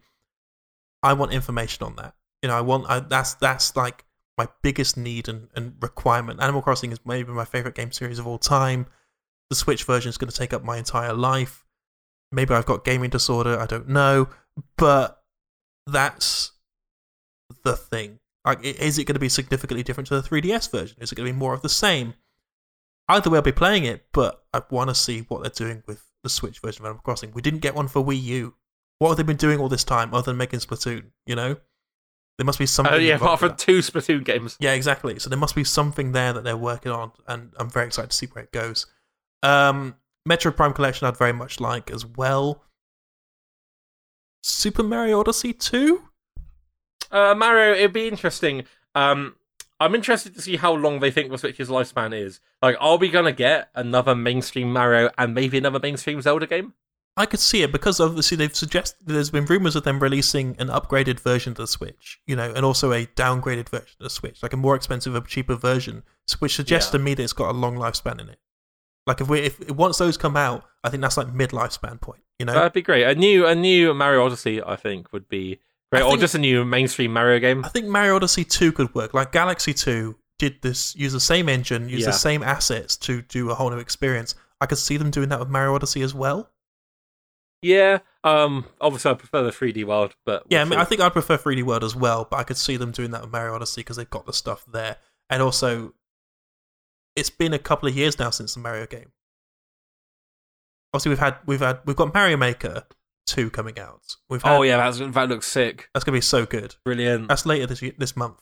[1.01, 2.15] I want information on that.
[2.41, 4.05] You know, I want I, that's that's like
[4.37, 6.41] my biggest need and, and requirement.
[6.41, 8.87] Animal Crossing is maybe my favorite game series of all time.
[9.49, 11.65] The Switch version is going to take up my entire life.
[12.31, 13.59] Maybe I've got gaming disorder.
[13.59, 14.29] I don't know,
[14.77, 15.21] but
[15.85, 16.51] that's
[17.63, 18.19] the thing.
[18.45, 20.97] Like, is it going to be significantly different to the 3DS version?
[21.01, 22.13] Is it going to be more of the same?
[23.09, 26.03] Either way, I'll be playing it, but I want to see what they're doing with
[26.23, 27.31] the Switch version of Animal Crossing.
[27.33, 28.55] We didn't get one for Wii U.
[28.99, 31.11] What have they been doing all this time other than making Splatoon?
[31.25, 31.57] You know,
[32.37, 32.93] there must be something.
[32.93, 34.57] Oh yeah, apart from two Splatoon games.
[34.59, 35.19] yeah, exactly.
[35.19, 38.17] So there must be something there that they're working on, and I'm very excited to
[38.17, 38.87] see where it goes.
[39.43, 39.95] Um,
[40.27, 42.63] Metroid Prime Collection, I'd very much like as well.
[44.43, 46.01] Super Mario Odyssey 2?
[47.11, 48.63] Uh, Mario, it'd be interesting.
[48.95, 49.35] Um,
[49.79, 52.39] I'm interested to see how long they think the Switch's lifespan is.
[52.61, 56.73] Like, are we gonna get another mainstream Mario and maybe another mainstream Zelda game?
[57.15, 60.67] I could see it because obviously they've suggested there's been rumors of them releasing an
[60.67, 64.43] upgraded version of the Switch, you know, and also a downgraded version of the Switch,
[64.43, 66.03] like a more expensive, a cheaper version,
[66.39, 66.97] which suggests Yeah.
[66.99, 68.39] to me that it's got a long lifespan in it.
[69.07, 72.21] Like if we if once those come out, I think that's like mid lifespan point,
[72.37, 72.53] you know.
[72.53, 73.03] That'd be great.
[73.03, 75.59] A new a new Mario Odyssey, I think, would be
[75.91, 77.63] great, I or just a new mainstream Mario game.
[77.65, 79.13] I think Mario Odyssey 2 could work.
[79.13, 82.07] Like Galaxy 2 did this, use the same engine, use Yeah.
[82.07, 84.35] the same assets to do a whole new experience.
[84.59, 86.51] I could see them doing that with Mario Odyssey as well.
[87.61, 87.99] Yeah.
[88.23, 88.65] Um.
[88.81, 91.63] Obviously, I prefer the 3D world, but Yeah, I, mean, I think I'd prefer 3D
[91.63, 94.09] World as well, but I could see them doing that with Mario Odyssey because they've
[94.09, 94.97] got the stuff there.
[95.29, 95.93] And also,
[97.17, 99.11] it's been a couple of years now since the Mario game.
[100.93, 102.83] Obviously, we've had we've had we've got Mario Maker
[103.25, 104.15] 2 coming out.
[104.29, 105.89] We've had, Oh yeah, that's, that looks sick.
[105.93, 106.75] that's gonna be so good.
[106.85, 107.27] Brilliant.
[107.27, 108.39] That's later this year, this month.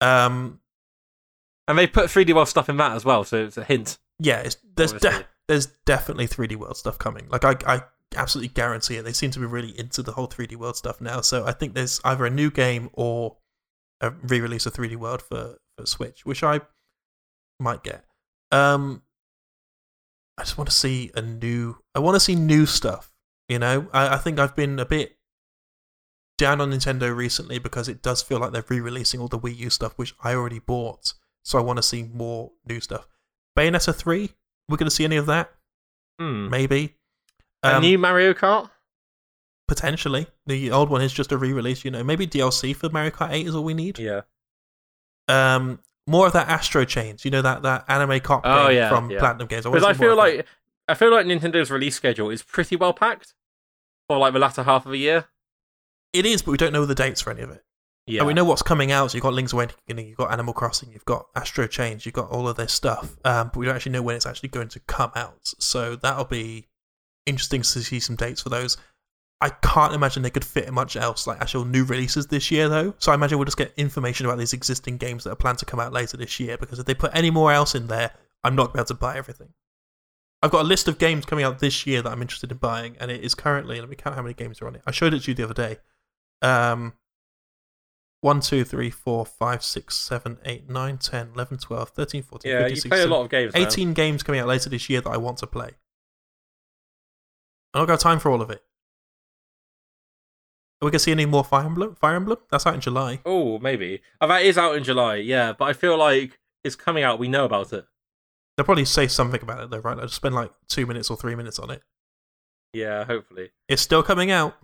[0.00, 0.60] Um,
[1.68, 3.98] And they put 3D world stuff in that as well, so it's a hint.
[4.18, 7.28] yeah, it's, there's de- there's definitely 3D World stuff coming.
[7.28, 7.82] Like I, I
[8.16, 9.02] absolutely guarantee it.
[9.04, 11.20] They seem to be really into the whole 3D World stuff now.
[11.20, 13.36] So I think there's either a new game or
[14.00, 16.60] a re-release of 3D World for for Switch, which I
[17.60, 18.04] might get.
[18.52, 19.02] Um,
[20.38, 21.76] I just want to see a new.
[21.94, 23.12] I want to see new stuff.
[23.48, 25.16] You know, I, I think I've been a bit
[26.38, 29.70] down on Nintendo recently because it does feel like they're re-releasing all the Wii U
[29.70, 31.12] stuff, which I already bought.
[31.44, 33.06] So I want to see more new stuff.
[33.58, 34.30] Bayonetta three,
[34.68, 35.52] we're going to see any of that?
[36.18, 36.48] Hmm.
[36.48, 36.96] Maybe.
[37.62, 38.70] a Um, new Mario Kart.
[39.68, 40.26] potentially.
[40.46, 41.84] The old one is just a re-release.
[41.84, 43.98] You know, maybe DLC for Mario Kart eight is all we need.
[43.98, 44.22] Yeah.
[45.28, 45.80] Um,
[46.10, 47.24] more of that Astral Chains.
[47.24, 49.18] You know that that anime cop Oh, game yeah, from yeah.
[49.20, 49.64] Platinum Games.
[49.64, 50.36] Because wanna I feel of that.
[50.36, 50.46] like
[50.88, 53.34] I feel like Nintendo's release schedule is pretty well packed
[54.08, 55.26] for like the latter half of the year.
[56.12, 57.62] it is, but we don't know the dates for any of it.
[58.06, 58.20] Yeah.
[58.22, 59.12] And we know what's coming out.
[59.12, 62.28] So you've got Link's Awakening, you've got Animal Crossing, you've got Astral Chains, you've got
[62.30, 63.16] all of this stuff.
[63.24, 65.54] Um, but we don't actually know when it's actually going to come out.
[65.60, 66.66] So that'll be
[67.26, 68.76] interesting to see some dates for those.
[69.42, 72.94] I can't imagine they could fit much else, like actual new releases this year, though.
[72.98, 75.64] So I imagine we'll just get information about these existing games that are planned to
[75.64, 76.58] come out later this year.
[76.58, 78.10] Because if they put any more else in there,
[78.44, 79.48] I'm not going to be able to buy everything.
[80.42, 82.96] I've got a list of games coming out this year that I'm interested in buying,
[83.00, 83.80] and it is currently.
[83.80, 84.82] Let me count how many games are on it.
[84.86, 85.78] I showed it to you the other day.
[86.42, 86.94] Um,
[88.22, 92.58] 1, 2, 3, 4, 5, 6, 7, 8, 9, 10, 11, 12, 13, 14, yeah,
[92.58, 93.54] 15, you 16, play a 17, lot of games.
[93.54, 93.60] now.
[93.60, 95.70] 18 games coming out later this year that I want to play.
[97.72, 98.62] I don't got time for all of it.
[100.80, 101.94] Are we to see any more Fire Emblem?
[101.94, 102.38] Fire Emblem?
[102.50, 103.20] That's out in July.
[103.26, 104.00] Oh, maybe.
[104.20, 105.16] Oh, that is out in July.
[105.16, 107.18] Yeah, but I feel like it's coming out.
[107.18, 107.84] We know about it.
[108.56, 109.96] They'll probably say something about it though, right?
[109.96, 111.82] They'll spend like two minutes or three minutes on it.
[112.72, 113.50] Yeah, hopefully.
[113.68, 114.56] It's still coming out.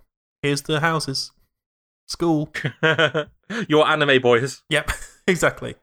[0.42, 1.32] Here's the houses.
[2.06, 2.50] School.
[3.68, 4.62] Your anime boys.
[4.70, 4.90] Yep,
[5.26, 5.74] exactly.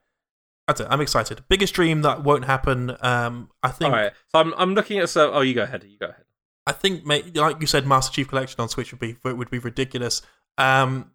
[0.67, 0.87] That's it.
[0.89, 1.43] I'm excited.
[1.49, 2.95] Biggest dream that won't happen.
[3.01, 3.93] Um, I think.
[3.93, 4.13] All right.
[4.31, 5.31] So I'm I'm looking at so.
[5.31, 5.83] Oh, you go ahead.
[5.83, 6.23] You go ahead.
[6.65, 9.59] I think, ma- like you said, Master Chief Collection on Switch would be would be
[9.59, 10.21] ridiculous.
[10.57, 11.11] Um,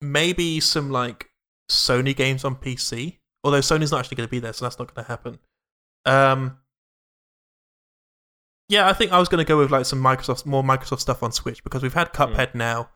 [0.00, 1.30] maybe some like
[1.70, 4.94] Sony games on PC, although Sony's not actually going to be there, so that's not
[4.94, 5.38] going to happen.
[6.06, 6.58] Um,
[8.68, 11.22] yeah, I think I was going to go with like some Microsoft, more Microsoft stuff
[11.22, 12.90] on Switch because we've had Cuphead now.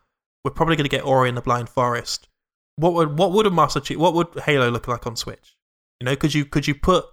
[0.44, 2.28] We're probably going to get Ori and the Blind Forest.
[2.76, 3.98] What would what would a Master Chief?
[3.98, 5.56] What would Halo look like on Switch?
[6.00, 7.04] You know, could you could you put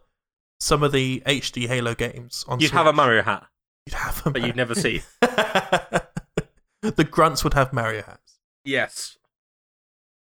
[0.62, 2.62] some of the HD Halo games on?
[2.62, 2.78] You'd Switch?
[2.78, 3.48] have a Mario hat
[3.88, 5.02] You'd have a that you'd never see.
[5.22, 8.40] the grunts would have Mario hats.
[8.64, 9.18] yes.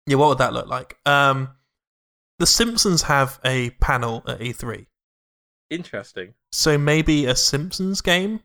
[0.06, 0.98] Yeah, what would that look like?
[1.06, 1.50] Um,
[2.40, 4.86] the Simpsons have a panel at E3,
[5.70, 6.34] Interesting.
[6.52, 8.40] so maybe a Simpsons game,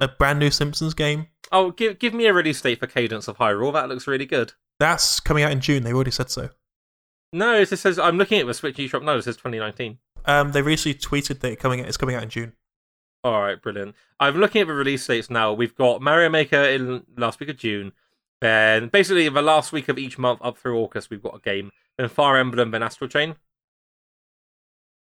[0.00, 1.26] a brand new Simpsons game.
[1.50, 3.74] Oh, give give me a release date for Cadence of Hyrule.
[3.74, 4.54] That looks really good.
[4.80, 5.82] That's coming out in June.
[5.82, 6.48] They already said so.
[7.34, 9.02] No, it just says I'm looking at the Switch eShop.
[9.02, 9.98] No, it says 2019.
[10.24, 12.52] Um, they recently tweeted that it coming it's coming out in June.
[13.24, 13.94] All right, brilliant.
[14.18, 15.52] I'm looking at the release dates now.
[15.52, 17.92] We've got Mario Maker in last week of June.
[18.40, 21.70] Then basically the last week of each month up through August, we've got a game.
[21.96, 23.36] Then Fire Emblem, then Astral Chain.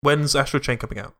[0.00, 1.14] When's Astral Chain coming out?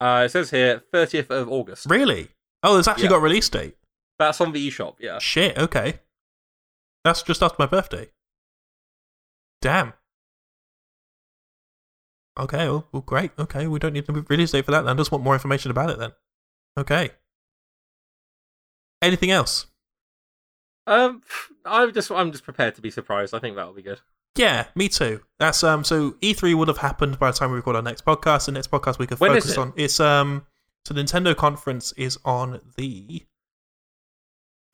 [0.00, 1.86] Uh, it says here 30th of August.
[1.88, 2.30] Really?
[2.64, 3.10] Oh, it's actually Yeah.
[3.10, 3.76] got a release date.
[4.18, 4.96] That's on the eShop.
[4.98, 5.18] Yeah.
[5.20, 5.56] Shit.
[5.56, 6.00] Okay.
[7.04, 8.10] That's just after my birthday.
[9.62, 9.92] Damn.
[12.38, 12.68] Okay.
[12.68, 13.32] Well, well, great.
[13.38, 13.66] Okay.
[13.66, 14.96] We don't need to release date for that then.
[14.96, 16.12] Just want more information about it then.
[16.78, 17.10] Okay.
[19.02, 19.66] Anything else?
[20.86, 21.22] Um,
[21.64, 23.34] I'm just I'm just prepared to be surprised.
[23.34, 24.00] I think that'll be good.
[24.36, 25.20] Yeah, me too.
[25.38, 25.84] That's um.
[25.84, 28.46] So E3 would have happened by the time we record our next podcast.
[28.46, 29.60] The next podcast we could When is focus it?
[29.60, 29.72] on.
[29.76, 30.46] It's um.
[30.84, 33.22] So the Nintendo conference is on the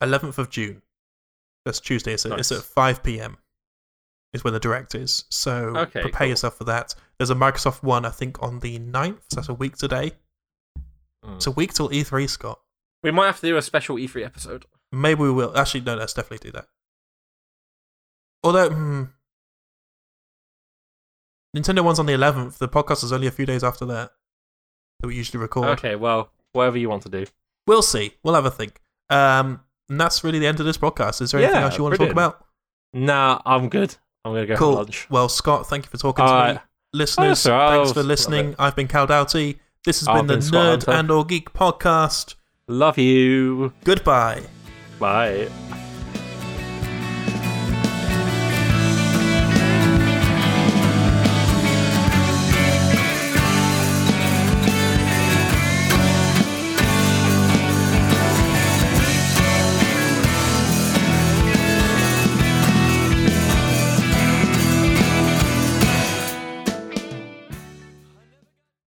[0.01, 0.81] 11th of June.
[1.65, 2.13] That's Tuesday.
[2.13, 3.37] It's, at it's at 5 p.m.
[4.33, 5.25] Is when the direct is.
[5.29, 6.27] So Okay, prepare cool.
[6.29, 6.95] yourself for that.
[7.19, 9.21] There's a Microsoft one, I think, on the 9th.
[9.29, 10.11] So that's a week today.
[11.25, 11.35] Mm.
[11.37, 12.59] It's a week till E3, Scott.
[13.03, 14.65] We might have to do a special E3 episode.
[14.91, 15.57] Maybe we will.
[15.57, 16.67] Actually, no, let's definitely do that.
[18.43, 19.03] Although, hmm,
[21.55, 22.57] Nintendo one's on the 11th.
[22.59, 24.11] The podcast is only a few days after that
[24.99, 25.69] that we usually record.
[25.69, 27.25] Okay, well, whatever you want to do.
[27.65, 28.13] We'll see.
[28.23, 28.79] We'll have a think.
[29.09, 31.21] Um, and that's really the end of this podcast.
[31.21, 32.15] Is there anything Yeah, else you want brilliant.
[32.17, 32.45] to talk about?
[32.93, 33.95] Nah, I'm good.
[34.23, 34.71] I'm gonna go cool.
[34.73, 35.09] for lunch.
[35.09, 36.59] Well, Scott, thank you for talking to All me.
[36.93, 37.75] Listeners, oh, right.
[37.75, 38.55] thanks for oh, listening.
[38.57, 39.59] I've been Cal Doughty.
[39.85, 40.91] This has I've been the been Nerd Hunter.
[40.91, 42.35] and or Geek podcast.
[42.67, 43.73] Love you.
[43.83, 44.43] Goodbye.
[44.99, 45.49] Bye.